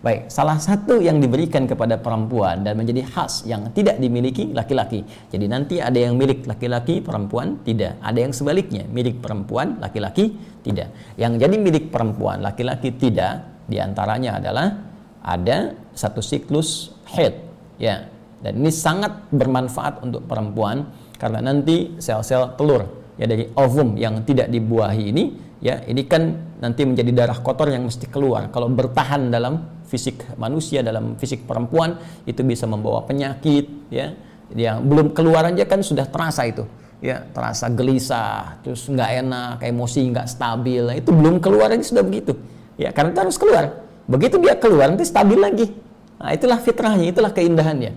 Baik, 0.00 0.32
salah 0.32 0.56
satu 0.56 0.96
yang 0.96 1.20
diberikan 1.20 1.68
kepada 1.68 2.00
perempuan 2.00 2.64
dan 2.64 2.72
menjadi 2.80 3.04
khas 3.04 3.44
yang 3.44 3.68
tidak 3.76 4.00
dimiliki 4.00 4.48
laki-laki. 4.48 5.04
Jadi 5.28 5.44
nanti 5.44 5.76
ada 5.76 6.00
yang 6.00 6.16
milik 6.16 6.48
laki-laki, 6.48 7.04
perempuan 7.04 7.60
tidak. 7.68 8.00
Ada 8.00 8.18
yang 8.24 8.32
sebaliknya, 8.32 8.88
milik 8.88 9.20
perempuan, 9.20 9.76
laki-laki 9.76 10.32
tidak. 10.64 10.88
Yang 11.20 11.44
jadi 11.44 11.56
milik 11.60 11.84
perempuan, 11.92 12.40
laki-laki 12.40 12.96
tidak, 12.96 13.44
di 13.68 13.76
antaranya 13.76 14.40
adalah 14.40 14.72
ada 15.20 15.76
satu 15.92 16.24
siklus 16.24 16.96
head, 17.12 17.36
ya. 17.76 18.08
Dan 18.40 18.56
ini 18.64 18.72
sangat 18.72 19.28
bermanfaat 19.28 20.00
untuk 20.00 20.24
perempuan 20.24 20.88
karena 21.20 21.44
nanti 21.44 22.00
sel-sel 22.00 22.56
telur 22.56 22.88
ya 23.20 23.28
dari 23.28 23.44
ovum 23.52 24.00
yang 24.00 24.24
tidak 24.24 24.48
dibuahi 24.48 25.12
ini 25.12 25.24
ya 25.60 25.84
ini 25.84 26.08
kan 26.08 26.56
nanti 26.56 26.88
menjadi 26.88 27.12
darah 27.12 27.38
kotor 27.44 27.68
yang 27.68 27.84
mesti 27.84 28.08
keluar 28.08 28.48
kalau 28.48 28.72
bertahan 28.72 29.28
dalam 29.28 29.79
fisik 29.90 30.22
manusia 30.38 30.86
dalam 30.86 31.18
fisik 31.18 31.42
perempuan 31.50 31.98
itu 32.22 32.46
bisa 32.46 32.70
membawa 32.70 33.02
penyakit 33.02 33.90
ya. 33.90 34.14
Yang 34.54 34.78
belum 34.86 35.06
keluar 35.14 35.46
aja 35.50 35.66
kan 35.66 35.82
sudah 35.82 36.06
terasa 36.06 36.46
itu 36.46 36.62
ya. 37.02 37.26
Terasa 37.34 37.66
gelisah 37.74 38.62
terus 38.62 38.86
nggak 38.86 39.10
enak 39.26 39.56
emosi 39.66 40.00
nggak 40.14 40.26
stabil. 40.30 40.86
Nah, 40.86 40.96
itu 40.96 41.10
belum 41.10 41.42
keluar 41.42 41.74
aja 41.74 41.82
sudah 41.82 42.06
begitu 42.06 42.38
ya. 42.78 42.94
Karena 42.94 43.10
itu 43.10 43.20
harus 43.26 43.36
keluar. 43.36 43.64
Begitu 44.06 44.38
dia 44.38 44.54
keluar 44.54 44.94
nanti 44.94 45.02
stabil 45.02 45.38
lagi. 45.38 45.66
Nah 46.22 46.30
itulah 46.30 46.62
fitrahnya 46.62 47.10
itulah 47.10 47.34
keindahannya. 47.34 47.92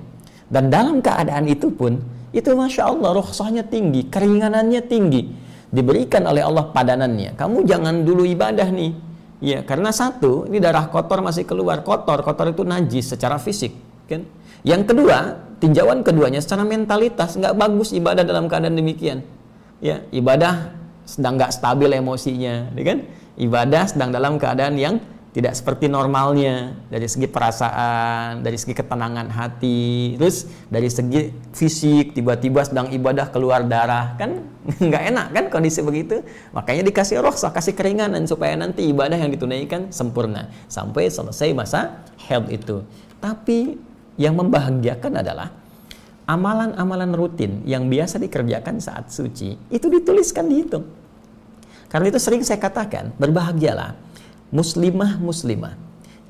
Dan 0.49 0.73
dalam 0.73 1.01
keadaan 1.01 1.45
itu 1.45 1.69
pun 1.69 2.01
itu 2.33 2.49
masya 2.53 2.89
Allah 2.89 3.13
rohsahnya 3.13 3.65
tinggi 3.69 4.09
keringanannya 4.09 4.81
tinggi. 4.89 5.21
Diberikan 5.73 6.25
oleh 6.29 6.45
Allah 6.45 6.69
padanannya. 6.69 7.33
Kamu 7.33 7.65
jangan 7.65 8.05
dulu 8.05 8.29
ibadah 8.29 8.69
nih 8.69 9.12
Ya, 9.43 9.59
karena 9.67 9.91
satu, 9.91 10.47
ini 10.47 10.63
darah 10.63 10.87
kotor 10.87 11.19
masih 11.19 11.43
keluar. 11.43 11.83
Kotor, 11.83 12.23
kotor 12.23 12.55
itu 12.55 12.63
najis 12.63 13.11
secara 13.11 13.35
fisik, 13.35 13.75
kan? 14.07 14.23
Yang 14.63 14.95
kedua, 14.95 15.43
tinjauan 15.59 15.99
keduanya 15.99 16.39
secara 16.39 16.63
mentalitas 16.63 17.35
nggak 17.35 17.51
bagus 17.51 17.91
ibadah 17.91 18.23
dalam 18.23 18.47
keadaan 18.47 18.79
demikian. 18.79 19.19
Ya, 19.83 19.99
ibadah 20.15 20.71
sedang 21.03 21.35
nggak 21.35 21.51
stabil 21.59 21.91
emosinya, 21.91 22.71
ya 22.71 22.83
kan? 22.87 23.03
Ibadah 23.35 23.83
sedang 23.91 24.15
dalam 24.15 24.39
keadaan 24.39 24.79
yang 24.79 25.03
tidak 25.33 25.57
seperti 25.57 25.89
normalnya 25.89 26.77
dari 26.93 27.09
segi 27.09 27.25
perasaan, 27.25 28.45
dari 28.45 28.53
segi 28.53 28.77
ketenangan 28.77 29.33
hati, 29.33 30.13
terus 30.13 30.45
dari 30.69 30.93
segi 30.93 31.33
fisik 31.49 32.13
tiba-tiba 32.13 32.61
sedang 32.61 32.93
ibadah 32.93 33.33
keluar 33.33 33.65
darah 33.65 34.13
kan 34.13 34.45
nggak 34.87 35.03
enak 35.09 35.27
kan 35.33 35.45
kondisi 35.49 35.81
begitu? 35.81 36.21
Makanya 36.53 36.85
dikasih 36.85 37.17
roh 37.25 37.33
kasih 37.33 37.73
keringanan 37.73 38.29
supaya 38.29 38.53
nanti 38.53 38.85
ibadah 38.85 39.17
yang 39.17 39.33
ditunaikan 39.33 39.89
sempurna 39.89 40.53
sampai 40.69 41.09
selesai 41.09 41.49
masa 41.57 42.05
health 42.29 42.53
itu. 42.53 42.85
Tapi 43.17 43.73
yang 44.21 44.37
membahagiakan 44.37 45.25
adalah 45.25 45.49
amalan-amalan 46.29 47.09
rutin 47.17 47.65
yang 47.65 47.89
biasa 47.89 48.21
dikerjakan 48.21 48.77
saat 48.77 49.09
suci 49.09 49.57
itu 49.73 49.87
dituliskan 49.89 50.45
dihitung. 50.45 50.85
Karena 51.89 52.13
itu 52.13 52.21
sering 52.21 52.45
saya 52.45 52.61
katakan 52.61 53.17
berbahagialah 53.17 54.12
muslimah 54.53 55.17
muslimah 55.17 55.73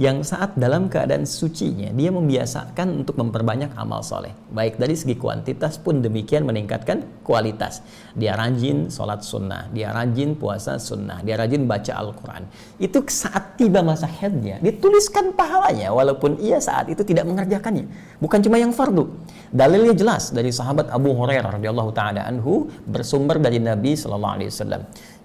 yang 0.02 0.26
saat 0.26 0.58
dalam 0.58 0.90
keadaan 0.90 1.22
sucinya 1.22 1.94
dia 1.94 2.10
membiasakan 2.10 3.06
untuk 3.06 3.14
memperbanyak 3.14 3.78
amal 3.78 4.02
soleh. 4.02 4.34
Baik 4.50 4.82
dari 4.82 4.98
segi 4.98 5.14
kuantitas 5.14 5.78
pun 5.78 6.02
demikian 6.02 6.50
meningkatkan 6.50 7.06
kualitas. 7.22 7.86
Dia 8.18 8.34
rajin 8.34 8.90
sholat 8.90 9.22
sunnah 9.22 9.70
dia 9.70 9.94
rajin 9.94 10.34
puasa 10.34 10.82
sunnah 10.82 11.22
dia 11.22 11.38
rajin 11.38 11.70
baca 11.70 11.94
Al-Quran. 11.94 12.50
Itu 12.82 13.06
saat 13.06 13.54
tiba 13.54 13.86
masa 13.86 14.10
haidnya 14.10 14.58
dituliskan 14.66 15.38
pahalanya 15.38 15.94
walaupun 15.94 16.42
ia 16.42 16.58
saat 16.58 16.90
itu 16.90 17.06
tidak 17.06 17.30
mengerjakannya. 17.30 17.86
Bukan 18.18 18.42
cuma 18.42 18.58
yang 18.58 18.74
fardu. 18.74 19.06
Dalilnya 19.54 19.94
jelas 19.94 20.34
dari 20.34 20.50
sahabat 20.50 20.90
Abu 20.90 21.14
Hurairah 21.14 21.62
radhiyallahu 21.62 21.94
taala 21.94 22.26
anhu 22.26 22.66
bersumber 22.90 23.38
dari 23.38 23.62
Nabi 23.62 23.94
sallallahu 23.94 24.42
alaihi 24.42 24.50
wasallam 24.50 24.82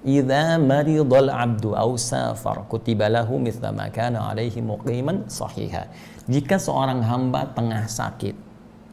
idza 0.06 0.58
maridal 0.62 1.30
abdu 1.30 1.74
aw 1.74 1.90
safar 1.98 2.66
kutiba 2.70 3.10
lahu 3.10 3.42
alaihi 3.42 4.62
muqiman 4.62 5.26
sahiha. 5.26 5.90
Jika 6.28 6.60
seorang 6.60 7.02
hamba 7.02 7.50
tengah 7.56 7.88
sakit 7.88 8.36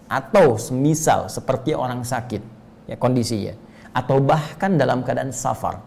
atau 0.09 0.57
semisal 0.57 1.25
seperti 1.29 1.73
orang 1.73 2.05
sakit 2.05 2.41
ya 2.85 2.95
kondisinya 2.97 3.57
atau 3.95 4.21
bahkan 4.21 4.77
dalam 4.77 5.01
keadaan 5.01 5.33
safar 5.33 5.81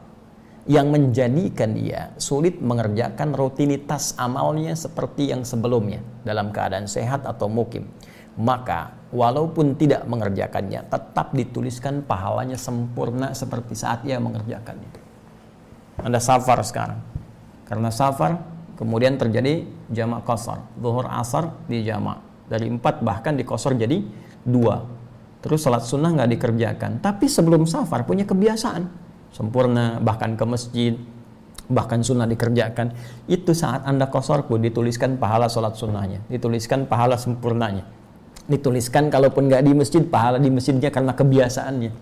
yang 0.69 0.93
menjadikan 0.93 1.73
dia 1.73 2.13
sulit 2.21 2.61
mengerjakan 2.61 3.33
rutinitas 3.33 4.13
amalnya 4.21 4.75
seperti 4.75 5.33
yang 5.33 5.47
sebelumnya 5.47 6.03
dalam 6.27 6.51
keadaan 6.53 6.91
sehat 6.91 7.25
atau 7.25 7.47
mukim 7.47 7.89
maka 8.37 8.93
walaupun 9.15 9.79
tidak 9.81 10.05
mengerjakannya 10.05 10.85
tetap 10.91 11.33
dituliskan 11.33 12.05
pahalanya 12.05 12.59
sempurna 12.61 13.33
seperti 13.33 13.73
saat 13.79 14.05
ia 14.05 14.21
mengerjakannya 14.21 15.08
anda 16.03 16.23
safar 16.23 16.63
sekarang. 16.63 17.01
Karena 17.67 17.91
safar, 17.91 18.39
kemudian 18.79 19.19
terjadi 19.19 19.67
jamak 19.91 20.23
kosor. 20.25 20.63
Zuhur 20.79 21.11
asar 21.11 21.53
di 21.67 21.83
jamak. 21.83 22.23
Dari 22.49 22.71
empat 22.71 23.05
bahkan 23.05 23.37
dikosor 23.37 23.77
jadi 23.77 24.01
dua. 24.47 24.87
Terus 25.43 25.61
sholat 25.63 25.85
sunnah 25.85 26.15
nggak 26.15 26.31
dikerjakan. 26.39 26.91
Tapi 27.03 27.27
sebelum 27.29 27.67
safar 27.69 28.09
punya 28.09 28.25
kebiasaan. 28.25 29.11
Sempurna, 29.29 30.01
bahkan 30.01 30.33
ke 30.35 30.45
masjid, 30.49 30.95
bahkan 31.69 32.01
sunnah 32.01 32.25
dikerjakan. 32.25 32.97
Itu 33.29 33.53
saat 33.53 33.85
Anda 33.85 34.09
kosor 34.09 34.49
pun 34.49 34.65
dituliskan 34.65 35.21
pahala 35.21 35.53
sholat 35.53 35.77
sunnahnya. 35.77 36.25
Dituliskan 36.33 36.89
pahala 36.89 37.21
sempurnanya. 37.21 37.85
Dituliskan 38.49 39.13
kalaupun 39.13 39.53
nggak 39.53 39.61
di 39.61 39.73
masjid, 39.77 40.01
pahala 40.01 40.41
di 40.41 40.49
masjidnya 40.49 40.89
karena 40.89 41.13
kebiasaannya. 41.13 41.93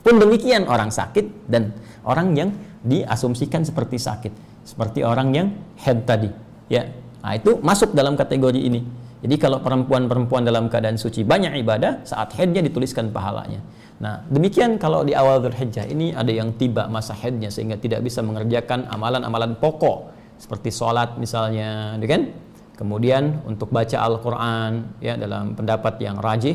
Pun 0.00 0.14
demikian 0.16 0.64
orang 0.64 0.88
sakit 0.88 1.50
dan 1.52 1.76
orang 2.08 2.32
yang 2.32 2.50
diasumsikan 2.82 3.66
seperti 3.66 3.98
sakit, 3.98 4.32
seperti 4.62 5.02
orang 5.02 5.28
yang 5.34 5.48
head 5.82 6.06
tadi, 6.06 6.30
ya. 6.70 6.86
Nah, 7.18 7.34
itu 7.34 7.58
masuk 7.60 7.92
dalam 7.92 8.14
kategori 8.14 8.60
ini. 8.62 8.80
Jadi 9.18 9.34
kalau 9.34 9.58
perempuan-perempuan 9.58 10.46
dalam 10.46 10.70
keadaan 10.70 10.94
suci 10.94 11.26
banyak 11.26 11.58
ibadah, 11.58 12.06
saat 12.06 12.30
headnya 12.38 12.62
dituliskan 12.62 13.10
pahalanya. 13.10 13.58
Nah, 13.98 14.22
demikian 14.30 14.78
kalau 14.78 15.02
di 15.02 15.10
awal 15.10 15.42
Dzulhijjah 15.42 15.90
ini 15.90 16.14
ada 16.14 16.30
yang 16.30 16.54
tiba 16.54 16.86
masa 16.86 17.18
headnya 17.18 17.50
sehingga 17.50 17.74
tidak 17.74 18.06
bisa 18.06 18.22
mengerjakan 18.22 18.86
amalan-amalan 18.86 19.58
pokok 19.58 20.14
seperti 20.38 20.70
sholat 20.70 21.18
misalnya, 21.18 21.98
kan? 21.98 22.30
Kemudian 22.78 23.42
untuk 23.42 23.74
baca 23.74 23.98
Al-Quran 23.98 25.02
ya 25.02 25.18
dalam 25.18 25.58
pendapat 25.58 25.98
yang 25.98 26.22
rajih 26.22 26.54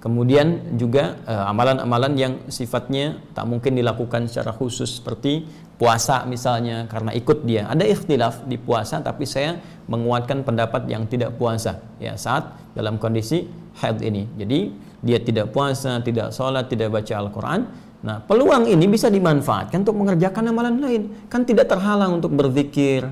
Kemudian 0.00 0.80
juga 0.80 1.20
eh, 1.28 1.44
amalan-amalan 1.52 2.12
yang 2.16 2.32
sifatnya 2.48 3.20
tak 3.36 3.44
mungkin 3.44 3.76
dilakukan 3.76 4.32
secara 4.32 4.56
khusus 4.56 4.96
seperti 4.96 5.44
puasa 5.76 6.24
misalnya 6.24 6.88
karena 6.88 7.12
ikut 7.12 7.44
dia. 7.44 7.68
Ada 7.68 7.84
ikhtilaf 7.84 8.48
di 8.48 8.56
puasa 8.56 9.04
tapi 9.04 9.28
saya 9.28 9.60
menguatkan 9.92 10.40
pendapat 10.40 10.88
yang 10.88 11.04
tidak 11.04 11.36
puasa 11.36 11.84
ya 12.00 12.16
saat 12.16 12.48
dalam 12.72 12.96
kondisi 12.96 13.44
haid 13.80 14.00
ini. 14.00 14.24
Jadi 14.40 14.72
dia 15.04 15.20
tidak 15.20 15.52
puasa, 15.52 16.00
tidak 16.00 16.32
sholat, 16.32 16.68
tidak 16.72 16.92
baca 16.92 17.14
Al-Quran. 17.20 17.60
Nah 18.00 18.24
peluang 18.24 18.72
ini 18.72 18.88
bisa 18.88 19.12
dimanfaatkan 19.12 19.84
untuk 19.84 20.00
mengerjakan 20.00 20.48
amalan 20.48 20.80
lain. 20.80 21.02
Kan 21.28 21.44
tidak 21.44 21.68
terhalang 21.68 22.16
untuk 22.16 22.32
berzikir, 22.32 23.04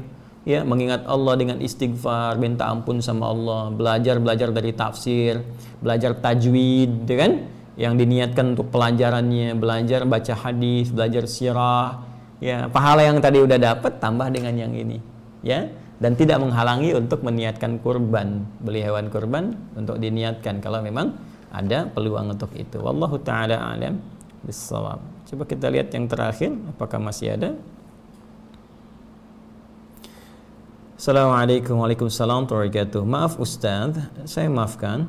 ya 0.48 0.64
mengingat 0.64 1.04
Allah 1.04 1.36
dengan 1.36 1.60
istighfar, 1.60 2.40
minta 2.40 2.64
ampun 2.72 3.04
sama 3.04 3.28
Allah, 3.28 3.68
belajar-belajar 3.68 4.48
dari 4.48 4.72
tafsir, 4.72 5.44
belajar 5.84 6.16
tajwid, 6.16 7.04
ya 7.04 7.16
kan? 7.20 7.32
Yang 7.76 7.94
diniatkan 8.00 8.44
untuk 8.56 8.72
pelajarannya, 8.72 9.52
belajar 9.60 10.08
baca 10.08 10.34
hadis, 10.34 10.88
belajar 10.88 11.28
sirah, 11.28 12.00
ya 12.40 12.72
pahala 12.72 13.04
yang 13.04 13.20
tadi 13.20 13.44
udah 13.44 13.60
dapat 13.60 14.00
tambah 14.00 14.32
dengan 14.32 14.56
yang 14.56 14.72
ini, 14.72 14.96
ya. 15.44 15.68
dan 15.98 16.14
tidak 16.14 16.38
menghalangi 16.38 16.94
untuk 16.94 17.26
meniatkan 17.26 17.82
kurban 17.82 18.46
beli 18.62 18.86
hewan 18.86 19.10
kurban 19.10 19.58
untuk 19.74 19.98
diniatkan 19.98 20.62
kalau 20.62 20.78
memang 20.78 21.10
ada 21.50 21.90
peluang 21.90 22.38
untuk 22.38 22.54
itu 22.54 22.78
wallahu 22.78 23.18
taala 23.18 23.58
alam 23.58 23.98
bisawab 24.46 25.02
coba 25.26 25.42
kita 25.42 25.66
lihat 25.66 25.90
yang 25.90 26.06
terakhir 26.06 26.54
apakah 26.70 27.02
masih 27.02 27.34
ada 27.34 27.50
Assalamualaikum 30.98 31.78
Waalaikumsalam 31.78 32.50
wabarakatuh. 32.50 33.06
Maaf 33.06 33.38
Ustaz, 33.38 33.94
saya 34.26 34.50
maafkan. 34.50 35.06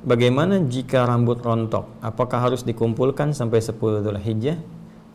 Bagaimana 0.00 0.56
jika 0.64 1.04
rambut 1.04 1.44
rontok? 1.44 2.00
Apakah 2.00 2.40
harus 2.40 2.64
dikumpulkan 2.64 3.36
sampai 3.36 3.60
10 3.60 4.00
Dhul 4.00 4.16
Hijjah? 4.16 4.56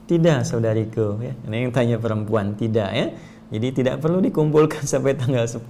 Tidak, 0.06 0.46
saudariku. 0.46 1.18
Ya. 1.18 1.34
Ini 1.42 1.66
yang 1.66 1.74
tanya 1.74 1.98
perempuan, 1.98 2.54
tidak 2.54 2.86
ya. 2.94 3.18
Jadi 3.50 3.82
tidak 3.82 3.98
perlu 3.98 4.22
dikumpulkan 4.22 4.86
sampai 4.94 5.18
tanggal 5.18 5.50
10. 5.50 5.66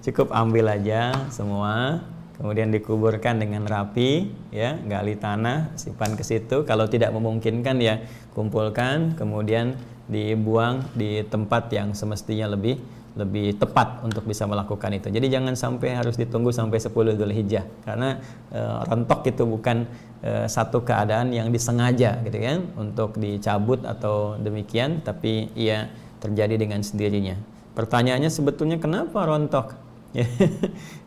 Cukup 0.00 0.32
ambil 0.32 0.72
aja 0.72 1.12
semua, 1.28 2.08
kemudian 2.40 2.72
dikuburkan 2.72 3.36
dengan 3.36 3.68
rapi, 3.68 4.32
ya, 4.48 4.80
gali 4.80 5.20
tanah, 5.20 5.76
simpan 5.76 6.16
ke 6.16 6.24
situ. 6.24 6.64
Kalau 6.64 6.88
tidak 6.88 7.12
memungkinkan 7.12 7.76
ya 7.84 8.00
kumpulkan, 8.32 9.12
kemudian 9.12 9.76
dibuang 10.08 10.88
di 10.96 11.20
tempat 11.28 11.68
yang 11.68 11.92
semestinya 11.92 12.48
lebih 12.48 13.01
lebih 13.12 13.60
tepat 13.60 14.00
untuk 14.00 14.24
bisa 14.24 14.48
melakukan 14.48 14.88
itu. 14.96 15.12
Jadi 15.12 15.28
jangan 15.28 15.52
sampai 15.52 15.92
harus 15.92 16.16
ditunggu 16.16 16.48
sampai 16.48 16.80
10 16.80 17.18
Dhul 17.20 17.34
Hijjah 17.36 17.64
karena 17.84 18.16
e, 18.48 18.60
rontok 18.88 19.28
itu 19.28 19.44
bukan 19.44 19.84
e, 20.24 20.48
satu 20.48 20.80
keadaan 20.80 21.28
yang 21.28 21.52
disengaja 21.52 22.24
gitu 22.24 22.38
kan 22.40 22.58
untuk 22.80 23.20
dicabut 23.20 23.84
atau 23.84 24.40
demikian 24.40 25.04
tapi 25.04 25.52
ia 25.52 25.92
terjadi 26.24 26.56
dengan 26.56 26.80
sendirinya. 26.80 27.36
Pertanyaannya 27.76 28.32
sebetulnya 28.32 28.80
kenapa 28.80 29.28
rontok? 29.28 29.76
Ya, 30.12 30.28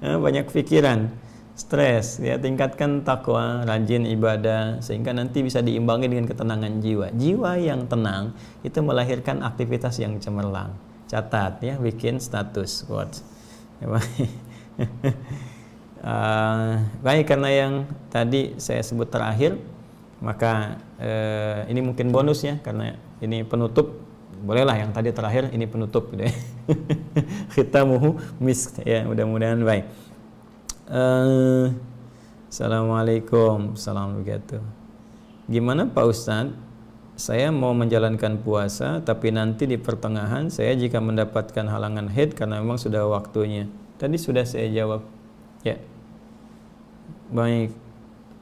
banyak 0.25 0.49
pikiran, 0.49 1.09
stres, 1.57 2.21
ya 2.21 2.37
tingkatkan 2.37 3.01
takwa, 3.01 3.65
rajin 3.65 4.05
ibadah 4.05 4.81
sehingga 4.81 5.13
nanti 5.13 5.41
bisa 5.41 5.61
diimbangi 5.61 6.09
dengan 6.09 6.25
ketenangan 6.29 6.81
jiwa. 6.81 7.13
Jiwa 7.17 7.57
yang 7.57 7.89
tenang 7.89 8.33
itu 8.61 8.77
melahirkan 8.81 9.41
aktivitas 9.41 9.97
yang 10.01 10.17
cemerlang 10.21 10.84
catat 11.05 11.61
ya 11.61 11.77
bikin 11.77 12.17
status 12.17 12.85
quotes 12.85 13.21
uh, 16.01 16.81
baik 17.03 17.25
karena 17.27 17.49
yang 17.51 17.73
tadi 18.09 18.55
saya 18.57 18.81
sebut 18.81 19.09
terakhir 19.11 19.59
maka 20.23 20.79
uh, 20.97 21.67
ini 21.67 21.83
mungkin 21.83 22.09
bonus 22.09 22.41
ya 22.41 22.57
karena 22.63 22.95
ini 23.19 23.43
penutup. 23.43 24.03
Bolehlah 24.35 24.77
yang 24.77 24.93
tadi 24.93 25.09
terakhir 25.09 25.49
ini 25.55 25.65
penutup 25.65 26.11
gitu 26.13 26.25
ya 26.29 26.33
khitamuhu 27.55 28.19
misk. 28.37 28.77
Ya 28.85 29.01
mudah-mudahan 29.07 29.61
baik. 29.63 29.85
Uh, 30.85 31.73
Assalamualaikum. 32.51 33.73
Assalamualaikum 33.73 34.61
Gimana 35.49 35.89
Pak 35.89 36.05
Ustadz 36.05 36.64
saya 37.15 37.47
mau 37.47 37.71
menjalankan 37.71 38.43
puasa 38.43 38.99
tapi 38.99 39.31
nanti 39.31 39.63
di 39.63 39.79
pertengahan 39.79 40.51
saya 40.51 40.75
jika 40.75 40.99
mendapatkan 40.99 41.63
halangan 41.63 42.11
head 42.11 42.35
karena 42.35 42.59
memang 42.59 42.75
sudah 42.75 43.07
waktunya. 43.07 43.71
Tadi 43.95 44.19
sudah 44.19 44.43
saya 44.43 44.67
jawab. 44.67 45.07
Ya. 45.63 45.79
Baik. 47.31 47.71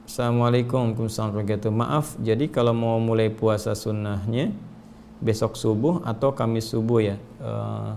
Assalamualaikum 0.04 0.92
warahmatullahi 0.92 1.72
Maaf, 1.72 2.20
jadi 2.20 2.44
kalau 2.52 2.76
mau 2.76 3.00
mulai 3.00 3.32
puasa 3.32 3.72
sunnahnya 3.72 4.52
besok 5.16 5.56
subuh 5.56 6.04
atau 6.04 6.36
Kamis 6.36 6.68
subuh 6.68 7.00
ya. 7.00 7.16
Uh, 7.40 7.96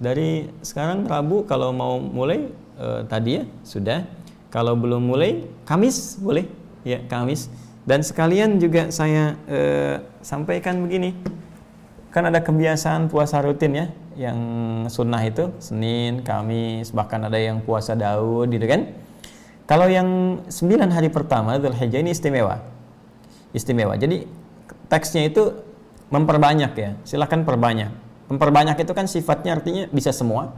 dari 0.00 0.48
sekarang 0.64 1.04
Rabu 1.04 1.44
kalau 1.44 1.74
mau 1.76 2.00
mulai 2.00 2.48
uh, 2.80 3.04
tadi 3.04 3.42
ya 3.42 3.44
sudah. 3.66 4.06
Kalau 4.48 4.78
belum 4.78 5.04
mulai 5.04 5.44
Kamis 5.68 6.16
boleh 6.16 6.48
ya 6.86 7.04
Kamis 7.10 7.52
dan 7.82 8.06
sekalian 8.06 8.62
juga 8.62 8.94
saya 8.94 9.34
eh, 9.50 9.98
sampaikan 10.22 10.86
begini, 10.86 11.18
kan 12.14 12.30
ada 12.30 12.38
kebiasaan 12.38 13.10
puasa 13.10 13.42
rutin 13.42 13.72
ya, 13.74 13.86
yang 14.14 14.38
sunnah 14.86 15.22
itu 15.24 15.50
Senin, 15.58 16.22
Kamis, 16.22 16.94
bahkan 16.94 17.26
ada 17.26 17.38
yang 17.40 17.64
puasa 17.64 17.98
Daud 17.98 18.52
gitu 18.54 18.66
kan. 18.68 18.92
Kalau 19.66 19.88
yang 19.88 20.42
9 20.50 20.90
hari 20.90 21.08
pertama 21.08 21.56
Dzulhijjah 21.56 22.02
ini 22.02 22.12
istimewa. 22.12 22.60
Istimewa. 23.56 23.94
Jadi 23.96 24.26
teksnya 24.90 25.30
itu 25.30 25.54
memperbanyak 26.12 26.72
ya. 26.76 26.90
Silahkan 27.08 27.46
perbanyak. 27.46 27.88
Memperbanyak 28.28 28.76
itu 28.84 28.92
kan 28.92 29.08
sifatnya 29.08 29.56
artinya 29.56 29.88
bisa 29.88 30.12
semua 30.12 30.52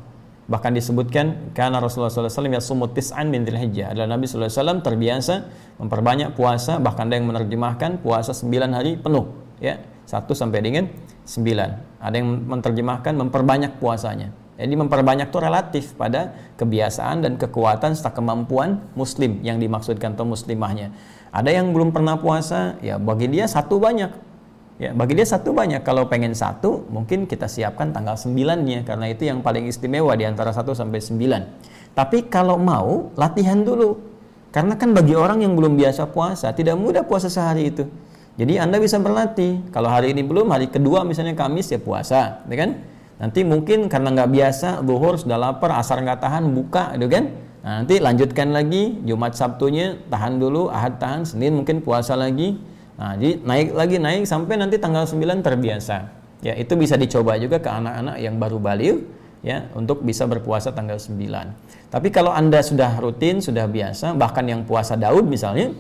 Bahkan 0.45 0.77
disebutkan 0.77 1.57
karena 1.57 1.81
Rasulullah 1.81 2.13
SAW 2.13 2.53
ya 2.53 2.61
sumut 2.61 2.93
tis'an 2.93 3.33
min 3.33 3.49
Dzulhijjah. 3.49 3.97
Adalah 3.97 4.21
Nabi 4.21 4.29
SAW 4.29 4.85
terbiasa 4.85 5.49
memperbanyak 5.81 6.37
puasa, 6.37 6.77
bahkan 6.77 7.09
ada 7.09 7.17
yang 7.17 7.33
menerjemahkan 7.33 8.05
puasa 8.05 8.37
9 8.37 8.77
hari 8.77 9.01
penuh, 9.01 9.33
ya. 9.57 9.81
satu 10.05 10.37
sampai 10.37 10.61
dengan 10.61 10.85
9. 11.25 12.05
Ada 12.05 12.15
yang 12.21 12.29
menerjemahkan 12.45 13.13
memperbanyak 13.17 13.81
puasanya. 13.81 14.37
Jadi 14.55 14.75
memperbanyak 14.79 15.35
itu 15.35 15.39
relatif 15.43 15.85
pada 15.99 16.31
kebiasaan 16.61 17.27
dan 17.27 17.33
kekuatan 17.35 17.97
serta 17.99 18.15
kemampuan 18.15 18.87
muslim 18.95 19.43
yang 19.43 19.59
dimaksudkan 19.59 20.15
atau 20.15 20.29
muslimahnya. 20.29 20.95
Ada 21.35 21.51
yang 21.51 21.75
belum 21.75 21.91
pernah 21.91 22.21
puasa, 22.21 22.79
ya 22.79 23.01
bagi 23.01 23.27
dia 23.27 23.51
satu 23.51 23.83
banyak 23.83 24.34
Ya, 24.75 24.91
bagi 24.91 25.15
dia 25.15 25.23
satu 25.23 25.55
banyak. 25.55 25.87
Kalau 25.87 26.11
pengen 26.11 26.35
satu, 26.35 26.83
mungkin 26.91 27.31
kita 27.31 27.47
siapkan 27.47 27.95
tanggal 27.95 28.19
9-nya 28.19 28.83
karena 28.83 29.07
itu 29.07 29.31
yang 29.31 29.39
paling 29.39 29.71
istimewa 29.71 30.19
di 30.19 30.27
antara 30.27 30.51
1 30.51 30.67
sampai 30.75 30.99
9. 30.99 31.95
Tapi 31.95 32.27
kalau 32.27 32.59
mau, 32.59 33.15
latihan 33.15 33.63
dulu. 33.63 34.03
Karena 34.51 34.75
kan 34.75 34.91
bagi 34.91 35.15
orang 35.15 35.47
yang 35.47 35.55
belum 35.55 35.79
biasa 35.79 36.11
puasa, 36.11 36.51
tidak 36.51 36.75
mudah 36.75 37.07
puasa 37.07 37.31
sehari 37.31 37.71
itu. 37.71 37.87
Jadi 38.35 38.59
Anda 38.59 38.83
bisa 38.83 38.99
berlatih. 38.99 39.71
Kalau 39.71 39.87
hari 39.87 40.11
ini 40.11 40.27
belum, 40.27 40.51
hari 40.51 40.67
kedua 40.67 41.07
misalnya 41.07 41.39
Kamis 41.39 41.71
ya 41.71 41.79
puasa, 41.79 42.43
ya 42.51 42.57
kan? 42.59 42.83
Nanti 43.23 43.47
mungkin 43.47 43.87
karena 43.87 44.11
nggak 44.11 44.31
biasa, 44.35 44.83
zuhur 44.83 45.15
sudah 45.23 45.39
lapar, 45.39 45.71
asar 45.79 46.03
nggak 46.03 46.19
tahan, 46.19 46.51
buka, 46.51 46.99
gitu 46.99 47.07
kan? 47.07 47.31
Nah, 47.63 47.73
nanti 47.83 48.03
lanjutkan 48.03 48.51
lagi, 48.51 48.99
Jumat 49.07 49.39
Sabtunya 49.39 50.03
tahan 50.11 50.43
dulu, 50.43 50.67
Ahad 50.67 50.99
tahan, 50.99 51.23
Senin 51.23 51.55
mungkin 51.55 51.79
puasa 51.79 52.19
lagi, 52.19 52.59
Nah, 52.95 53.19
jadi 53.19 53.43
naik 53.43 53.69
lagi 53.75 53.97
naik 53.99 54.23
sampai 54.27 54.55
nanti 54.55 54.79
tanggal 54.79 55.03
9 55.03 55.43
terbiasa. 55.43 55.97
Ya, 56.45 56.55
itu 56.55 56.77
bisa 56.77 56.95
dicoba 56.95 57.35
juga 57.41 57.59
ke 57.59 57.67
anak-anak 57.73 58.17
yang 58.21 58.37
baru 58.37 58.61
balik 58.61 59.01
ya 59.45 59.69
untuk 59.75 60.05
bisa 60.05 60.25
berpuasa 60.29 60.71
tanggal 60.71 61.01
9. 61.01 61.91
Tapi 61.91 62.09
kalau 62.15 62.31
Anda 62.31 62.63
sudah 62.63 62.97
rutin, 63.01 63.41
sudah 63.43 63.67
biasa, 63.67 64.15
bahkan 64.15 64.45
yang 64.47 64.63
puasa 64.63 64.95
Daud 64.95 65.27
misalnya, 65.27 65.73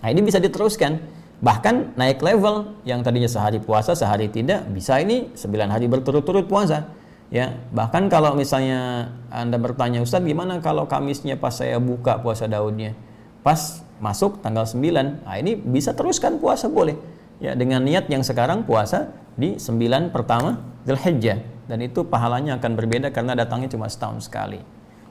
nah 0.00 0.08
ini 0.08 0.20
bisa 0.20 0.38
diteruskan. 0.38 1.20
Bahkan 1.40 1.96
naik 1.96 2.20
level 2.20 2.84
yang 2.84 3.00
tadinya 3.00 3.24
sehari 3.24 3.64
puasa, 3.64 3.96
sehari 3.96 4.28
tidak, 4.28 4.68
bisa 4.68 5.00
ini 5.00 5.32
9 5.32 5.72
hari 5.72 5.88
berturut-turut 5.88 6.44
puasa. 6.44 6.92
Ya, 7.30 7.56
bahkan 7.70 8.10
kalau 8.10 8.34
misalnya 8.34 9.08
Anda 9.30 9.56
bertanya, 9.56 10.02
Ustaz 10.02 10.20
gimana 10.20 10.58
kalau 10.60 10.84
Kamisnya 10.84 11.38
pas 11.38 11.54
saya 11.54 11.78
buka 11.80 12.18
puasa 12.20 12.50
Daudnya? 12.50 12.92
Pas 13.40 13.84
masuk 14.00 14.40
tanggal 14.40 14.64
9. 14.64 15.24
Nah, 15.24 15.36
ini 15.36 15.54
bisa 15.56 15.92
teruskan 15.92 16.40
puasa 16.40 16.66
boleh. 16.66 16.96
Ya, 17.40 17.56
dengan 17.56 17.80
niat 17.84 18.08
yang 18.12 18.20
sekarang 18.20 18.68
puasa 18.68 19.12
di 19.36 19.56
9 19.56 20.12
pertama 20.12 20.60
Dzulhijjah 20.84 21.40
dan 21.70 21.78
itu 21.80 22.02
pahalanya 22.04 22.58
akan 22.58 22.72
berbeda 22.76 23.08
karena 23.14 23.32
datangnya 23.38 23.70
cuma 23.70 23.86
setahun 23.86 24.26
sekali. 24.26 24.60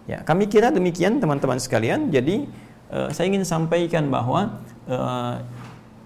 Ya, 0.10 0.22
kami 0.26 0.50
kira 0.50 0.74
demikian 0.74 1.22
teman-teman 1.22 1.62
sekalian. 1.62 2.10
Jadi 2.12 2.50
uh, 2.92 3.10
saya 3.14 3.30
ingin 3.32 3.46
sampaikan 3.46 4.10
bahwa 4.12 4.60
uh, 4.90 5.40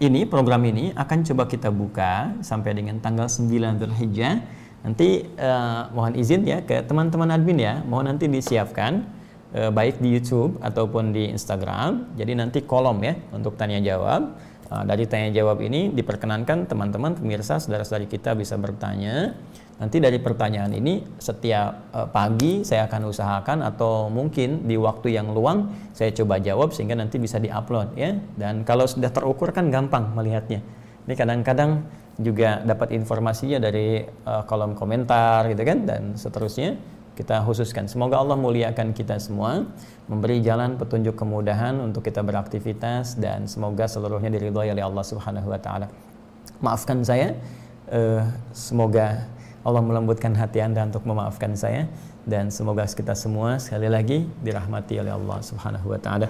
ini 0.04 0.28
program 0.28 0.62
ini 0.68 0.92
akan 0.94 1.24
coba 1.24 1.48
kita 1.48 1.72
buka 1.72 2.36
sampai 2.44 2.76
dengan 2.76 3.00
tanggal 3.00 3.26
9 3.26 3.50
Dzulhijjah. 3.80 4.44
Nanti 4.84 5.24
uh, 5.40 5.90
mohon 5.96 6.14
izin 6.20 6.44
ya 6.44 6.60
ke 6.60 6.84
teman-teman 6.84 7.32
admin 7.32 7.60
ya, 7.64 7.74
mohon 7.88 8.12
nanti 8.12 8.28
disiapkan 8.28 9.08
eh, 9.54 9.72
baik 9.72 10.01
di 10.01 10.10
YouTube 10.18 10.58
ataupun 10.60 11.14
di 11.14 11.30
Instagram. 11.30 12.18
Jadi 12.18 12.34
nanti 12.34 12.60
kolom 12.66 12.99
ya 13.06 13.14
untuk 13.32 13.54
tanya 13.56 13.78
jawab. 13.80 14.34
Eh, 14.68 14.84
dari 14.89 15.06
tanya 15.06 15.30
jawab 15.30 15.62
ini 15.62 15.93
diperkenankan 15.93 16.66
teman-teman 16.66 17.14
pemirsa 17.14 17.62
saudara-saudari 17.62 18.10
kita 18.10 18.34
bisa 18.34 18.58
bertanya. 18.58 19.38
Nanti 19.74 19.97
dari 19.97 20.22
pertanyaan 20.22 20.74
ini 20.74 21.06
setiap 21.22 21.93
eh, 21.93 22.08
pagi 22.10 22.66
saya 22.66 22.89
akan 22.89 23.01
usahakan 23.14 23.58
atau 23.62 24.10
mungkin 24.10 24.66
di 24.66 24.74
waktu 24.76 25.14
yang 25.14 25.30
luang 25.32 25.70
saya 25.93 26.10
coba 26.12 26.41
jawab 26.41 26.74
sehingga 26.74 26.97
nanti 26.97 27.22
bisa 27.22 27.38
diupload 27.38 27.93
ya. 27.93 28.18
Dan 28.34 28.66
kalau 28.66 28.89
sudah 28.89 29.14
terukur 29.14 29.54
kan 29.54 29.70
gampang 29.70 30.18
melihatnya. 30.18 30.66
Ini 31.04 31.14
kadang-kadang 31.14 31.84
juga 32.16 32.62
dapat 32.62 32.93
informasinya 32.93 33.58
dari 33.58 34.06
kolom 34.24 34.78
komentar 34.78 35.49
gitu 35.49 35.66
kan 35.66 35.84
dan 35.84 36.01
seterusnya 36.14 36.78
kita 37.14 37.45
khususkan. 37.45 37.86
Semoga 37.86 38.18
Allah 38.18 38.38
muliakan 38.38 38.91
kita 38.91 39.22
semua, 39.22 39.70
memberi 40.09 40.41
jalan 40.41 40.76
petunjuk 40.82 41.14
kemudahan 41.14 41.78
untuk 41.78 42.01
kita 42.05 42.26
beraktivitas 42.26 43.16
dan 43.22 43.45
semoga 43.45 43.86
seluruhnya 43.86 44.34
diridhoi 44.34 44.74
oleh 44.74 44.84
Allah 44.84 45.05
Subhanahu 45.05 45.47
wa 45.53 45.59
taala. 45.61 45.88
Maafkan 46.59 47.05
saya, 47.05 47.38
uh, 47.93 48.26
semoga 48.51 49.30
Allah 49.64 49.82
melembutkan 49.86 50.34
hati 50.36 50.59
Anda 50.59 50.89
untuk 50.89 51.05
memaafkan 51.07 51.55
saya 51.55 51.88
dan 52.26 52.49
semoga 52.49 52.84
kita 52.84 53.14
semua 53.16 53.61
sekali 53.61 53.88
lagi 53.88 54.28
dirahmati 54.41 54.99
oleh 54.99 55.14
Allah 55.14 55.39
Subhanahu 55.39 55.93
wa 55.93 55.99
taala. 56.01 56.28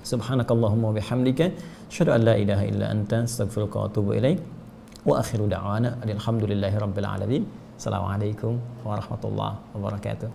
Subhanakallahumma 0.00 0.96
bihamdika 0.96 1.52
asyhadu 1.86 2.16
an 2.16 2.20
la 2.24 2.34
ilaha 2.34 2.64
illa 2.66 2.86
anta 2.88 3.22
astaghfiruka 3.28 3.76
wa 3.78 3.86
atubu 3.86 4.10
ilaik. 4.16 4.40
Wa 5.04 5.20
akhiru 5.22 5.48
da'wana 5.48 6.02
alhamdulillahi 6.04 6.76
rabbil 6.76 7.08
alamin. 7.08 7.42
Assalamualaikum 7.80 8.60
warahmatullahi 8.84 9.56
wabarakatuh. 9.72 10.28